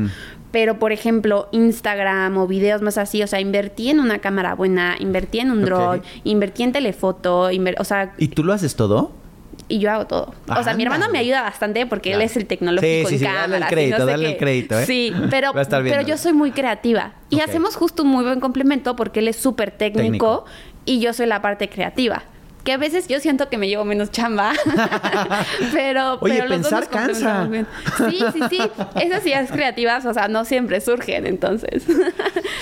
Pero, 0.50 0.78
por 0.78 0.90
ejemplo, 0.92 1.48
Instagram 1.52 2.36
o 2.36 2.46
videos 2.46 2.82
más 2.82 2.98
así, 2.98 3.22
o 3.22 3.26
sea, 3.26 3.40
invertí 3.40 3.88
en 3.88 4.00
una 4.00 4.18
cámara 4.18 4.54
buena, 4.54 4.96
invertí 4.98 5.38
en 5.38 5.52
un 5.52 5.64
drone, 5.64 6.02
invertí 6.24 6.64
en 6.64 6.72
telefoto, 6.72 7.50
inver- 7.52 7.76
o 7.78 7.84
sea, 7.84 8.14
¿Y 8.18 8.28
tú 8.28 8.42
lo 8.44 8.52
haces 8.52 8.74
todo? 8.74 9.12
Y 9.70 9.78
yo 9.78 9.90
hago 9.90 10.06
todo. 10.06 10.34
O 10.48 10.62
sea, 10.62 10.74
mi 10.74 10.82
hermano 10.82 11.08
me 11.10 11.18
ayuda 11.18 11.40
bastante 11.42 11.86
porque 11.86 12.10
Claro. 12.10 12.22
él 12.22 12.26
es 12.30 12.36
el 12.36 12.46
tecnológico 12.46 13.08
Sí, 13.08 13.16
sí, 13.18 13.24
en 13.24 13.30
sí, 13.30 13.36
dale 13.36 13.56
el 13.56 13.66
crédito, 13.66 13.98
no 14.00 14.04
sé 14.04 14.10
dale 14.10 14.28
el 14.32 14.36
crédito, 14.36 14.78
¿eh? 14.78 14.84
Sí, 14.86 15.12
pero, 15.30 15.52
pero 15.54 16.02
yo 16.02 16.18
soy 16.18 16.32
muy 16.34 16.50
creativa. 16.50 17.12
Y 17.30 17.36
Ok. 17.36 17.42
hacemos 17.48 17.76
justo 17.76 18.02
un 18.02 18.08
muy 18.10 18.24
buen 18.24 18.40
complemento 18.40 18.96
porque 18.96 19.20
él 19.20 19.28
es 19.28 19.36
súper 19.36 19.70
técnico, 19.70 20.02
Técnico. 20.02 20.44
y 20.84 21.00
yo 21.00 21.12
soy 21.14 21.26
la 21.26 21.40
parte 21.40 21.68
creativa. 21.70 22.24
Que 22.64 22.72
a 22.72 22.76
veces 22.76 23.08
yo 23.08 23.20
siento 23.20 23.48
que 23.48 23.56
me 23.56 23.68
llevo 23.68 23.86
menos 23.86 24.10
chamba. 24.10 24.52
pero, 25.72 26.18
Oye, 26.20 26.34
pero 26.34 26.48
los 26.48 26.62
dos 26.62 26.86
pensar 26.86 26.88
complementamos 26.90 27.50
bien. 27.50 27.66
Sí, 27.96 28.18
sí, 28.34 28.40
sí. 28.50 28.60
Esas 29.00 29.24
ideas 29.26 29.50
creativas, 29.50 30.04
o 30.04 30.12
sea, 30.12 30.28
no 30.28 30.44
siempre 30.44 30.80
surgen, 30.82 31.26
entonces. 31.26 31.84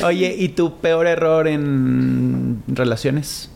Oye, 0.05 0.35
¿y 0.39 0.51
tu 0.51 0.77
peor 0.77 1.07
error 1.09 1.49
en 1.49 2.63
relaciones? 2.69 3.51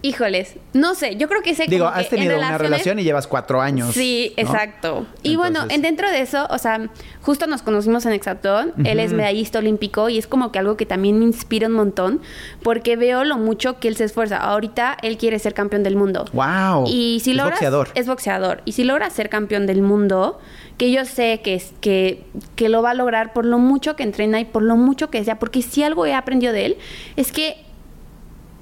Híjoles, 0.00 0.54
no 0.74 0.94
sé, 0.94 1.16
yo 1.16 1.28
creo 1.28 1.42
que 1.42 1.56
sé 1.56 1.66
Digo, 1.66 1.92
que 1.92 2.00
has 2.00 2.08
tenido 2.08 2.32
en 2.34 2.38
una 2.38 2.56
relación 2.56 3.00
y 3.00 3.04
llevas 3.04 3.26
cuatro 3.26 3.60
años. 3.60 3.94
Sí, 3.94 4.32
¿no? 4.36 4.42
exacto. 4.42 5.06
Y 5.24 5.34
bueno, 5.34 5.64
en 5.68 5.82
dentro 5.82 6.08
de 6.08 6.20
eso, 6.20 6.46
o 6.50 6.58
sea, 6.58 6.88
justo 7.20 7.48
nos 7.48 7.62
conocimos 7.62 8.06
en 8.06 8.12
Exatón, 8.12 8.74
él 8.84 9.00
es 9.00 9.12
medallista 9.12 9.58
olímpico 9.58 10.08
y 10.08 10.18
es 10.18 10.28
como 10.28 10.52
que 10.52 10.60
algo 10.60 10.76
que 10.76 10.86
también 10.86 11.18
me 11.18 11.24
inspira 11.24 11.66
un 11.66 11.72
montón 11.72 12.20
porque 12.62 12.96
veo 12.96 13.24
lo 13.24 13.38
mucho 13.38 13.80
que 13.80 13.88
él 13.88 13.96
se 13.96 14.04
esfuerza. 14.04 14.36
Ahorita 14.36 14.96
él 15.02 15.16
quiere 15.18 15.40
ser 15.40 15.52
campeón 15.52 15.82
del 15.82 15.96
mundo. 15.96 16.26
Wow. 16.32 16.84
Y 16.86 17.20
si 17.24 17.32
es 17.32 17.36
logras, 17.36 17.54
boxeador. 17.54 17.88
es 17.94 18.06
boxeador. 18.06 18.62
Y 18.64 18.72
si 18.72 18.84
logra 18.84 19.10
ser 19.10 19.28
campeón 19.28 19.66
del 19.66 19.82
mundo, 19.82 20.38
que 20.76 20.92
yo 20.92 21.04
sé 21.04 21.40
que, 21.42 21.54
es, 21.54 21.72
que, 21.80 22.24
que 22.54 22.68
lo 22.68 22.82
va 22.82 22.92
a 22.92 22.94
lograr 22.94 23.32
por 23.32 23.44
lo 23.44 23.58
mucho 23.58 23.96
que 23.96 24.04
entrena 24.04 24.38
y 24.38 24.44
por 24.44 24.62
lo 24.62 24.76
mucho 24.76 25.10
que 25.10 25.24
sea, 25.24 25.40
porque 25.40 25.60
si 25.60 25.82
algo 25.82 26.06
he 26.06 26.14
aprendido 26.14 26.52
de 26.52 26.66
él, 26.66 26.76
es 27.16 27.32
que 27.32 27.67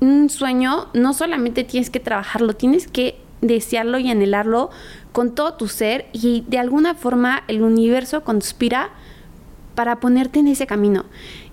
un 0.01 0.29
sueño 0.31 0.89
no 0.95 1.15
solamente 1.15 1.65
tienes 1.65 1.91
que 1.91 2.01
trabajarlo, 2.01 2.55
tienes 2.55 2.87
que 2.87 3.19
desearlo 3.41 3.99
y 3.99 4.11
anhelarlo 4.11 4.71
con 5.13 5.35
todo 5.35 5.55
tu 5.55 5.69
ser 5.69 6.07
y 6.13 6.45
de 6.49 6.59
alguna 6.59 6.95
forma 6.95 7.43
el 7.49 7.63
universo 7.63 8.25
conspira 8.25 8.91
para 9.75 10.01
ponerte 10.01 10.41
en 10.41 10.49
ese 10.49 10.67
camino. 10.67 11.05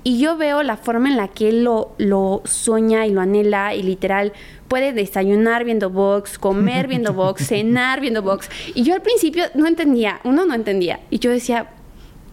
Y 0.04 0.20
yo 0.20 0.36
veo 0.38 0.64
la 0.64 0.76
forma 0.76 1.10
en 1.10 1.18
la 1.18 1.30
que 1.30 1.50
él 1.50 1.64
lo, 1.64 1.94
lo 1.98 2.42
sueña 2.46 3.06
y 3.06 3.12
lo 3.12 3.22
anhela 3.22 3.74
y 3.74 3.84
literal 3.84 4.34
puede 4.68 4.92
desayunar 4.92 5.64
viendo 5.64 5.90
box, 5.90 6.38
comer 6.38 6.88
viendo 6.88 7.14
box, 7.14 7.48
cenar 7.48 8.02
viendo 8.02 8.22
box. 8.22 8.50
Y 8.74 8.84
yo 8.84 8.96
al 8.96 9.02
principio 9.02 9.46
no 9.54 9.68
entendía, 9.68 10.20
uno 10.24 10.46
no 10.46 10.54
entendía. 10.54 11.00
Y 11.10 11.20
yo 11.20 11.32
decía, 11.32 11.70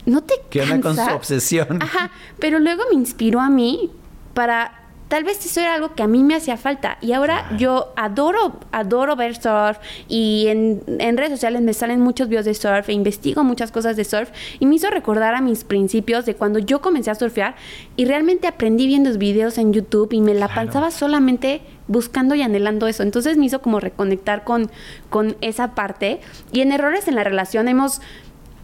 ¿no 0.06 0.22
te 0.22 0.34
¿Qué 0.48 0.62
onda 0.62 0.80
con 0.80 0.96
su 0.96 1.14
obsesión? 1.14 1.82
Ajá, 1.82 2.10
pero 2.38 2.58
luego 2.58 2.84
me 2.88 2.94
inspiró 2.94 3.40
a 3.40 3.50
mí 3.50 3.90
para 4.34 4.79
tal 5.10 5.24
vez 5.24 5.44
eso 5.44 5.60
era 5.60 5.74
algo 5.74 5.94
que 5.94 6.02
a 6.02 6.06
mí 6.06 6.22
me 6.24 6.34
hacía 6.34 6.56
falta 6.56 6.96
y 7.02 7.12
ahora 7.12 7.50
yo 7.58 7.92
adoro 7.96 8.60
adoro 8.72 9.16
ver 9.16 9.34
surf 9.34 9.76
y 10.08 10.46
en, 10.48 10.82
en 10.86 11.16
redes 11.18 11.32
sociales 11.32 11.60
me 11.60 11.74
salen 11.74 12.00
muchos 12.00 12.28
videos 12.28 12.46
de 12.46 12.54
surf 12.54 12.88
e 12.88 12.92
investigo 12.94 13.44
muchas 13.44 13.72
cosas 13.72 13.96
de 13.96 14.04
surf 14.04 14.30
y 14.58 14.66
me 14.66 14.76
hizo 14.76 14.88
recordar 14.88 15.34
a 15.34 15.40
mis 15.42 15.64
principios 15.64 16.24
de 16.24 16.34
cuando 16.36 16.58
yo 16.60 16.80
comencé 16.80 17.10
a 17.10 17.14
surfear 17.16 17.56
y 17.96 18.04
realmente 18.06 18.46
aprendí 18.46 18.86
viendo 18.86 19.10
videos 19.18 19.58
en 19.58 19.72
YouTube 19.72 20.12
y 20.12 20.20
me 20.20 20.32
la 20.32 20.46
Claro. 20.48 20.68
pasaba 20.68 20.90
solamente 20.90 21.60
buscando 21.88 22.36
y 22.36 22.42
anhelando 22.42 22.86
eso. 22.86 23.02
Entonces 23.02 23.36
me 23.36 23.46
hizo 23.46 23.60
como 23.60 23.80
reconectar 23.80 24.44
con, 24.44 24.70
con 25.10 25.36
esa 25.40 25.74
parte. 25.74 26.20
Y 26.52 26.60
en 26.60 26.70
errores 26.70 27.08
en 27.08 27.16
la 27.16 27.24
relación 27.24 27.66
hemos, 27.66 28.00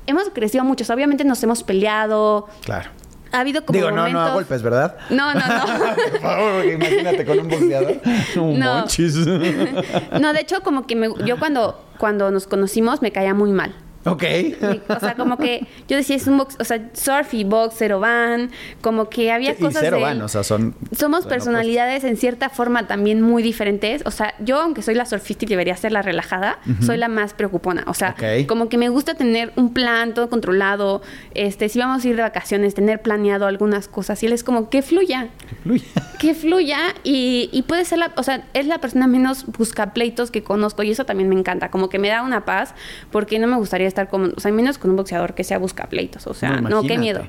hemos 0.06 0.28
crecido 0.30 0.62
mucho. 0.62 0.84
O 0.84 0.86
sea, 0.86 0.94
obviamente 0.94 1.24
nos 1.24 1.42
hemos 1.42 1.64
peleado. 1.64 2.46
Claro. 2.64 2.90
Ha 3.36 3.40
habido 3.40 3.64
como 3.66 3.76
Digo, 3.76 3.90
no, 3.90 3.96
momentos... 3.98 4.22
no 4.22 4.26
a 4.28 4.32
golpes, 4.34 4.62
¿verdad? 4.62 4.96
No, 5.10 5.34
no, 5.34 5.40
no. 5.40 5.94
Por 6.12 6.20
favor, 6.20 6.64
imagínate 6.64 7.24
con 7.26 7.38
un 7.40 7.48
boxeador. 7.48 7.96
No. 8.36 8.74
monchis. 8.78 9.14
No, 10.20 10.32
de 10.32 10.40
hecho, 10.40 10.62
como 10.62 10.86
que 10.86 10.96
me- 10.96 11.10
yo 11.26 11.38
cuando, 11.38 11.84
cuando 11.98 12.30
nos 12.30 12.46
conocimos 12.46 13.02
me 13.02 13.12
caía 13.12 13.34
muy 13.34 13.50
mal. 13.52 13.74
Ok. 14.06 14.22
Y, 14.22 14.56
O 14.88 15.00
sea, 15.00 15.14
como 15.14 15.36
que 15.36 15.66
yo 15.88 15.96
decía, 15.96 16.16
es 16.16 16.26
un 16.26 16.38
box, 16.38 16.56
o 16.58 16.64
sea, 16.64 16.90
surf 16.92 17.34
y 17.34 17.44
box, 17.44 17.74
cero 17.78 18.00
van, 18.00 18.50
como 18.80 19.08
que 19.08 19.32
había 19.32 19.52
y 19.52 19.56
cosas 19.56 19.82
cero 19.82 19.96
de 19.96 20.02
van, 20.02 20.22
o 20.22 20.28
sea, 20.28 20.42
son... 20.42 20.74
Somos 20.92 21.24
bueno, 21.24 21.28
personalidades 21.28 22.04
en 22.04 22.16
cierta 22.16 22.48
forma 22.48 22.86
también 22.86 23.20
muy 23.22 23.42
diferentes. 23.42 24.02
O 24.06 24.10
sea, 24.10 24.34
yo, 24.40 24.60
aunque 24.60 24.82
soy 24.82 24.94
la 24.94 25.06
surfista 25.06 25.44
y 25.44 25.48
debería 25.48 25.76
ser 25.76 25.92
la 25.92 26.02
relajada, 26.02 26.58
soy 26.80 26.96
la 26.96 27.08
más 27.08 27.34
preocupona. 27.34 27.84
O 27.86 27.94
sea, 27.94 28.14
como 28.46 28.68
que 28.68 28.78
me 28.78 28.88
gusta 28.88 29.14
tener 29.14 29.52
un 29.56 29.72
plan 29.72 30.14
todo 30.14 30.28
controlado. 30.28 31.02
Este, 31.34 31.68
si 31.68 31.78
vamos 31.78 32.04
a 32.04 32.08
ir 32.08 32.16
de 32.16 32.22
vacaciones, 32.22 32.74
tener 32.74 33.02
planeado 33.02 33.46
algunas 33.46 33.88
cosas. 33.88 34.22
Y 34.22 34.26
él 34.26 34.32
es 34.32 34.44
como 34.44 34.70
que 34.70 34.82
fluya, 34.82 35.28
pues, 35.38 35.60
fluye. 35.62 35.84
que 36.18 36.34
fluya. 36.34 36.78
Y, 37.04 37.50
y 37.52 37.62
puede 37.62 37.84
ser 37.84 37.98
la, 37.98 38.12
o 38.16 38.22
sea, 38.22 38.46
es 38.54 38.66
la 38.66 38.78
persona 38.78 39.06
menos 39.06 39.46
buscapleitos 39.46 40.30
que 40.30 40.42
conozco. 40.42 40.82
Y 40.82 40.90
eso 40.90 41.04
también 41.04 41.28
me 41.28 41.36
encanta. 41.36 41.70
Como 41.70 41.88
que 41.88 41.98
me 41.98 42.08
da 42.08 42.22
una 42.22 42.44
paz, 42.44 42.74
porque 43.10 43.38
no 43.38 43.46
me 43.46 43.56
gustaría 43.56 43.88
estar 43.96 44.08
con, 44.08 44.34
o 44.36 44.40
sea, 44.40 44.52
menos 44.52 44.76
con 44.78 44.90
un 44.90 44.96
boxeador 44.96 45.34
que 45.34 45.42
sea 45.42 45.58
buscapleitos. 45.58 46.26
O 46.26 46.34
sea, 46.34 46.60
No, 46.60 46.68
no, 46.68 46.82
qué 46.82 46.98
miedo. 46.98 47.26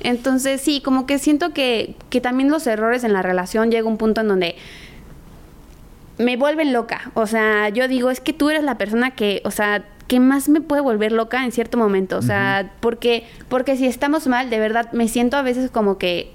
Entonces, 0.00 0.60
sí, 0.60 0.80
como 0.80 1.06
que 1.06 1.18
siento 1.18 1.52
que, 1.52 1.96
que 2.10 2.20
también 2.20 2.50
los 2.50 2.66
errores 2.66 3.04
en 3.04 3.12
la 3.12 3.22
relación 3.22 3.70
llega 3.70 3.88
un 3.88 3.98
punto 3.98 4.20
en 4.20 4.28
donde 4.28 4.54
me 6.18 6.36
vuelven 6.36 6.72
loca. 6.72 7.10
O 7.14 7.26
sea, 7.26 7.68
yo 7.70 7.88
digo, 7.88 8.10
es 8.10 8.20
que 8.20 8.32
tú 8.32 8.50
eres 8.50 8.62
la 8.62 8.78
persona 8.78 9.10
que, 9.12 9.42
o 9.44 9.50
sea, 9.50 9.84
que 10.06 10.20
más 10.20 10.48
me 10.48 10.60
puede 10.60 10.82
volver 10.82 11.10
loca 11.10 11.44
en 11.44 11.50
cierto 11.50 11.78
momento. 11.78 12.16
O 12.18 12.22
sea, 12.22 12.72
porque, 12.80 13.24
porque 13.48 13.76
si 13.76 13.86
estamos 13.86 14.26
mal, 14.28 14.50
de 14.50 14.58
verdad, 14.58 14.92
me 14.92 15.08
siento 15.08 15.36
a 15.36 15.42
veces 15.42 15.70
como 15.70 15.98
que 15.98 16.32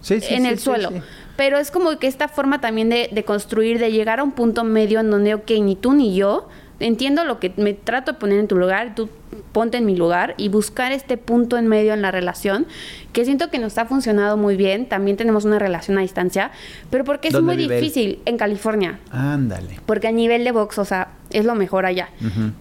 Sí, 0.00 0.20
sí, 0.20 0.34
en 0.34 0.42
sí, 0.42 0.48
el 0.48 0.58
suelo. 0.58 0.90
Pero 1.36 1.58
es 1.58 1.70
como 1.70 1.98
que 1.98 2.06
esta 2.06 2.28
forma 2.28 2.60
también 2.60 2.88
de, 2.88 3.08
de 3.12 3.24
construir, 3.24 3.78
de 3.78 3.90
llegar 3.90 4.20
a 4.20 4.22
un 4.22 4.32
punto 4.32 4.64
medio 4.64 5.00
en 5.00 5.10
donde, 5.10 5.34
ok, 5.34 5.50
ni 5.60 5.76
tú 5.76 5.92
ni 5.92 6.14
yo, 6.14 6.48
entiendo 6.80 7.24
lo 7.24 7.38
que 7.40 7.52
me 7.56 7.74
trato 7.74 8.12
de 8.12 8.18
poner 8.18 8.38
en 8.38 8.48
tu 8.48 8.56
lugar, 8.56 8.94
tú 8.94 9.08
ponte 9.52 9.78
en 9.78 9.86
mi 9.86 9.96
lugar 9.96 10.34
y 10.38 10.48
buscar 10.48 10.92
este 10.92 11.16
punto 11.16 11.56
en 11.58 11.66
medio 11.68 11.92
en 11.94 12.02
la 12.02 12.10
relación, 12.10 12.66
que 13.12 13.24
siento 13.24 13.50
que 13.50 13.58
nos 13.58 13.76
ha 13.78 13.84
funcionado 13.84 14.36
muy 14.36 14.56
bien. 14.56 14.88
También 14.88 15.16
tenemos 15.16 15.44
una 15.44 15.58
relación 15.58 15.98
a 15.98 16.00
distancia, 16.00 16.50
pero 16.90 17.04
porque 17.04 17.28
es 17.28 17.34
¿Dónde 17.34 17.54
muy 17.54 17.62
vive 17.62 17.76
difícil 17.80 18.20
en 18.24 18.38
California. 18.38 19.00
Ándale. 19.10 19.80
Porque 19.86 20.08
a 20.08 20.12
nivel 20.12 20.44
de 20.44 20.52
box, 20.52 20.78
o 20.78 20.84
sea, 20.84 21.08
es 21.30 21.44
lo 21.44 21.54
mejor 21.54 21.86
allá. 21.86 22.10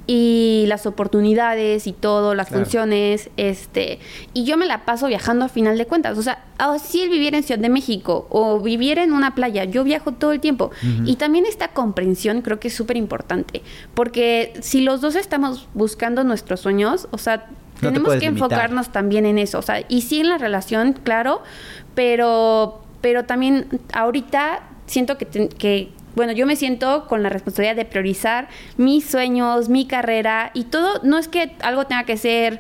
Y 0.07 0.65
las 0.67 0.85
oportunidades 0.85 1.87
y 1.87 1.93
todo, 1.93 2.35
las 2.35 2.47
Claro. 2.47 2.63
funciones, 2.63 3.29
este... 3.37 3.99
Y 4.33 4.45
yo 4.45 4.57
me 4.57 4.65
la 4.65 4.85
paso 4.85 5.07
viajando 5.07 5.45
a 5.45 5.49
final 5.49 5.77
de 5.77 5.85
cuentas. 5.85 6.17
O 6.17 6.21
sea, 6.21 6.43
ah, 6.57 6.77
si 6.79 7.01
él 7.01 7.09
viviera 7.09 7.37
en 7.37 7.43
Ciudad 7.43 7.59
de 7.61 7.69
México 7.69 8.27
o 8.29 8.59
viviera 8.61 9.03
en 9.03 9.11
una 9.13 9.35
playa, 9.35 9.65
yo 9.65 9.83
viajo 9.83 10.13
todo 10.13 10.31
el 10.31 10.39
tiempo. 10.39 10.71
Y 11.05 11.15
también 11.17 11.45
esta 11.45 11.69
comprensión 11.69 12.41
creo 12.41 12.59
que 12.59 12.69
es 12.69 12.73
súper 12.73 12.97
importante. 12.97 13.61
Porque 13.93 14.53
si 14.61 14.81
los 14.81 15.01
dos 15.01 15.15
estamos 15.15 15.67
buscando 15.73 16.23
nuestros 16.23 16.60
sueños, 16.61 17.07
o 17.11 17.17
sea... 17.17 17.45
No 17.81 17.87
te 17.89 17.93
tenemos 17.95 18.13
que 18.13 18.19
limitar. 18.19 18.33
enfocarnos 18.51 18.89
también 18.91 19.25
en 19.25 19.39
eso. 19.39 19.57
O 19.57 19.63
sea, 19.63 19.83
y 19.89 20.01
sí 20.01 20.19
en 20.19 20.29
la 20.29 20.37
relación, 20.37 20.93
claro, 20.93 21.41
pero, 21.95 22.81
pero 23.01 23.25
también 23.25 23.67
ahorita 23.93 24.61
siento 24.85 25.17
que, 25.17 25.25
ten- 25.25 25.49
que, 25.49 25.89
bueno, 26.15 26.31
yo 26.33 26.45
me 26.45 26.55
siento 26.55 27.07
con 27.07 27.23
la 27.23 27.29
responsabilidad 27.29 27.75
de 27.75 27.85
priorizar 27.85 28.49
mis 28.77 29.05
sueños, 29.05 29.69
mi 29.69 29.85
carrera 29.87 30.51
y 30.53 30.65
todo. 30.65 30.99
No 31.03 31.17
es 31.17 31.27
que 31.27 31.53
algo 31.61 31.85
tenga 31.87 32.03
que 32.03 32.17
ser 32.17 32.59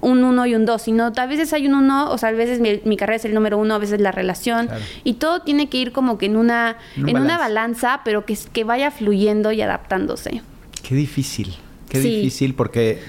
un 0.00 0.22
uno 0.24 0.44
y 0.46 0.54
un 0.54 0.66
dos, 0.66 0.82
sino 0.82 1.12
a 1.16 1.26
veces 1.26 1.52
hay 1.52 1.66
un 1.66 1.74
uno, 1.74 2.10
o 2.10 2.18
sea, 2.18 2.28
a 2.28 2.32
veces 2.32 2.60
mi, 2.60 2.80
mi 2.84 2.96
carrera 2.96 3.16
es 3.16 3.24
el 3.24 3.32
número 3.34 3.58
uno, 3.58 3.74
a 3.74 3.78
veces 3.78 4.00
la 4.00 4.12
relación, 4.12 4.66
Claro. 4.66 4.82
y 5.02 5.14
todo 5.14 5.40
tiene 5.40 5.68
que 5.68 5.78
ir 5.78 5.92
como 5.92 6.18
que 6.18 6.26
en 6.26 6.36
una, 6.36 6.76
En 6.96 7.04
un 7.04 7.08
en 7.10 7.16
una 7.20 7.38
balanza, 7.38 8.02
pero 8.04 8.26
que, 8.26 8.36
que 8.52 8.64
vaya 8.64 8.90
fluyendo 8.90 9.50
y 9.52 9.62
adaptándose. 9.62 10.42
Qué 10.86 10.94
difícil. 10.94 11.54
Qué 11.88 12.02
Sí. 12.02 12.16
difícil 12.16 12.54
porque, 12.54 13.00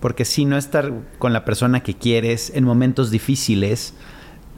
porque 0.00 0.24
si 0.24 0.44
no 0.44 0.56
estar 0.56 0.92
con 1.18 1.32
la 1.32 1.44
persona 1.44 1.82
que 1.82 1.94
quieres 1.94 2.52
en 2.54 2.64
momentos 2.64 3.10
difíciles 3.10 3.94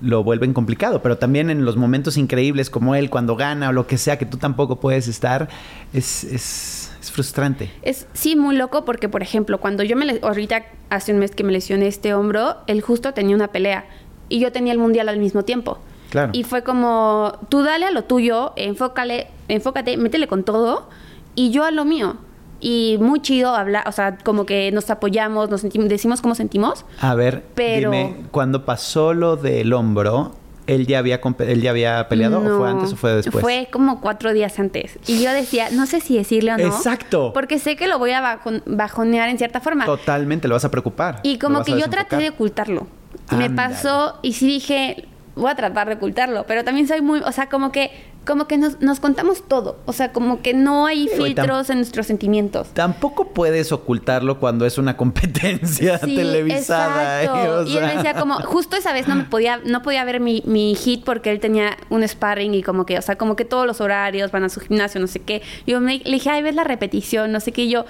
lo 0.00 0.22
vuelven 0.22 0.52
complicado, 0.52 1.02
pero 1.02 1.18
también 1.18 1.50
en 1.50 1.64
los 1.64 1.76
momentos 1.76 2.16
increíbles 2.16 2.70
como 2.70 2.94
él, 2.94 3.10
cuando 3.10 3.36
gana 3.36 3.70
o 3.70 3.72
lo 3.72 3.86
que 3.86 3.98
sea, 3.98 4.18
que 4.18 4.26
tú 4.26 4.36
tampoco 4.36 4.80
puedes 4.80 5.08
estar, 5.08 5.48
es, 5.92 6.24
es, 6.24 6.92
es 7.00 7.10
frustrante. 7.10 7.70
Es 7.82 8.06
sí 8.12 8.36
muy 8.36 8.56
loco 8.56 8.84
porque, 8.84 9.08
por 9.08 9.22
ejemplo, 9.22 9.58
cuando 9.58 9.82
yo 9.82 9.96
me 9.96 10.20
ahorita 10.22 10.66
hace 10.90 11.12
un 11.12 11.18
mes 11.18 11.32
que 11.32 11.44
me 11.44 11.52
lesioné 11.52 11.88
este 11.88 12.14
hombro, 12.14 12.58
él 12.66 12.80
justo 12.80 13.12
tenía 13.12 13.34
una 13.34 13.48
pelea 13.48 13.86
y 14.28 14.40
yo 14.40 14.52
tenía 14.52 14.72
el 14.72 14.78
mundial 14.78 15.08
al 15.08 15.18
mismo 15.18 15.44
tiempo. 15.44 15.78
Claro. 16.10 16.30
Y 16.32 16.44
fue 16.44 16.62
como, 16.62 17.32
tú 17.48 17.62
dale 17.62 17.86
a 17.86 17.90
lo 17.90 18.04
tuyo, 18.04 18.52
enfócale, 18.56 19.28
enfócate, 19.48 19.96
métele 19.96 20.26
con 20.26 20.44
todo 20.44 20.88
y 21.34 21.50
yo 21.50 21.64
a 21.64 21.70
lo 21.70 21.84
mío. 21.84 22.16
Y 22.60 22.96
muy 23.00 23.20
chido 23.20 23.54
hablar, 23.54 23.84
o 23.88 23.92
sea, 23.92 24.18
como 24.18 24.44
que 24.46 24.70
nos 24.72 24.90
apoyamos, 24.90 25.48
nos 25.50 25.60
sentimos, 25.60 25.88
decimos 25.88 26.20
cómo 26.20 26.34
sentimos. 26.34 26.84
A 27.00 27.14
ver, 27.14 27.44
Pero- 27.54 27.90
dime, 27.90 28.16
cuando 28.30 28.64
pasó 28.64 29.14
lo 29.14 29.36
del 29.36 29.72
hombro, 29.72 30.32
¿él 30.66 30.86
ya 30.86 30.98
había, 30.98 31.20
él 31.38 31.62
ya 31.62 31.70
había 31.70 32.08
peleado 32.08 32.38
o 32.40 32.58
fue 32.58 32.68
antes 32.68 32.92
o 32.92 32.96
fue 32.96 33.12
después? 33.14 33.42
Fue 33.42 33.68
como 33.72 34.00
cuatro 34.00 34.32
días 34.32 34.58
antes. 34.58 34.98
Y 35.06 35.22
yo 35.22 35.32
decía, 35.32 35.68
no 35.70 35.86
sé 35.86 36.00
si 36.00 36.16
decirle 36.16 36.52
o 36.54 36.58
no. 36.58 36.64
Exacto. 36.66 37.32
Porque 37.32 37.58
sé 37.60 37.76
que 37.76 37.86
lo 37.86 37.98
voy 37.98 38.10
a 38.10 38.20
bajon- 38.20 38.62
bajonear 38.66 39.28
en 39.28 39.38
cierta 39.38 39.60
forma. 39.60 39.84
Totalmente, 39.86 40.48
lo 40.48 40.54
vas 40.56 40.64
a 40.64 40.70
preocupar. 40.70 41.20
Y 41.22 41.38
como 41.38 41.62
que 41.62 41.78
yo 41.78 41.88
traté 41.88 42.16
de 42.16 42.30
ocultarlo. 42.30 42.86
Me 43.30 43.44
Ándale. 43.44 43.54
pasó 43.70 44.18
y 44.22 44.32
sí 44.32 44.46
dije, 44.46 45.06
voy 45.38 45.50
a 45.50 45.54
tratar 45.54 45.88
de 45.88 45.94
ocultarlo, 45.94 46.44
pero 46.46 46.64
también 46.64 46.86
soy 46.86 47.00
muy, 47.00 47.20
o 47.20 47.32
sea, 47.32 47.48
como 47.48 47.72
que 47.72 47.90
como 48.26 48.46
que 48.46 48.58
nos, 48.58 48.82
nos 48.82 49.00
contamos 49.00 49.48
todo, 49.48 49.78
o 49.86 49.94
sea, 49.94 50.12
como 50.12 50.42
que 50.42 50.52
no 50.52 50.84
hay 50.84 51.08
filtros 51.08 51.70
en 51.70 51.78
nuestros 51.78 52.06
sentimientos. 52.06 52.68
Tampoco 52.74 53.28
puedes 53.28 53.72
ocultarlo 53.72 54.38
cuando 54.38 54.66
es 54.66 54.76
una 54.76 54.98
competencia 54.98 55.96
Sí, 55.98 56.14
televisada. 56.14 57.22
exacto. 57.22 57.44
¿eh? 57.44 57.48
O 57.48 57.62
y 57.62 57.76
él 57.78 57.84
sea. 57.84 57.94
decía 57.96 58.14
como, 58.14 58.34
justo 58.42 58.76
esa 58.76 58.92
vez 58.92 59.08
no 59.08 59.14
me 59.14 59.24
podía, 59.24 59.60
no 59.64 59.80
podía 59.82 60.04
ver 60.04 60.20
mi, 60.20 60.42
mi 60.44 60.74
hit 60.74 61.04
porque 61.04 61.30
él 61.30 61.40
tenía 61.40 61.78
un 61.88 62.06
sparring 62.06 62.52
y 62.52 62.62
como 62.62 62.84
que, 62.84 62.98
o 62.98 63.02
sea, 63.02 63.16
como 63.16 63.34
que 63.34 63.46
todos 63.46 63.66
los 63.66 63.80
horarios 63.80 64.30
van 64.30 64.44
a 64.44 64.50
su 64.50 64.60
gimnasio, 64.60 65.00
no 65.00 65.06
sé 65.06 65.20
qué. 65.20 65.40
Yo 65.66 65.80
me, 65.80 65.98
le 66.04 66.10
dije, 66.12 66.28
ay, 66.28 66.42
ves 66.42 66.54
la 66.54 66.64
repetición, 66.64 67.32
no 67.32 67.40
sé 67.40 67.52
qué. 67.52 67.62
Y 67.62 67.70
yo, 67.70 67.86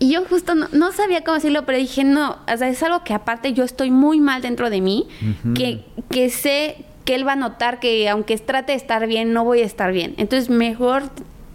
y 0.00 0.10
yo 0.12 0.24
justo 0.24 0.56
no, 0.56 0.66
no 0.72 0.90
sabía 0.90 1.22
cómo 1.22 1.36
decirlo, 1.36 1.64
pero 1.64 1.78
dije, 1.78 2.02
no, 2.02 2.38
o 2.52 2.56
sea, 2.56 2.68
es 2.68 2.82
algo 2.82 3.04
que 3.04 3.14
aparte 3.14 3.52
yo 3.52 3.62
estoy 3.62 3.92
muy 3.92 4.18
mal 4.18 4.42
dentro 4.42 4.68
de 4.70 4.80
mí, 4.80 5.06
que, 5.54 5.84
que 6.10 6.28
sé 6.30 6.84
que 7.04 7.14
él 7.14 7.24
va 7.26 7.32
a 7.34 7.36
notar 7.36 7.78
que 7.80 8.08
aunque 8.08 8.36
trate 8.38 8.72
de 8.72 8.76
estar 8.78 9.06
bien, 9.06 9.32
no 9.32 9.44
voy 9.44 9.60
a 9.60 9.64
estar 9.66 9.92
bien. 9.92 10.14
Entonces, 10.16 10.50
mejor 10.50 11.04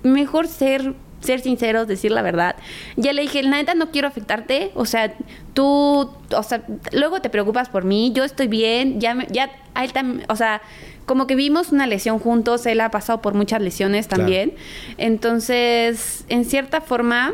mejor 0.04 0.48
ser 0.48 0.94
ser 1.22 1.40
sinceros, 1.42 1.88
decir 1.88 2.12
la 2.12 2.22
verdad. 2.22 2.56
Ya 2.98 3.12
le 3.12 3.24
dije, 3.24 3.42
la 3.42 3.58
neta 3.58 3.74
no 3.74 3.90
quiero 3.90 4.08
afectarte, 4.08 4.70
o 4.76 4.86
sea, 4.86 5.12
tú, 5.56 6.12
o 6.32 6.44
sea, 6.44 6.62
luego 6.92 7.20
te 7.20 7.32
preocupas 7.32 7.68
por 7.68 7.84
mí, 7.84 8.12
yo 8.14 8.24
estoy 8.24 8.48
bien, 8.48 9.02
ya, 9.02 9.16
me- 9.16 9.26
ya, 9.32 9.50
a 9.74 9.84
él 9.84 9.92
también, 9.92 10.24
o 10.30 10.36
sea, 10.36 10.62
como 11.08 11.26
que 11.26 11.34
vimos 11.36 11.72
una 11.72 11.88
lesión 11.88 12.20
juntos, 12.20 12.68
él 12.68 12.80
ha 12.80 12.92
pasado 12.92 13.24
por 13.24 13.34
muchas 13.34 13.60
lesiones 13.60 14.06
Claro. 14.06 14.22
también. 14.22 14.54
Entonces, 15.00 16.26
en 16.30 16.46
cierta 16.46 16.82
forma, 16.82 17.34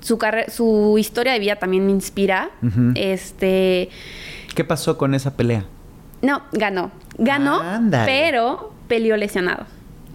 su 0.00 0.18
carre- 0.18 0.50
su 0.50 0.96
historia 0.98 1.32
de 1.32 1.38
vida 1.38 1.56
también 1.56 1.84
me 1.86 1.92
inspira. 1.92 2.50
Este, 2.94 3.88
¿Qué 4.54 4.64
pasó 4.64 4.96
con 4.98 5.14
esa 5.14 5.36
pelea? 5.36 5.64
no, 6.22 6.42
ganó. 6.52 6.90
Ganó, 7.18 7.60
pero 8.06 8.72
peleó 8.88 9.16
lesionado. 9.16 9.66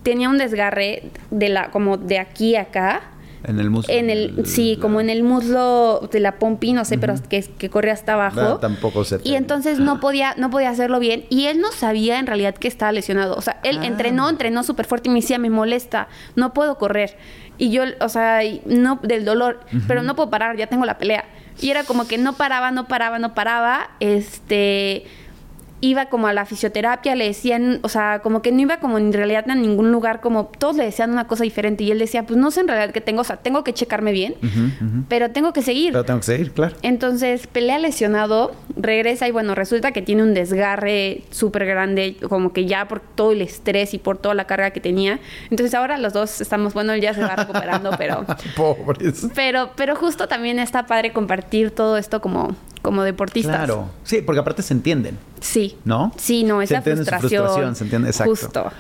Tenía 0.04 0.30
un 0.30 0.38
desgarre 0.38 1.12
de 1.32 1.50
la, 1.50 1.70
como 1.72 1.98
de 1.98 2.18
aquí 2.20 2.56
a 2.56 2.62
acá. 2.62 3.02
En 3.44 3.60
el 3.60 3.70
muslo. 3.70 3.94
En 3.94 4.10
el, 4.10 4.46
sí, 4.46 4.78
como 4.82 5.00
en 5.00 5.10
el 5.10 5.22
muslo 5.24 6.10
de 6.12 6.20
la 6.20 6.40
pompi, 6.40 6.74
no 6.74 6.86
sé, 6.86 6.98
pero 6.98 7.14
que, 7.30 7.42
que 7.44 7.70
corre 7.70 7.92
hasta 7.92 8.14
abajo. 8.14 8.40
Ah, 8.42 8.58
tampoco 8.60 9.04
sé. 9.04 9.20
Y 9.24 9.36
entonces 9.36 9.80
no 9.80 10.00
podía, 10.00 10.34
no 10.38 10.50
podía 10.50 10.70
hacerlo 10.70 11.00
bien. 11.00 11.26
Y 11.30 11.46
él 11.46 11.60
no 11.62 11.72
sabía 11.72 12.20
en 12.20 12.26
realidad 12.28 12.56
que 12.56 12.68
estaba 12.68 12.92
lesionado. 12.92 13.36
O 13.36 13.42
sea, 13.42 13.60
él 13.64 13.80
Ah. 13.82 13.86
entrenó, 13.86 14.30
entrenó 14.30 14.64
súper 14.64 14.86
fuerte 14.86 15.10
y 15.10 15.14
me 15.14 15.22
decía, 15.22 15.38
me 15.38 15.50
molesta, 15.50 16.08
no 16.36 16.54
puedo 16.54 16.78
correr. 16.78 17.16
Y 17.58 17.72
yo, 17.72 17.84
o 18.02 18.10
sea, 18.10 18.44
y 18.44 18.62
no 18.66 19.00
del 19.02 19.26
dolor, 19.26 19.62
pero 19.88 20.04
no 20.04 20.16
puedo 20.16 20.30
parar, 20.30 20.58
ya 20.58 20.68
tengo 20.68 20.86
la 20.86 20.98
pelea. 20.98 21.26
Y 21.60 21.72
era 21.72 21.84
como 21.84 22.08
que 22.08 22.18
no 22.18 22.34
paraba, 22.34 22.72
no 22.72 22.88
paraba, 22.88 23.20
no 23.20 23.34
paraba. 23.34 23.90
Este 24.00 25.06
iba 25.82 26.08
como 26.08 26.28
a 26.28 26.34
la 26.34 26.46
fisioterapia, 26.46 27.16
le 27.16 27.26
decían, 27.26 27.80
o 27.84 27.90
sea, 27.90 28.20
como 28.20 28.42
que 28.42 28.52
no 28.52 28.62
iba 28.62 28.78
como 28.78 28.98
en 28.98 29.14
realidad 29.14 29.50
a 29.50 29.56
ningún 29.56 29.92
lugar, 29.92 30.22
como 30.22 30.46
todos 30.46 30.76
le 30.76 30.86
decían 30.86 31.12
una 31.12 31.28
cosa 31.28 31.44
diferente 31.44 31.84
y 31.84 31.92
él 31.92 32.00
decía, 32.00 32.24
pues 32.24 32.38
no 32.38 32.50
sé 32.52 32.62
en 32.62 32.68
realidad 32.68 32.94
qué 32.94 33.02
tengo, 33.02 33.22
o 33.22 33.24
sea, 33.24 33.38
tengo 33.38 33.64
que 33.64 33.74
checarme 33.74 34.12
bien, 34.12 34.36
pero 35.08 35.32
tengo 35.32 35.54
que 35.54 35.62
seguir. 35.62 35.92
Pero 35.92 36.06
tengo 36.06 36.20
que 36.20 36.26
seguir, 36.26 36.52
claro. 36.52 36.76
Entonces 36.82 37.48
pelea 37.48 37.80
lesionado, 37.80 38.54
regresa 38.76 39.28
y 39.28 39.32
bueno, 39.32 39.56
resulta 39.56 39.92
que 39.92 40.02
tiene 40.02 40.24
un 40.24 40.34
desgarre 40.34 41.24
súper 41.30 41.66
grande, 41.66 42.18
como 42.28 42.54
que 42.54 42.66
ya 42.66 42.88
por 42.88 43.00
todo 43.00 43.32
el 43.32 43.42
estrés 43.42 43.94
y 43.94 44.00
por 44.00 44.18
toda 44.18 44.34
la 44.34 44.46
carga 44.46 44.72
que 44.72 44.80
tenía. 44.80 45.20
Entonces 45.50 45.76
ahora 45.76 45.98
los 45.98 46.14
dos 46.14 46.42
estamos, 46.42 46.74
bueno, 46.74 46.94
él 46.94 47.02
ya 47.02 47.14
se 47.14 47.22
va 47.22 47.36
recuperando, 47.36 47.92
pero, 47.98 48.26
Pobres. 48.56 49.28
pero, 49.36 49.72
pero 49.76 49.96
justo 49.96 50.28
también 50.28 50.60
está 50.60 50.86
padre 50.88 51.14
compartir 51.14 51.72
todo 51.72 51.98
esto 51.98 52.22
como, 52.22 52.56
como 52.82 53.04
deportistas. 53.04 53.56
Claro. 53.56 53.90
Sí, 54.04 54.22
porque 54.22 54.40
aparte 54.40 54.62
se 54.62 54.74
entienden, 54.74 55.18
Sí. 55.40 55.78
¿no? 55.86 56.12
Sí, 56.18 56.44
no, 56.44 56.60
Se 56.60 56.66
esa 56.66 56.78
entiende 56.78 57.04
su 57.04 57.10
frustración. 57.10 57.44
frustración, 57.44 57.76
se 57.76 57.84
entiende, 57.84 58.10
exacto. 58.10 58.30
Justo. 58.32 58.72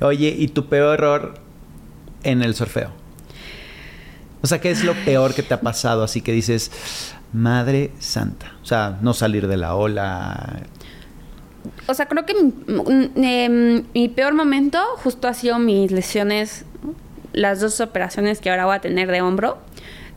Oye, 0.00 0.34
¿y 0.36 0.48
tu 0.48 0.66
peor 0.68 0.94
error 0.94 1.34
en 2.22 2.42
el 2.42 2.54
surfeo? 2.54 2.90
O 4.42 4.46
sea, 4.46 4.60
¿qué 4.60 4.70
es 4.70 4.82
lo 4.84 4.94
peor 5.04 5.34
que 5.34 5.42
te 5.42 5.54
ha 5.54 5.60
pasado? 5.60 6.02
Así 6.02 6.20
que 6.20 6.32
dices, 6.32 6.70
madre 7.32 7.92
santa. 8.00 8.52
O 8.62 8.66
sea, 8.66 8.98
no 9.00 9.14
salir 9.14 9.46
de 9.46 9.56
la 9.56 9.74
ola. 9.76 10.62
O 11.86 11.94
sea, 11.94 12.06
creo 12.06 12.26
que 12.26 12.34
mi, 12.34 13.10
em, 13.24 13.84
mi 13.94 14.08
peor 14.08 14.34
momento 14.34 14.78
justo 14.96 15.28
ha 15.28 15.34
sido 15.34 15.60
mis 15.60 15.92
lesiones, 15.92 16.64
las 17.32 17.60
dos 17.60 17.80
operaciones 17.80 18.40
que 18.40 18.50
ahora 18.50 18.64
voy 18.66 18.74
a 18.76 18.80
tener 18.80 19.10
de 19.12 19.20
hombro. 19.22 19.58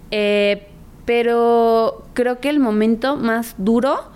Eh, 0.09 0.67
pero 1.05 2.05
creo 2.13 2.39
que 2.39 2.49
el 2.49 2.59
momento 2.59 3.15
más 3.15 3.55
duro 3.57 4.11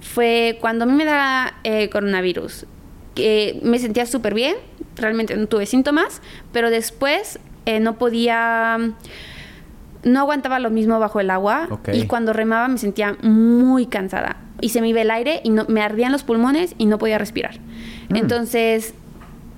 fue 0.00 0.58
cuando 0.60 0.84
a 0.84 0.86
mí 0.86 0.92
me 0.92 1.04
da 1.04 1.54
eh, 1.64 1.88
coronavirus. 1.90 2.66
Que 3.14 3.60
me 3.62 3.78
sentía 3.78 4.06
súper 4.06 4.34
bien, 4.34 4.56
realmente 4.96 5.36
no 5.36 5.46
tuve 5.46 5.66
síntomas, 5.66 6.20
pero 6.52 6.70
después 6.70 7.38
eh, 7.66 7.80
no 7.80 7.96
podía 7.96 8.78
no 10.02 10.20
aguantaba 10.20 10.58
lo 10.58 10.70
mismo 10.70 10.98
bajo 10.98 11.18
el 11.20 11.30
agua 11.30 11.66
y 11.92 12.06
cuando 12.06 12.34
remaba 12.34 12.68
me 12.68 12.76
sentía 12.76 13.16
muy 13.22 13.86
cansada 13.86 14.36
y 14.60 14.68
se 14.68 14.82
me 14.82 14.88
iba 14.88 15.00
el 15.00 15.10
aire 15.10 15.40
y 15.44 15.50
no, 15.50 15.64
me 15.68 15.80
ardían 15.80 16.12
los 16.12 16.24
pulmones 16.24 16.74
y 16.76 16.86
no 16.86 16.98
podía 16.98 17.16
respirar. 17.16 17.58
Mm. 18.10 18.16
Entonces 18.16 18.94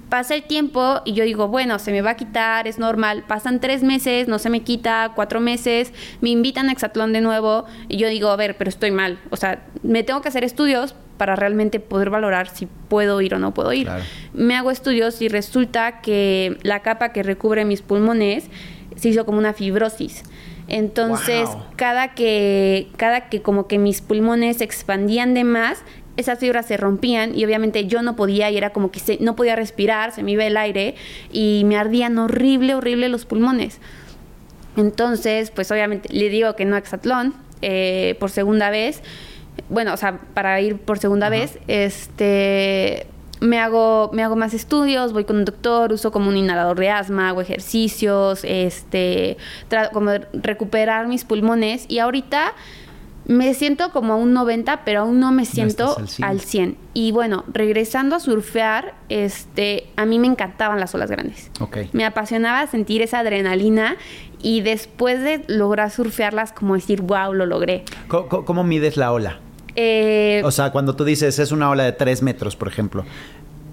pasa 0.09 0.35
el 0.35 0.43
tiempo 0.45 1.01
y 1.05 1.13
yo 1.15 1.25
digo, 1.25 1.49
bueno, 1.49 1.79
se 1.79 1.91
me 1.93 2.01
va 2.03 2.11
a 2.11 2.17
quitar, 2.17 2.67
es 2.69 2.79
normal. 2.79 3.25
Pasan 3.27 3.61
tres 3.61 3.83
meses, 3.83 4.29
no 4.29 4.39
se 4.39 4.51
me 4.51 4.61
quita, 4.61 5.13
cuatro 5.15 5.41
meses, 5.41 5.93
me 6.21 6.31
invitan 6.31 6.69
a 6.69 6.73
Exatlón 6.73 7.13
de 7.13 7.21
nuevo 7.21 7.65
y 7.89 7.97
yo 7.97 8.09
digo, 8.09 8.29
a 8.29 8.37
ver, 8.37 8.57
pero 8.57 8.69
estoy 8.69 8.91
mal. 8.91 9.19
O 9.31 9.37
sea, 9.37 9.65
me 9.83 10.03
tengo 10.03 10.21
que 10.23 10.29
hacer 10.29 10.45
estudios 10.45 10.95
para 11.17 11.35
realmente 11.35 11.81
poder 11.81 12.11
valorar 12.11 12.49
si 12.49 12.67
puedo 12.89 13.21
ir 13.21 13.35
o 13.35 13.39
no 13.39 13.53
puedo 13.55 13.73
ir. 13.73 13.87
Claro. 13.87 14.05
Me 14.35 14.55
hago 14.55 14.71
estudios 14.71 15.21
y 15.23 15.29
resulta 15.29 16.01
que 16.03 16.59
la 16.63 16.81
capa 16.81 17.11
que 17.13 17.23
recubre 17.23 17.65
mis 17.65 17.83
pulmones 17.83 18.45
se 18.97 19.09
hizo 19.09 19.25
como 19.27 19.39
una 19.39 19.53
fibrosis. 19.55 20.23
Entonces, 20.69 21.49
Wow. 21.49 21.63
cada 21.77 22.09
que 22.15 22.89
cada 22.97 23.29
que 23.29 23.41
como 23.41 23.67
que 23.69 23.79
mis 23.79 24.01
pulmones 24.01 24.59
se 24.59 24.65
expandían 24.65 25.33
de 25.35 25.45
más, 25.45 25.83
esas 26.17 26.39
fibras 26.39 26.67
se 26.67 26.77
rompían 26.77 27.37
y 27.39 27.45
obviamente 27.45 27.87
yo 27.87 28.03
no 28.03 28.17
podía 28.17 28.51
y 28.51 28.57
era 28.57 28.71
como 28.71 28.91
que 28.91 29.01
se- 29.01 29.19
no 29.21 29.37
podía 29.37 29.55
respirar, 29.57 30.13
se 30.13 30.23
me 30.23 30.33
iba 30.33 30.45
el 30.45 30.57
aire 30.57 30.95
y 31.33 31.63
me 31.67 31.77
ardían 31.77 32.19
horrible, 32.19 32.75
horrible 32.75 33.09
los 33.09 33.25
pulmones. 33.27 33.79
Entonces, 34.77 35.51
pues 35.51 35.71
obviamente 35.71 36.09
le 36.13 36.29
digo 36.29 36.55
que 36.57 36.65
no 36.65 36.77
a 36.77 36.79
Exatlón 36.79 37.35
eh, 37.63 38.17
por 38.21 38.31
segunda 38.31 38.71
vez. 38.71 39.03
Bueno, 39.71 39.95
o 39.95 39.97
sea, 39.97 40.21
para 40.35 40.61
ir 40.61 40.77
por 40.77 40.99
segunda 40.99 41.29
vez, 41.31 41.59
este 41.67 43.07
me 43.41 43.59
hago, 43.59 44.11
me 44.15 44.23
hago 44.23 44.35
más 44.37 44.55
estudios, 44.55 45.13
voy 45.13 45.25
con 45.25 45.37
un 45.37 45.45
doctor, 45.45 45.93
uso 45.93 46.11
como 46.11 46.29
un 46.31 46.37
inhalador 46.39 46.79
de 46.79 46.89
asma, 46.91 47.29
hago 47.29 47.43
ejercicios, 47.43 48.41
este, 48.45 49.37
trato 49.69 49.91
como 49.93 50.11
de 50.11 50.27
recuperar 50.33 51.07
mis 51.07 51.25
pulmones 51.25 51.85
y 51.89 51.99
ahorita 51.99 52.55
me 53.27 53.53
siento 53.55 53.91
como 53.91 54.13
a 54.13 54.17
un 54.17 54.33
90, 54.33 54.85
pero 54.85 55.01
aún 55.01 55.19
no 55.21 55.33
me 55.33 55.45
siento 55.45 55.97
al 55.99 56.09
100. 56.09 56.29
al 56.29 56.41
100. 56.41 56.77
Y 56.95 57.11
bueno, 57.13 57.45
regresando 57.53 58.15
a 58.17 58.21
surfear, 58.21 58.95
este, 59.09 59.89
a 59.97 60.07
mí 60.07 60.19
me 60.19 60.29
encantaban 60.29 60.79
las 60.81 60.95
olas 60.95 61.11
grandes. 61.11 61.51
Ok. 61.61 61.79
Me 61.93 62.05
apasionaba 62.05 62.67
sentir 62.69 63.03
esa 63.03 63.19
adrenalina 63.19 63.97
y 64.41 64.61
después 64.61 65.23
de 65.23 65.43
lograr 65.49 65.91
surfearlas, 65.91 66.53
como 66.53 66.75
decir, 66.75 67.03
wow, 67.03 67.33
lo 67.35 67.47
logré. 67.47 67.85
¿Cómo, 68.09 68.29
cómo- 68.29 68.45
cómo 68.45 68.65
mides 68.65 68.97
la 68.97 69.13
ola? 69.13 69.41
Eh, 69.75 70.41
O 70.45 70.51
sea, 70.53 70.71
cuando 70.71 70.95
tú 70.97 71.05
dices 71.05 71.39
es 71.39 71.53
una 71.53 71.69
ola 71.69 71.83
de 71.85 71.93
tres 71.93 72.23
metros, 72.23 72.57
por 72.57 72.69
ejemplo, 72.69 73.05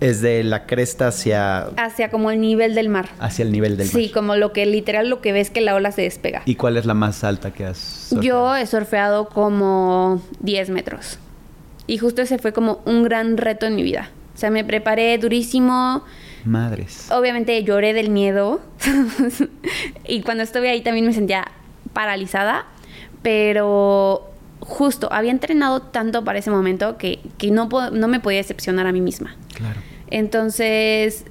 es 0.03 0.21
de 0.21 0.43
la 0.43 0.65
cresta 0.65 1.07
hacia, 1.07 1.59
hacia 1.77 2.09
como 2.09 2.29
el 2.29 2.41
nivel 2.41 2.75
del 2.75 2.89
mar. 2.89 3.09
hacia 3.19 3.43
el 3.43 3.51
nivel 3.51 3.77
del 3.77 3.87
mar. 3.87 3.95
Sí, 3.95 4.09
como 4.09 4.35
lo 4.35 4.51
que 4.51 4.65
literal 4.65 5.09
lo 5.09 5.21
que 5.21 5.31
ves 5.31 5.49
que 5.49 5.61
la 5.61 5.75
ola 5.75 5.93
se 5.93 6.01
despega. 6.01 6.41
¿Y 6.45 6.55
cuál 6.55 6.75
es 6.75 6.85
la 6.85 6.93
más 6.93 7.23
alta 7.23 7.51
que 7.53 7.65
has 7.65 7.77
surfeado? 7.77 8.21
Yo 8.21 8.55
he 8.57 8.67
surfeado 8.67 9.29
como 9.29 10.21
10 10.41 10.71
metros. 10.71 11.19
Y 11.87 11.99
justo 11.99 12.21
ese 12.21 12.37
fue 12.37 12.51
como 12.51 12.81
un 12.85 13.03
gran 13.03 13.37
reto 13.37 13.65
en 13.65 13.75
mi 13.75 13.83
vida. 13.83 14.09
O 14.35 14.37
sea, 14.37 14.51
me 14.51 14.65
preparé 14.65 15.17
durísimo. 15.17 16.03
Madres. 16.43 17.09
Obviamente 17.09 17.63
lloré 17.63 17.93
del 17.93 18.09
miedo. 18.09 18.59
y 20.05 20.21
cuando 20.21 20.43
estuve 20.43 20.69
ahí 20.69 20.81
también 20.81 21.05
me 21.05 21.13
sentía 21.13 21.49
paralizada. 21.93 22.65
Pero 23.21 24.29
justo, 24.59 25.07
había 25.13 25.31
entrenado 25.31 25.81
tanto 25.81 26.25
para 26.25 26.39
ese 26.39 26.51
momento 26.51 26.97
que, 26.97 27.21
que 27.37 27.51
no, 27.51 27.69
no 27.91 28.07
me 28.09 28.19
podía 28.19 28.39
decepcionar 28.39 28.85
a 28.85 28.91
mí 28.91 28.99
misma. 28.99 29.37
Claro. 29.53 29.79
Entonces 30.13 31.25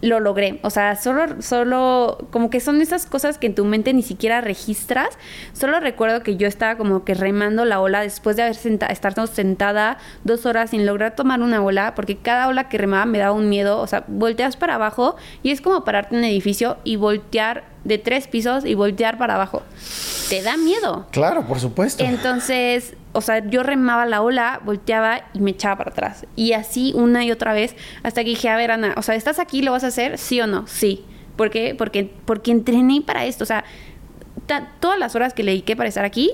lo 0.00 0.20
logré. 0.20 0.58
O 0.62 0.70
sea, 0.70 0.96
solo, 0.96 1.42
solo, 1.42 2.28
como 2.30 2.50
que 2.50 2.60
son 2.60 2.80
esas 2.80 3.04
cosas 3.04 3.36
que 3.38 3.46
en 3.48 3.54
tu 3.54 3.64
mente 3.64 3.92
ni 3.92 4.02
siquiera 4.02 4.40
registras. 4.40 5.18
Solo 5.52 5.80
recuerdo 5.80 6.22
que 6.22 6.36
yo 6.36 6.46
estaba 6.46 6.76
como 6.76 7.04
que 7.04 7.14
remando 7.14 7.66
la 7.66 7.80
ola 7.80 8.00
después 8.00 8.36
de 8.36 8.42
haber 8.42 8.54
senta 8.54 8.86
estar 8.86 9.14
sentada 9.28 9.98
dos 10.24 10.46
horas 10.46 10.70
sin 10.70 10.86
lograr 10.86 11.14
tomar 11.14 11.40
una 11.42 11.62
ola, 11.62 11.94
porque 11.94 12.16
cada 12.16 12.48
ola 12.48 12.68
que 12.68 12.78
remaba 12.78 13.04
me 13.04 13.18
daba 13.18 13.32
un 13.32 13.50
miedo. 13.50 13.80
O 13.80 13.86
sea, 13.86 14.04
volteas 14.06 14.56
para 14.56 14.76
abajo 14.76 15.16
y 15.42 15.50
es 15.50 15.60
como 15.60 15.84
pararte 15.84 16.14
en 16.14 16.20
un 16.20 16.24
edificio 16.24 16.78
y 16.84 16.96
voltear 16.96 17.64
de 17.84 17.98
tres 17.98 18.28
pisos 18.28 18.64
y 18.64 18.74
voltear 18.74 19.18
para 19.18 19.34
abajo. 19.34 19.62
Te 20.30 20.42
da 20.42 20.56
miedo. 20.56 21.06
Claro, 21.10 21.46
por 21.46 21.60
supuesto. 21.60 22.02
Entonces, 22.02 22.94
o 23.14 23.20
sea, 23.20 23.48
yo 23.48 23.62
remaba 23.62 24.04
la 24.06 24.20
ola, 24.20 24.60
volteaba 24.64 25.22
y 25.32 25.40
me 25.40 25.52
echaba 25.52 25.78
para 25.78 25.90
atrás. 25.90 26.26
Y 26.36 26.52
así 26.52 26.92
una 26.94 27.24
y 27.24 27.30
otra 27.30 27.52
vez, 27.52 27.76
hasta 28.02 28.22
que 28.24 28.30
dije, 28.30 28.48
a 28.48 28.56
ver, 28.56 28.72
Ana, 28.72 28.94
o 28.96 29.02
sea, 29.02 29.14
¿estás 29.14 29.38
aquí? 29.38 29.62
¿Lo 29.62 29.72
vas 29.72 29.84
a 29.84 29.86
hacer? 29.86 30.18
¿Sí 30.18 30.40
o 30.40 30.46
no? 30.46 30.66
Sí. 30.66 31.04
¿Por 31.36 31.50
qué? 31.50 31.74
Porque, 31.76 32.10
porque 32.24 32.50
entrené 32.50 33.02
para 33.02 33.24
esto. 33.24 33.44
O 33.44 33.46
sea, 33.46 33.64
todas 34.80 34.98
las 34.98 35.14
horas 35.14 35.32
que 35.32 35.42
le 35.42 35.52
dediqué 35.52 35.76
para 35.76 35.88
estar 35.88 36.04
aquí 36.04 36.32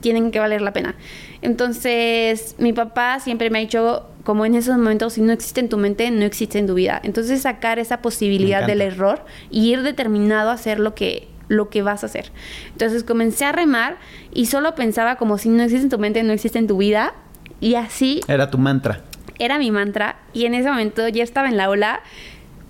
tienen 0.00 0.30
que 0.30 0.38
valer 0.38 0.62
la 0.62 0.72
pena. 0.72 0.94
Entonces, 1.42 2.54
mi 2.58 2.72
papá 2.72 3.20
siempre 3.20 3.50
me 3.50 3.58
ha 3.58 3.60
dicho, 3.60 4.06
como 4.24 4.46
en 4.46 4.54
esos 4.54 4.76
momentos, 4.76 5.14
si 5.14 5.22
no 5.22 5.32
existe 5.32 5.60
en 5.60 5.68
tu 5.68 5.78
mente, 5.78 6.10
no 6.10 6.24
existe 6.24 6.58
en 6.58 6.66
tu 6.66 6.74
vida. 6.74 7.00
Entonces, 7.02 7.42
sacar 7.42 7.78
esa 7.78 8.02
posibilidad 8.02 8.66
del 8.66 8.80
error 8.80 9.24
y 9.50 9.72
ir 9.72 9.82
determinado 9.82 10.50
a 10.50 10.54
hacer 10.54 10.78
lo 10.78 10.94
que 10.94 11.28
lo 11.50 11.68
que 11.68 11.82
vas 11.82 12.04
a 12.04 12.06
hacer. 12.06 12.30
Entonces 12.72 13.04
comencé 13.04 13.44
a 13.44 13.52
remar 13.52 13.98
y 14.32 14.46
solo 14.46 14.74
pensaba 14.74 15.16
como 15.16 15.36
si 15.36 15.48
no 15.48 15.62
existe 15.64 15.82
en 15.82 15.90
tu 15.90 15.98
mente, 15.98 16.22
no 16.22 16.32
existe 16.32 16.58
en 16.58 16.68
tu 16.68 16.78
vida. 16.78 17.12
Y 17.60 17.74
así 17.74 18.20
Era 18.28 18.50
tu 18.50 18.56
mantra. 18.56 19.02
era 19.38 19.58
mi 19.58 19.70
mantra. 19.70 20.16
Y 20.32 20.46
en 20.46 20.54
ese 20.54 20.70
momento 20.70 21.06
ya 21.08 21.24
estaba 21.24 21.48
en 21.48 21.56
la 21.56 21.68
ola 21.68 22.00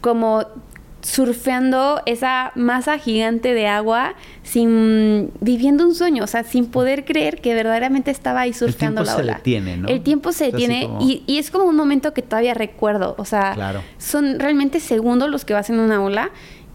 como 0.00 0.46
surfeando 1.02 2.02
esa 2.06 2.52
masa 2.54 2.98
gigante 2.98 3.54
de 3.54 3.66
agua 3.66 4.14
sin 4.42 5.30
viviendo 5.40 5.86
un 5.86 5.94
sueño, 5.94 6.24
o 6.24 6.26
sea, 6.26 6.44
sin 6.44 6.66
poder 6.66 7.04
creer 7.04 7.40
que 7.40 7.54
verdaderamente 7.54 8.10
estaba 8.10 8.40
ahí 8.40 8.52
surfeando 8.52 9.02
el 9.02 9.06
tiempo 9.06 9.22
la 9.22 9.24
ola. 9.24 9.32
Se 9.32 9.38
detiene, 9.38 9.76
¿no? 9.76 9.88
El 9.88 10.02
tiempo 10.02 10.32
se 10.32 10.46
detiene 10.50 10.86
como... 10.86 11.00
y, 11.02 11.22
y, 11.26 11.38
es 11.38 11.50
como 11.50 11.64
un 11.64 11.76
momento 11.76 12.12
que 12.12 12.22
todavía 12.22 12.54
recuerdo, 12.54 13.14
o 13.18 13.24
sea, 13.24 13.52
claro. 13.54 13.82
son 13.98 14.38
realmente 14.38 14.80
segundos 14.80 15.30
los 15.30 15.44
que 15.44 15.54
vas 15.54 15.70
en 15.70 15.78
una 15.78 16.02
ola. 16.02 16.30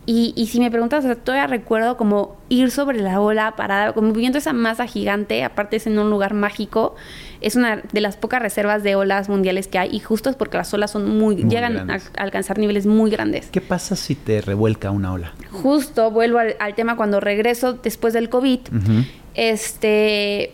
Y, 0.07 0.33
y 0.35 0.47
si 0.47 0.59
me 0.59 0.69
preguntas, 0.69 1.03
o 1.03 1.07
sea, 1.07 1.15
todavía 1.15 1.47
recuerdo 1.47 1.97
como 1.97 2.37
ir 2.49 2.69
sobre 2.69 2.99
la 2.99 3.19
ola 3.19 3.55
parada, 3.55 3.93
como 3.93 4.13
viendo 4.13 4.37
esa 4.37 4.53
masa 4.53 4.85
gigante, 4.85 5.43
aparte 5.43 5.77
es 5.77 5.87
en 5.87 5.97
un 5.97 6.11
lugar 6.11 6.35
mágico, 6.35 6.95
es 7.41 7.55
una 7.55 7.77
de 7.91 8.01
las 8.01 8.15
pocas 8.15 8.41
reservas 8.41 8.83
de 8.83 8.95
olas 8.95 9.29
mundiales 9.29 9.67
que 9.67 9.79
hay 9.79 9.89
y 9.91 9.99
justo 9.99 10.29
es 10.29 10.35
porque 10.35 10.57
las 10.57 10.71
olas 10.75 10.91
son 10.91 11.09
muy, 11.17 11.37
muy 11.37 11.49
llegan 11.49 11.89
a, 11.89 11.95
a, 11.95 11.99
alcanzar 12.21 12.59
niveles 12.59 12.85
muy 12.85 13.09
grandes. 13.09 13.47
¿Qué 13.47 13.61
pasa 13.61 13.95
si 13.95 14.13
te 14.13 14.41
revuelca 14.41 14.91
una 14.91 15.11
ola? 15.13 15.33
Justo 15.51 16.11
vuelvo 16.11 16.37
al, 16.37 16.55
al 16.59 16.75
tema 16.75 16.95
cuando 16.95 17.19
regreso 17.19 17.73
después 17.73 18.13
del 18.13 18.29
COVID, 18.29 18.59
uh 18.59 18.75
-huh. 18.75 19.05
este, 19.33 20.53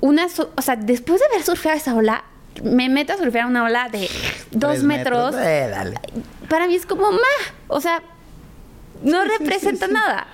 una, 0.00 0.26
o 0.56 0.62
sea, 0.62 0.76
después 0.76 1.20
de 1.20 1.26
haber 1.26 1.42
surfeado 1.44 1.78
esa 1.78 1.94
ola, 1.94 2.24
me 2.64 2.88
meto 2.88 3.12
a 3.12 3.16
surfear 3.16 3.46
una 3.46 3.64
ola 3.64 3.88
de 3.88 4.08
dos 4.50 4.82
metros. 4.82 5.32
metros. 5.32 5.46
Eh, 5.46 5.68
dale. 5.70 5.96
Para 6.48 6.66
mí 6.66 6.74
es 6.74 6.86
como, 6.86 7.10
ma, 7.12 7.18
o 7.68 7.80
sea, 7.80 8.02
no 9.02 9.22
sí, 9.22 9.28
representa 9.38 9.86
sí, 9.86 9.92
sí, 9.92 9.94
nada. 9.94 10.26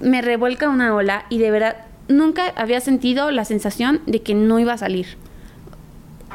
Me 0.00 0.22
revuelca 0.22 0.68
una 0.68 0.94
ola 0.94 1.26
y 1.30 1.38
de 1.38 1.50
verdad 1.50 1.76
nunca 2.08 2.52
había 2.56 2.80
sentido 2.80 3.30
la 3.30 3.44
sensación 3.44 4.00
de 4.06 4.22
que 4.22 4.34
no 4.34 4.58
iba 4.58 4.72
a 4.72 4.78
salir. 4.78 5.06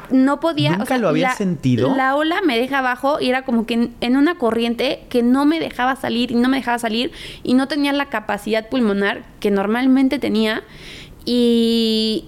No 0.10 0.40
podía. 0.40 0.72
¿Nunca 0.72 0.84
o 0.84 0.88
sea, 0.88 0.98
lo 0.98 1.08
había 1.08 1.30
la, 1.30 1.36
sentido? 1.36 1.96
La 1.96 2.16
ola 2.16 2.42
me 2.46 2.58
deja 2.58 2.80
abajo 2.80 3.20
y 3.22 3.30
era 3.30 3.44
como 3.44 3.66
que 3.66 3.76
en, 3.76 3.96
en, 4.02 4.18
una 4.18 4.36
corriente 4.36 5.04
que 5.10 5.24
no 5.24 5.46
me 5.46 5.60
dejaba 5.60 5.96
salir 5.96 6.32
y 6.32 6.36
no 6.36 6.50
me 6.50 6.58
dejaba 6.58 6.80
salir 6.80 7.12
y 7.44 7.54
no 7.54 7.68
tenía 7.68 7.94
la 7.94 8.08
capacidad 8.08 8.68
pulmonar 8.68 9.24
que 9.40 9.52
normalmente 9.52 10.20
tenía. 10.20 10.64
Y, 11.24 12.26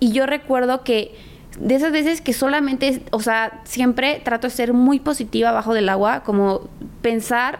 y 0.00 0.12
yo 0.12 0.24
recuerdo 0.24 0.82
que 0.82 1.14
de 1.58 1.74
esas 1.74 1.92
veces 1.92 2.20
que 2.20 2.32
solamente, 2.32 3.02
o 3.10 3.20
sea, 3.20 3.60
siempre 3.64 4.20
trato 4.24 4.46
de 4.46 4.52
ser 4.52 4.72
muy 4.72 5.00
positiva 5.00 5.50
abajo 5.50 5.74
del 5.74 5.88
agua, 5.88 6.22
como 6.22 6.68
pensar 7.02 7.58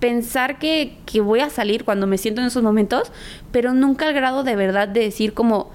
pensar 0.00 0.58
que, 0.58 0.96
que, 1.06 1.20
voy 1.20 1.40
a 1.40 1.50
salir 1.50 1.84
cuando 1.84 2.06
me 2.06 2.18
siento 2.18 2.40
en 2.40 2.46
esos 2.46 2.62
momentos, 2.62 3.12
pero 3.52 3.74
nunca 3.74 4.06
al 4.06 4.14
grado 4.14 4.42
de 4.42 4.56
verdad 4.56 4.88
de 4.88 5.00
decir 5.00 5.34
como 5.34 5.70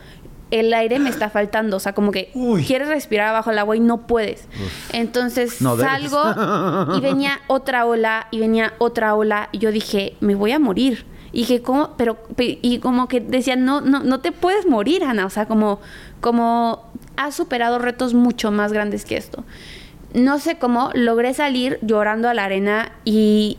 el 0.51 0.73
aire 0.73 0.99
me 0.99 1.09
está 1.09 1.29
faltando, 1.29 1.77
o 1.77 1.79
sea, 1.79 1.93
como 1.93 2.11
que 2.11 2.31
Uy. 2.33 2.63
quieres 2.63 2.87
respirar 2.87 3.33
bajo 3.33 3.51
el 3.51 3.59
agua 3.59 3.75
y 3.75 3.79
no 3.79 4.07
puedes. 4.07 4.47
Uf. 4.53 4.93
Entonces 4.93 5.61
no 5.61 5.77
salgo 5.77 6.21
y 6.97 6.99
venía 7.01 7.39
otra 7.47 7.85
ola 7.85 8.27
y 8.31 8.39
venía 8.39 8.73
otra 8.77 9.15
ola 9.15 9.49
y 9.51 9.59
yo 9.59 9.71
dije, 9.71 10.15
me 10.19 10.35
voy 10.35 10.51
a 10.51 10.59
morir. 10.59 11.05
Y 11.31 11.39
dije, 11.39 11.61
¿cómo? 11.61 11.95
Pero, 11.97 12.17
y 12.37 12.79
como 12.79 13.09
que 13.09 13.19
decían, 13.19 13.65
no, 13.65 13.81
no, 13.81 14.01
no 14.03 14.21
te 14.21 14.31
puedes 14.31 14.65
morir, 14.65 15.03
Ana. 15.03 15.25
O 15.25 15.29
sea, 15.29 15.47
como, 15.47 15.81
como 16.21 16.85
has 17.17 17.35
superado 17.35 17.77
retos 17.77 18.13
mucho 18.13 18.51
más 18.51 18.71
grandes 18.71 19.03
que 19.03 19.17
esto. 19.17 19.43
No 20.13 20.39
sé 20.39 20.57
cómo 20.57 20.91
logré 20.93 21.33
salir 21.33 21.77
llorando 21.81 22.29
a 22.29 22.33
la 22.33 22.45
arena 22.45 22.93
y 23.03 23.57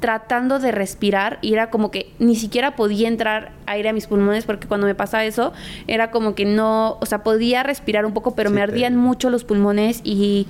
tratando 0.00 0.58
de 0.58 0.72
respirar 0.72 1.38
y 1.40 1.54
era 1.54 1.70
como 1.70 1.90
que 1.90 2.12
ni 2.18 2.36
siquiera 2.36 2.76
podía 2.76 3.08
entrar 3.08 3.52
aire 3.66 3.88
a 3.88 3.92
mis 3.92 4.06
pulmones 4.06 4.44
porque 4.44 4.68
cuando 4.68 4.86
me 4.86 4.94
pasaba 4.94 5.24
eso 5.24 5.52
era 5.86 6.10
como 6.10 6.34
que 6.34 6.44
no, 6.44 6.98
o 7.00 7.06
sea, 7.06 7.22
podía 7.22 7.62
respirar 7.62 8.04
un 8.04 8.12
poco, 8.12 8.34
pero 8.34 8.50
sí, 8.50 8.54
me 8.54 8.62
ardían 8.62 8.96
mucho 8.96 9.30
los 9.30 9.44
pulmones 9.44 10.00
y, 10.04 10.46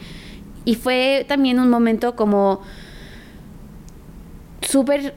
y 0.65 0.75
fue 0.75 1.25
también 1.29 1.61
un 1.61 1.71
momento 1.71 2.17
como 2.17 2.61
súper, 4.63 5.15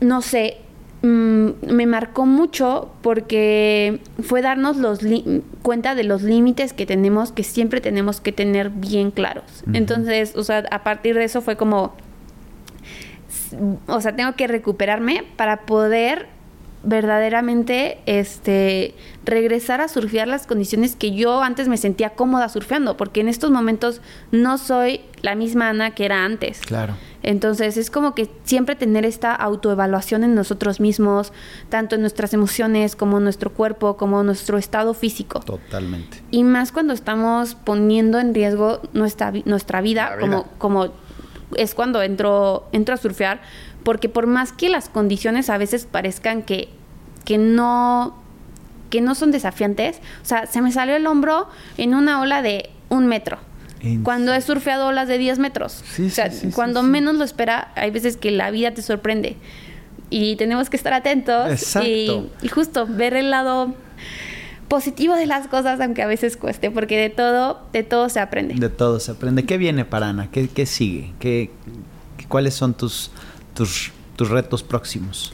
no 0.00 0.22
sé, 0.22 0.58
mmm, 1.02 1.48
me 1.66 1.86
marcó 1.86 2.24
mucho 2.24 2.92
porque 3.02 4.00
fue 4.22 4.42
darnos 4.42 4.76
los 4.76 5.00
cuenta 5.62 5.96
de 5.96 6.04
los 6.04 6.22
límites 6.22 6.72
que 6.72 6.86
tenemos, 6.86 7.32
que 7.32 7.42
siempre 7.42 7.80
tenemos 7.80 8.20
que 8.20 8.30
tener 8.30 8.70
bien 8.70 9.10
claros. 9.10 9.64
Uh 9.66 9.70
-huh. 9.70 9.76
Entonces, 9.76 10.36
o 10.36 10.44
sea, 10.44 10.64
a 10.70 10.84
partir 10.84 11.16
de 11.16 11.24
eso 11.24 11.42
fue 11.42 11.56
como 11.56 11.94
o 13.86 14.00
sea, 14.00 14.16
tengo 14.16 14.34
que 14.34 14.46
recuperarme 14.46 15.24
para 15.36 15.62
poder 15.62 16.28
verdaderamente 16.86 17.98
este 18.06 18.94
regresar 19.24 19.80
a 19.80 19.88
surfear 19.88 20.28
las 20.28 20.46
condiciones 20.46 20.94
que 20.94 21.10
yo 21.10 21.42
antes 21.42 21.66
me 21.66 21.76
sentía 21.76 22.10
cómoda 22.10 22.48
surfeando, 22.48 22.96
porque 22.96 23.20
en 23.20 23.28
estos 23.28 23.50
momentos 23.50 24.00
no 24.30 24.56
soy 24.56 25.00
la 25.20 25.34
misma 25.34 25.68
Ana 25.70 25.90
que 25.90 26.04
era 26.04 26.24
antes. 26.24 26.60
Claro. 26.60 26.94
Entonces 27.24 27.76
es 27.76 27.90
como 27.90 28.14
que 28.14 28.30
siempre 28.44 28.76
tener 28.76 29.04
esta 29.04 29.34
autoevaluación 29.34 30.22
en 30.22 30.36
nosotros 30.36 30.78
mismos, 30.78 31.32
tanto 31.68 31.96
en 31.96 32.02
nuestras 32.02 32.32
emociones 32.34 32.94
como 32.94 33.18
en 33.18 33.24
nuestro 33.24 33.52
cuerpo, 33.52 33.96
como 33.96 34.20
en 34.20 34.26
nuestro 34.26 34.56
estado 34.56 34.94
físico. 34.94 35.40
Totalmente. 35.40 36.22
Y 36.30 36.44
más 36.44 36.70
cuando 36.70 36.92
estamos 36.92 37.56
poniendo 37.56 38.20
en 38.20 38.32
riesgo 38.32 38.80
nuestra, 38.92 39.32
nuestra 39.44 39.80
vida, 39.80 40.14
vida. 40.14 40.20
como 40.20 40.44
como 40.58 40.92
es 41.56 41.74
cuando 41.74 42.02
entro, 42.02 42.68
entro 42.72 42.94
a 42.94 42.98
surfear, 42.98 43.40
porque 43.84 44.08
por 44.08 44.26
más 44.26 44.52
que 44.52 44.68
las 44.68 44.88
condiciones 44.88 45.50
a 45.50 45.58
veces 45.58 45.86
parezcan 45.86 46.42
que, 46.42 46.68
que 47.24 47.38
no 47.38 48.22
que 48.90 49.00
no 49.00 49.16
son 49.16 49.32
desafiantes, 49.32 49.98
o 50.22 50.24
sea, 50.24 50.46
se 50.46 50.62
me 50.62 50.70
salió 50.70 50.94
el 50.94 51.06
hombro 51.08 51.48
en 51.76 51.94
una 51.94 52.20
ola 52.20 52.40
de 52.40 52.70
un 52.88 53.06
metro. 53.06 53.38
Cuando 54.02 54.34
he 54.34 54.40
surfeado 54.40 54.88
olas 54.88 55.06
de 55.06 55.16
10 55.16 55.38
metros. 55.38 55.84
Sí, 55.92 56.06
o 56.06 56.10
sea, 56.10 56.30
sí, 56.30 56.46
sí, 56.46 56.50
cuando 56.50 56.82
menos 56.82 57.14
lo 57.14 57.24
espera, 57.24 57.70
hay 57.76 57.92
veces 57.92 58.16
que 58.16 58.32
la 58.32 58.50
vida 58.50 58.74
te 58.74 58.82
sorprende. 58.82 59.36
Y 60.10 60.34
tenemos 60.36 60.70
que 60.70 60.76
estar 60.76 60.92
atentos. 60.92 61.50
Exacto. 61.50 61.88
Y, 61.88 62.28
y 62.42 62.48
justo 62.48 62.86
ver 62.88 63.14
el 63.14 63.30
lado 63.30 63.74
positivo 64.68 65.14
de 65.14 65.26
las 65.26 65.48
cosas, 65.48 65.80
aunque 65.80 66.02
a 66.02 66.06
veces 66.06 66.36
cueste, 66.36 66.70
porque 66.70 66.98
de 66.98 67.10
todo, 67.10 67.60
de 67.72 67.82
todo 67.82 68.08
se 68.08 68.20
aprende. 68.20 68.54
De 68.54 68.68
todo 68.68 69.00
se 69.00 69.12
aprende. 69.12 69.44
¿Qué 69.44 69.58
viene 69.58 69.84
para 69.84 70.08
Ana? 70.08 70.30
¿Qué, 70.30 70.48
qué 70.48 70.66
sigue? 70.66 71.12
¿Qué, 71.18 71.50
¿Cuáles 72.28 72.54
son 72.54 72.74
tus, 72.74 73.10
tus, 73.54 73.92
tus 74.16 74.30
retos 74.30 74.62
próximos? 74.62 75.32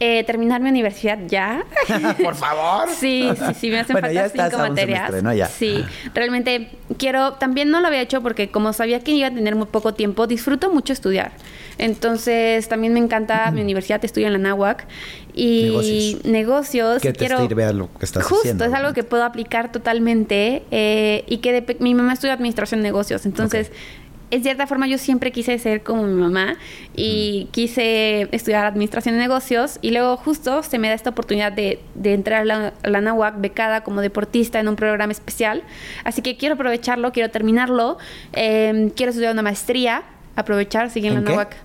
Eh, 0.00 0.24
terminar 0.24 0.60
mi 0.60 0.68
universidad 0.68 1.18
ya. 1.28 1.64
Por 2.22 2.34
favor. 2.34 2.88
Sí, 2.90 3.28
sí, 3.36 3.54
sí, 3.58 3.70
me 3.70 3.80
hacen 3.80 3.94
bueno, 3.94 4.08
falta 4.08 4.28
cinco 4.28 4.58
materias. 4.58 5.06
Semestre, 5.06 5.22
¿no? 5.22 5.32
ya. 5.32 5.46
Sí, 5.46 5.84
realmente 6.12 6.70
quiero, 6.98 7.34
también 7.34 7.70
no 7.70 7.80
lo 7.80 7.86
había 7.86 8.00
hecho 8.00 8.20
porque 8.20 8.50
como 8.50 8.72
sabía 8.72 9.00
que 9.00 9.12
iba 9.12 9.28
a 9.28 9.30
tener 9.30 9.54
muy 9.54 9.66
poco 9.66 9.94
tiempo, 9.94 10.26
disfruto 10.26 10.70
mucho 10.70 10.92
estudiar. 10.92 11.32
Entonces, 11.78 12.68
también 12.68 12.92
me 12.92 13.00
encanta 13.00 13.50
mi 13.50 13.60
universidad, 13.60 14.04
estudio 14.04 14.26
en 14.28 14.34
la 14.34 14.38
NAWAC 14.38 14.86
y 15.34 15.64
negocios. 15.64 16.24
negocios 16.24 17.02
¿Qué 17.02 17.12
quiero, 17.12 17.38
te 17.38 17.48
sirve 17.48 17.64
a 17.64 17.72
lo 17.72 17.92
que 17.92 18.04
estás 18.04 18.24
justo, 18.24 18.40
haciendo? 18.40 18.64
es 18.64 18.72
algo 18.72 18.92
que 18.92 19.02
puedo 19.02 19.24
aplicar 19.24 19.72
totalmente 19.72 20.62
eh, 20.70 21.24
y 21.26 21.38
que 21.38 21.60
de, 21.60 21.76
mi 21.80 21.94
mamá 21.94 22.12
estudia 22.12 22.34
administración 22.34 22.80
de 22.80 22.84
negocios, 22.84 23.26
entonces 23.26 23.68
okay 23.68 24.04
en 24.34 24.42
cierta 24.42 24.66
forma 24.66 24.88
yo 24.88 24.98
siempre 24.98 25.30
quise 25.30 25.56
ser 25.58 25.82
como 25.82 26.02
mi 26.02 26.20
mamá 26.20 26.56
y 26.96 27.48
quise 27.52 28.28
estudiar 28.32 28.64
administración 28.64 29.14
de 29.14 29.20
negocios 29.20 29.78
y 29.80 29.90
luego 29.92 30.16
justo 30.16 30.62
se 30.62 30.78
me 30.78 30.88
da 30.88 30.94
esta 30.94 31.10
oportunidad 31.10 31.52
de, 31.52 31.80
de 31.94 32.14
entrar 32.14 32.42
a 32.42 32.44
la, 32.44 32.72
a 32.82 32.90
la 32.90 33.00
NAWAC 33.00 33.40
becada 33.40 33.82
como 33.82 34.00
deportista 34.00 34.58
en 34.58 34.66
un 34.66 34.76
programa 34.76 35.12
especial. 35.12 35.62
Así 36.02 36.20
que 36.20 36.36
quiero 36.36 36.54
aprovecharlo, 36.54 37.12
quiero 37.12 37.30
terminarlo, 37.30 37.98
eh, 38.32 38.90
quiero 38.96 39.10
estudiar 39.10 39.32
una 39.32 39.42
maestría, 39.42 40.02
aprovechar, 40.36 40.90
seguir 40.90 41.12
en, 41.12 41.18
¿En 41.18 41.36
la 41.36 41.48
qué? 41.48 41.56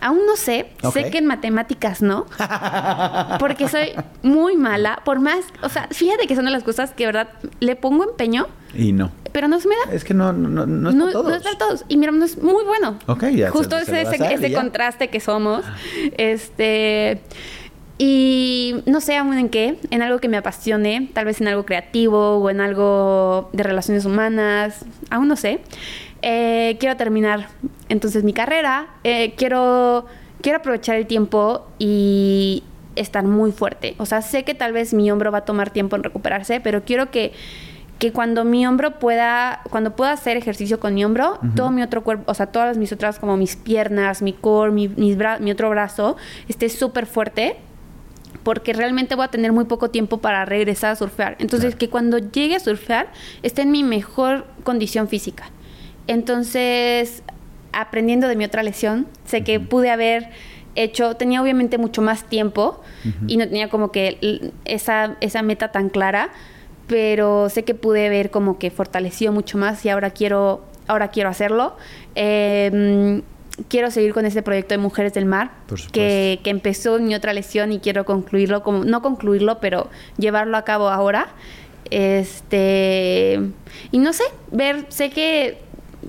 Aún 0.00 0.18
no 0.26 0.34
sé, 0.34 0.66
Okay. 0.82 1.04
sé 1.04 1.10
que 1.10 1.18
en 1.18 1.26
matemáticas 1.26 2.02
no, 2.02 2.26
porque 3.38 3.68
soy 3.68 3.90
muy 4.22 4.56
mala, 4.56 5.00
por 5.04 5.20
más, 5.20 5.44
o 5.62 5.68
sea, 5.68 5.86
fíjate 5.92 6.26
que 6.26 6.34
son 6.34 6.44
de 6.44 6.50
las 6.50 6.64
cosas 6.64 6.90
que, 6.90 7.04
de 7.04 7.12
verdad, 7.12 7.28
le 7.60 7.76
pongo 7.76 8.02
empeño, 8.02 8.48
Y 8.74 8.90
no. 8.92 9.12
pero 9.30 9.46
no 9.46 9.60
se 9.60 9.68
me 9.68 9.74
da. 9.86 9.92
Es 9.94 10.02
que 10.02 10.12
no, 10.12 10.32
no, 10.32 10.66
no 10.66 10.88
es 10.90 10.94
no, 10.96 11.04
para 11.04 11.12
todos. 11.12 11.28
no 11.28 11.36
es 11.36 11.42
para 11.44 11.56
todos. 11.58 11.84
Y 11.88 11.96
mi 11.98 12.06
hermano 12.06 12.24
es 12.24 12.36
muy 12.42 12.64
bueno. 12.64 12.98
Ok, 13.06 13.26
ya. 13.28 13.50
Justo 13.50 13.78
se- 13.78 13.84
se 13.86 14.02
ese, 14.02 14.34
ese, 14.34 14.52
contraste 14.52 15.08
que 15.08 15.20
somos. 15.20 15.64
Este. 16.16 17.20
Y 17.98 18.82
no 18.86 19.00
sé 19.00 19.16
aún 19.16 19.38
en 19.38 19.48
qué, 19.48 19.78
en 19.90 20.02
algo 20.02 20.18
que 20.18 20.28
me 20.28 20.36
apasione, 20.36 21.10
tal 21.12 21.26
vez 21.26 21.40
en 21.40 21.46
algo 21.48 21.64
creativo 21.64 22.38
o 22.38 22.50
en 22.50 22.60
algo 22.60 23.50
de 23.52 23.62
relaciones 23.62 24.04
humanas, 24.04 24.84
aún 25.10 25.28
no 25.28 25.36
sé. 25.36 25.60
Eh, 26.22 26.76
quiero 26.78 26.96
terminar 26.96 27.48
entonces 27.88 28.22
mi 28.22 28.32
carrera, 28.32 28.86
eh, 29.02 29.34
quiero, 29.36 30.06
quiero 30.40 30.58
aprovechar 30.58 30.96
el 30.96 31.06
tiempo 31.06 31.66
y 31.78 32.62
estar 32.94 33.24
muy 33.24 33.50
fuerte. 33.52 33.94
O 33.98 34.06
sea, 34.06 34.22
sé 34.22 34.44
que 34.44 34.54
tal 34.54 34.72
vez 34.72 34.94
mi 34.94 35.10
hombro 35.10 35.32
va 35.32 35.38
a 35.38 35.44
tomar 35.44 35.70
tiempo 35.70 35.96
en 35.96 36.04
recuperarse, 36.04 36.60
pero 36.60 36.84
quiero 36.84 37.10
que, 37.10 37.32
que 37.98 38.12
cuando 38.12 38.44
mi 38.44 38.64
hombro 38.66 38.98
pueda, 39.00 39.62
cuando 39.70 39.96
pueda 39.96 40.12
hacer 40.12 40.36
ejercicio 40.36 40.78
con 40.78 40.94
mi 40.94 41.04
hombro, 41.04 41.38
todo 41.56 41.70
mi 41.70 41.82
otro 41.82 42.04
cuerpo, 42.04 42.30
o 42.30 42.34
sea, 42.34 42.46
todas 42.46 42.76
mis 42.78 42.92
otras, 42.92 43.18
como 43.18 43.36
mis 43.36 43.56
piernas, 43.56 44.22
mi 44.22 44.32
core, 44.32 44.70
mi, 44.70 44.88
mis 44.88 45.16
bra- 45.18 45.40
mi 45.40 45.50
otro 45.50 45.70
brazo, 45.70 46.16
esté 46.48 46.68
súper 46.68 47.06
fuerte 47.06 47.56
porque 48.44 48.72
realmente 48.72 49.14
voy 49.14 49.24
a 49.24 49.28
tener 49.28 49.52
muy 49.52 49.64
poco 49.64 49.90
tiempo 49.90 50.18
para 50.18 50.44
regresar 50.44 50.90
a 50.92 50.96
surfear. 50.96 51.36
Entonces, 51.38 51.70
Claro. 51.70 51.78
que 51.78 51.88
cuando 51.90 52.18
llegue 52.18 52.56
a 52.56 52.60
surfear 52.60 53.08
esté 53.42 53.62
en 53.62 53.70
mi 53.70 53.82
mejor 53.84 54.46
condición 54.64 55.08
física. 55.08 55.44
Entonces, 56.06 57.22
aprendiendo 57.72 58.28
de 58.28 58.36
mi 58.36 58.44
otra 58.44 58.62
lesión. 58.62 59.06
Sé 59.24 59.42
que 59.42 59.58
pude 59.60 59.90
haber 59.90 60.28
hecho, 60.74 61.16
tenía 61.16 61.42
obviamente 61.42 61.78
mucho 61.78 62.00
más 62.02 62.24
tiempo 62.24 62.80
y 63.26 63.36
no 63.36 63.46
tenía 63.46 63.68
como 63.68 63.90
que 63.90 64.52
esa, 64.64 65.16
esa 65.20 65.42
meta 65.42 65.68
tan 65.68 65.88
clara, 65.88 66.30
pero 66.86 67.48
sé 67.48 67.64
que 67.64 67.74
pude 67.74 68.08
ver 68.08 68.30
como 68.30 68.58
que 68.58 68.70
fortaleció 68.70 69.32
mucho 69.32 69.58
más 69.58 69.84
y 69.84 69.88
ahora 69.88 70.10
quiero, 70.10 70.64
ahora 70.86 71.08
quiero 71.08 71.28
hacerlo. 71.28 71.76
Em, 72.14 73.22
quiero 73.68 73.90
seguir 73.90 74.14
con 74.14 74.24
este 74.24 74.42
proyecto 74.42 74.74
de 74.74 74.78
Mujeres 74.78 75.12
del 75.12 75.26
Mar, 75.26 75.50
que, 75.92 76.40
que, 76.42 76.50
empezó 76.50 76.96
en 76.96 77.06
mi 77.06 77.14
otra 77.14 77.34
lesión 77.34 77.72
y 77.72 77.80
quiero 77.80 78.04
concluirlo, 78.04 78.62
como, 78.62 78.84
no 78.84 79.02
concluirlo, 79.02 79.58
pero 79.60 79.90
llevarlo 80.16 80.56
a 80.56 80.64
cabo 80.64 80.88
ahora. 80.88 81.28
Este, 81.90 83.40
y 83.90 83.98
no 83.98 84.14
sé, 84.14 84.24
ver, 84.50 84.86
sé 84.88 85.10
que 85.10 85.58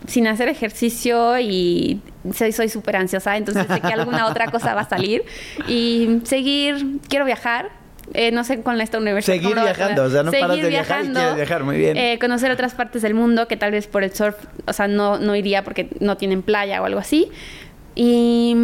sin 0.08 0.28
hacer 0.28 0.48
ejercicio 0.50 1.40
y 1.40 2.02
soy 2.34 2.70
súper 2.70 2.96
ansiosa, 2.96 3.38
entonces 3.38 3.66
sé 3.68 3.82
que 3.82 3.88
alguna 3.88 4.28
otra 4.30 4.48
cosa 4.48 4.74
va 4.74 4.82
a 4.82 4.90
salir. 4.90 5.24
Y 5.68 6.22
seguir, 6.24 7.00
quiero 7.10 7.26
viajar, 7.26 7.70
eh, 8.14 8.32
no 8.32 8.44
sé 8.44 8.62
con 8.62 8.80
esta 8.82 8.98
universidad. 8.98 9.36
Seguir 9.36 9.56
viajando, 9.56 10.04
o 10.04 10.10
sea, 10.10 10.24
no 10.24 10.32
paras 10.32 10.58
de 10.58 10.70
viajar 10.70 11.06
y 11.06 11.10
quieres 11.10 11.36
viajar, 11.36 11.64
muy 11.64 11.78
bien. 11.78 11.98
Eh, 11.98 12.18
conocer 12.20 12.52
otras 12.52 12.74
partes 12.74 13.02
del 13.02 13.14
mundo 13.14 13.48
que 13.48 13.58
tal 13.58 13.72
vez 13.72 13.88
por 13.88 14.04
el 14.04 14.14
surf, 14.14 14.36
o 14.66 14.74
sea, 14.74 14.88
no, 14.88 15.18
no 15.20 15.36
iría 15.36 15.64
porque 15.64 15.90
no 16.00 16.18
tienen 16.18 16.42
playa 16.42 16.82
o 16.82 16.86
algo 16.86 17.00
así. 17.00 17.30
Y 17.96 18.56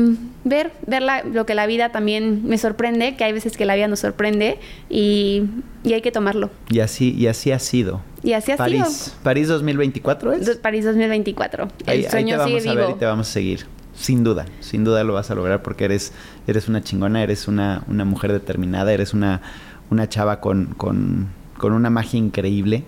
ver, 0.43 0.71
ver 0.88 1.03
lo 1.32 1.45
que 1.45 1.53
la 1.53 1.67
vida 1.67 1.91
también 1.91 2.47
me 2.47 2.57
sorprende, 2.57 3.15
que 3.15 3.23
hay 3.23 3.34
veces 3.34 3.57
que 3.57 3.65
la 3.65 3.75
vida 3.75 3.88
nos 3.88 3.99
sorprende 3.99 4.57
y, 4.89 5.43
y 5.84 5.93
hay 5.93 6.01
que 6.01 6.11
tomarlo. 6.11 6.49
Y 6.69 6.80
así, 6.80 7.13
y 7.15 7.27
así 7.27 7.51
ha 7.51 7.59
sido. 7.59 8.01
Y 8.23 8.34
así 8.34 8.51
ha 8.51 8.57
París, 8.57 8.88
sido. 8.88 9.17
¿París 9.23 9.47
2024 9.47 10.34
es? 10.34 10.57
París 10.57 10.86
2024. 10.86 11.67
El 11.86 12.09
sueño 12.09 12.36
te 12.36 12.38
vamos 12.38 12.61
sigue 12.61 12.69
a 12.69 12.73
vivo. 12.73 12.88
Ver 12.88 12.95
y 12.95 12.99
te 12.99 13.05
vamos 13.05 13.30
a 13.30 13.32
seguir. 13.32 13.65
Sin 13.95 14.23
duda, 14.23 14.45
sin 14.61 14.84
duda 14.86 15.03
lo 15.03 15.13
vas 15.13 15.30
a 15.30 15.36
lograr 15.36 15.61
porque 15.61 15.86
eres, 15.86 16.13
eres 16.47 16.69
una 16.69 16.82
chingona, 16.82 17.21
eres 17.21 17.47
una, 17.49 17.84
una 17.88 18.05
mujer 18.05 18.32
determinada, 18.32 18.93
eres 18.93 19.13
una, 19.13 19.41
una 19.89 20.07
chava 20.07 20.39
con, 20.39 20.67
con, 20.77 21.27
con 21.57 21.73
una 21.73 21.89
magia 21.89 22.17
increíble. 22.17 22.86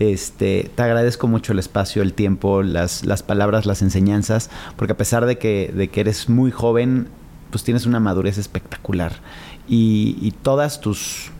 Este, 0.00 0.70
te 0.74 0.82
agradezco 0.82 1.28
mucho 1.28 1.52
el 1.52 1.58
espacio, 1.58 2.00
el 2.00 2.14
tiempo, 2.14 2.62
las, 2.62 3.04
las 3.04 3.22
palabras, 3.22 3.66
las 3.66 3.82
enseñanzas, 3.82 4.50
porque 4.76 4.94
a 4.94 4.96
pesar 4.96 5.26
de 5.26 5.36
que, 5.36 5.70
de 5.76 5.88
que 5.88 6.00
eres 6.00 6.30
muy 6.30 6.50
joven, 6.50 7.08
pues 7.50 7.64
tienes 7.64 7.84
una 7.84 8.00
madurez 8.00 8.38
espectacular. 8.38 9.12
Y, 9.68 10.32
todas 10.42 10.80
tus, 10.80 11.30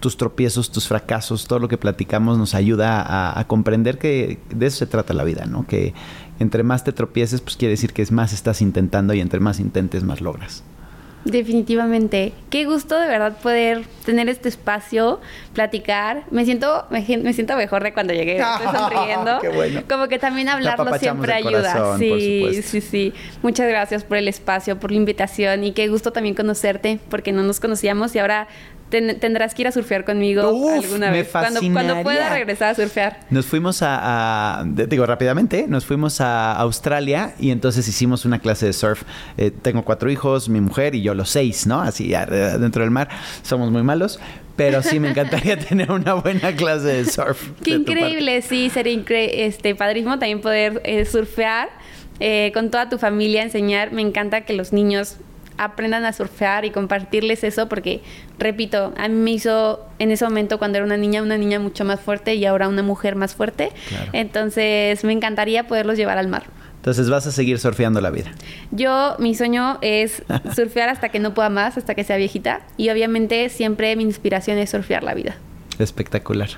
tus 0.00 0.16
tropiezos, 0.16 0.72
tus 0.72 0.88
fracasos, 0.88 1.46
todo 1.46 1.60
lo 1.60 1.68
que 1.68 1.78
platicamos 1.78 2.36
nos 2.36 2.54
ayuda 2.54 3.00
a, 3.00 3.38
a, 3.38 3.46
comprender 3.46 3.96
que 3.96 4.40
de 4.50 4.66
eso 4.66 4.78
se 4.78 4.86
trata 4.86 5.14
la 5.14 5.22
vida, 5.22 5.46
¿no? 5.46 5.66
Que 5.68 5.94
entre 6.40 6.64
más 6.64 6.82
te 6.82 6.92
tropieces, 6.92 7.40
pues 7.40 7.56
quiere 7.56 7.70
decir 7.70 7.92
que 7.92 8.02
es 8.02 8.10
más 8.10 8.32
estás 8.32 8.60
intentando 8.60 9.14
y 9.14 9.20
entre 9.20 9.38
más 9.38 9.60
intentes, 9.60 10.02
más 10.02 10.20
logras. 10.20 10.64
Definitivamente. 11.26 12.32
Qué 12.50 12.64
gusto 12.64 12.98
de 12.98 13.08
verdad 13.08 13.36
poder 13.42 13.84
tener 14.04 14.28
este 14.28 14.48
espacio, 14.48 15.20
platicar. 15.54 16.22
Me 16.30 16.44
siento, 16.44 16.86
me, 16.90 17.04
me 17.18 17.32
siento 17.32 17.56
mejor 17.56 17.82
de 17.82 17.92
cuando 17.92 18.12
llegué. 18.12 18.38
Estoy 18.38 18.66
sonriendo. 18.78 19.40
Qué 19.40 19.48
bueno. 19.48 19.82
Como 19.88 20.06
que 20.06 20.18
también 20.20 20.48
hablarlo 20.48 20.96
siempre 20.98 21.32
ayuda. 21.32 21.72
Corazón, 21.72 21.98
sí, 21.98 22.62
sí, 22.62 22.80
sí. 22.80 23.12
Muchas 23.42 23.68
gracias 23.68 24.04
por 24.04 24.18
el 24.18 24.28
espacio, 24.28 24.78
por 24.78 24.92
la 24.92 24.98
invitación 24.98 25.64
y 25.64 25.72
qué 25.72 25.88
gusto 25.88 26.12
también 26.12 26.36
conocerte, 26.36 27.00
porque 27.10 27.32
no 27.32 27.42
nos 27.42 27.58
conocíamos 27.58 28.14
y 28.14 28.20
ahora 28.20 28.46
ten, 28.88 29.18
tendrás 29.18 29.54
que 29.54 29.62
ir 29.62 29.68
a 29.68 29.72
surfear 29.72 30.04
conmigo 30.04 30.50
Uf, 30.50 30.84
alguna 30.84 31.10
me 31.10 31.18
vez. 31.18 31.28
Cuando, 31.30 31.60
cuando, 31.72 32.02
pueda 32.02 32.30
regresar 32.30 32.70
a 32.70 32.74
surfear. 32.74 33.20
Nos 33.30 33.46
fuimos 33.46 33.82
a, 33.82 34.60
a, 34.60 34.64
digo 34.64 35.06
rápidamente, 35.06 35.66
nos 35.68 35.84
fuimos 35.84 36.20
a 36.20 36.52
Australia 36.52 37.34
y 37.38 37.50
entonces 37.50 37.86
hicimos 37.88 38.24
una 38.24 38.38
clase 38.38 38.66
de 38.66 38.72
surf. 38.72 39.02
Eh, 39.36 39.50
tengo 39.50 39.84
cuatro 39.84 40.10
hijos, 40.10 40.48
mi 40.48 40.60
mujer 40.60 40.94
y 40.94 41.02
yo 41.02 41.14
los 41.14 41.30
seis, 41.30 41.66
¿no? 41.66 41.80
Así 41.80 42.08
dentro 42.08 42.82
del 42.82 42.90
mar. 42.90 43.08
Somos 43.42 43.70
muy 43.70 43.82
malos. 43.82 44.20
Pero 44.56 44.82
sí 44.82 44.98
me 44.98 45.10
encantaría 45.10 45.58
tener 45.68 45.90
una 45.92 46.14
buena 46.14 46.56
clase 46.56 46.86
de 46.86 47.04
surf. 47.04 47.50
Qué 47.62 47.72
de 47.72 47.76
increíble, 47.76 48.40
sí, 48.40 48.70
sería 48.70 48.92
incre 48.94 49.44
este, 49.44 49.74
padrísimo 49.74 50.18
también 50.18 50.40
poder 50.40 50.80
eh, 50.84 51.04
surfear 51.04 51.68
eh, 52.20 52.52
con 52.54 52.70
toda 52.70 52.88
tu 52.88 52.96
familia, 52.96 53.42
enseñar. 53.42 53.92
Me 53.92 54.00
encanta 54.00 54.46
que 54.46 54.54
los 54.54 54.72
niños 54.72 55.18
aprendan 55.58 56.04
a 56.04 56.12
surfear 56.12 56.64
y 56.64 56.70
compartirles 56.70 57.44
eso 57.44 57.68
porque, 57.68 58.02
repito, 58.38 58.92
a 58.96 59.08
mí 59.08 59.14
me 59.14 59.30
hizo 59.32 59.84
en 59.98 60.10
ese 60.10 60.24
momento 60.24 60.58
cuando 60.58 60.78
era 60.78 60.84
una 60.84 60.96
niña, 60.96 61.22
una 61.22 61.38
niña 61.38 61.58
mucho 61.58 61.84
más 61.84 62.00
fuerte 62.00 62.34
y 62.34 62.44
ahora 62.44 62.68
una 62.68 62.82
mujer 62.82 63.16
más 63.16 63.34
fuerte. 63.34 63.72
Claro. 63.88 64.10
Entonces 64.12 65.04
me 65.04 65.12
encantaría 65.12 65.66
poderlos 65.66 65.96
llevar 65.96 66.18
al 66.18 66.28
mar. 66.28 66.44
Entonces 66.86 67.10
vas 67.10 67.26
a 67.26 67.32
seguir 67.32 67.58
surfeando 67.58 68.00
la 68.00 68.10
vida. 68.10 68.30
Yo, 68.70 69.16
mi 69.18 69.34
sueño 69.34 69.78
es 69.80 70.22
surfear 70.54 70.88
hasta 70.88 71.08
que 71.08 71.18
no 71.18 71.34
pueda 71.34 71.48
más, 71.48 71.76
hasta 71.76 71.96
que 71.96 72.04
sea 72.04 72.16
viejita. 72.16 72.60
Y 72.76 72.90
obviamente 72.90 73.48
siempre 73.48 73.96
mi 73.96 74.04
inspiración 74.04 74.58
es 74.58 74.70
surfear 74.70 75.02
la 75.02 75.14
vida. 75.14 75.36
Espectacular. 75.80 76.48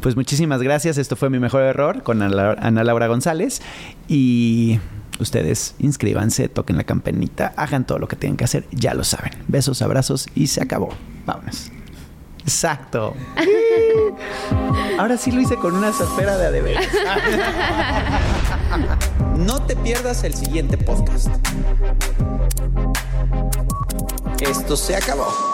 Pues 0.00 0.16
muchísimas 0.16 0.62
gracias. 0.62 0.96
Esto 0.96 1.16
fue 1.16 1.28
mi 1.28 1.38
mejor 1.38 1.62
error 1.62 2.02
con 2.02 2.22
Ana 2.22 2.82
Laura 2.82 3.06
González. 3.08 3.60
Y 4.08 4.78
ustedes 5.20 5.74
inscríbanse, 5.78 6.48
toquen 6.48 6.76
la 6.76 6.84
campanita, 6.84 7.52
hagan 7.56 7.86
todo 7.86 7.98
lo 7.98 8.08
que 8.08 8.16
tienen 8.16 8.36
que 8.36 8.44
hacer, 8.44 8.66
ya 8.70 8.94
lo 8.94 9.04
saben. 9.04 9.32
Besos, 9.48 9.82
abrazos 9.82 10.26
y 10.34 10.48
se 10.48 10.62
acabó. 10.62 10.90
Vámonos. 11.26 11.70
Exacto. 12.42 13.14
Ahora 14.98 15.16
sí 15.16 15.32
lo 15.32 15.40
hice 15.40 15.56
con 15.56 15.74
una 15.74 15.92
sopera 15.92 16.36
de 16.36 16.46
adeveras. 16.46 16.86
No 19.36 19.62
te 19.62 19.76
pierdas 19.76 20.24
el 20.24 20.34
siguiente 20.34 20.78
podcast. 20.78 21.28
Esto 24.40 24.76
se 24.76 24.96
acabó. 24.96 25.53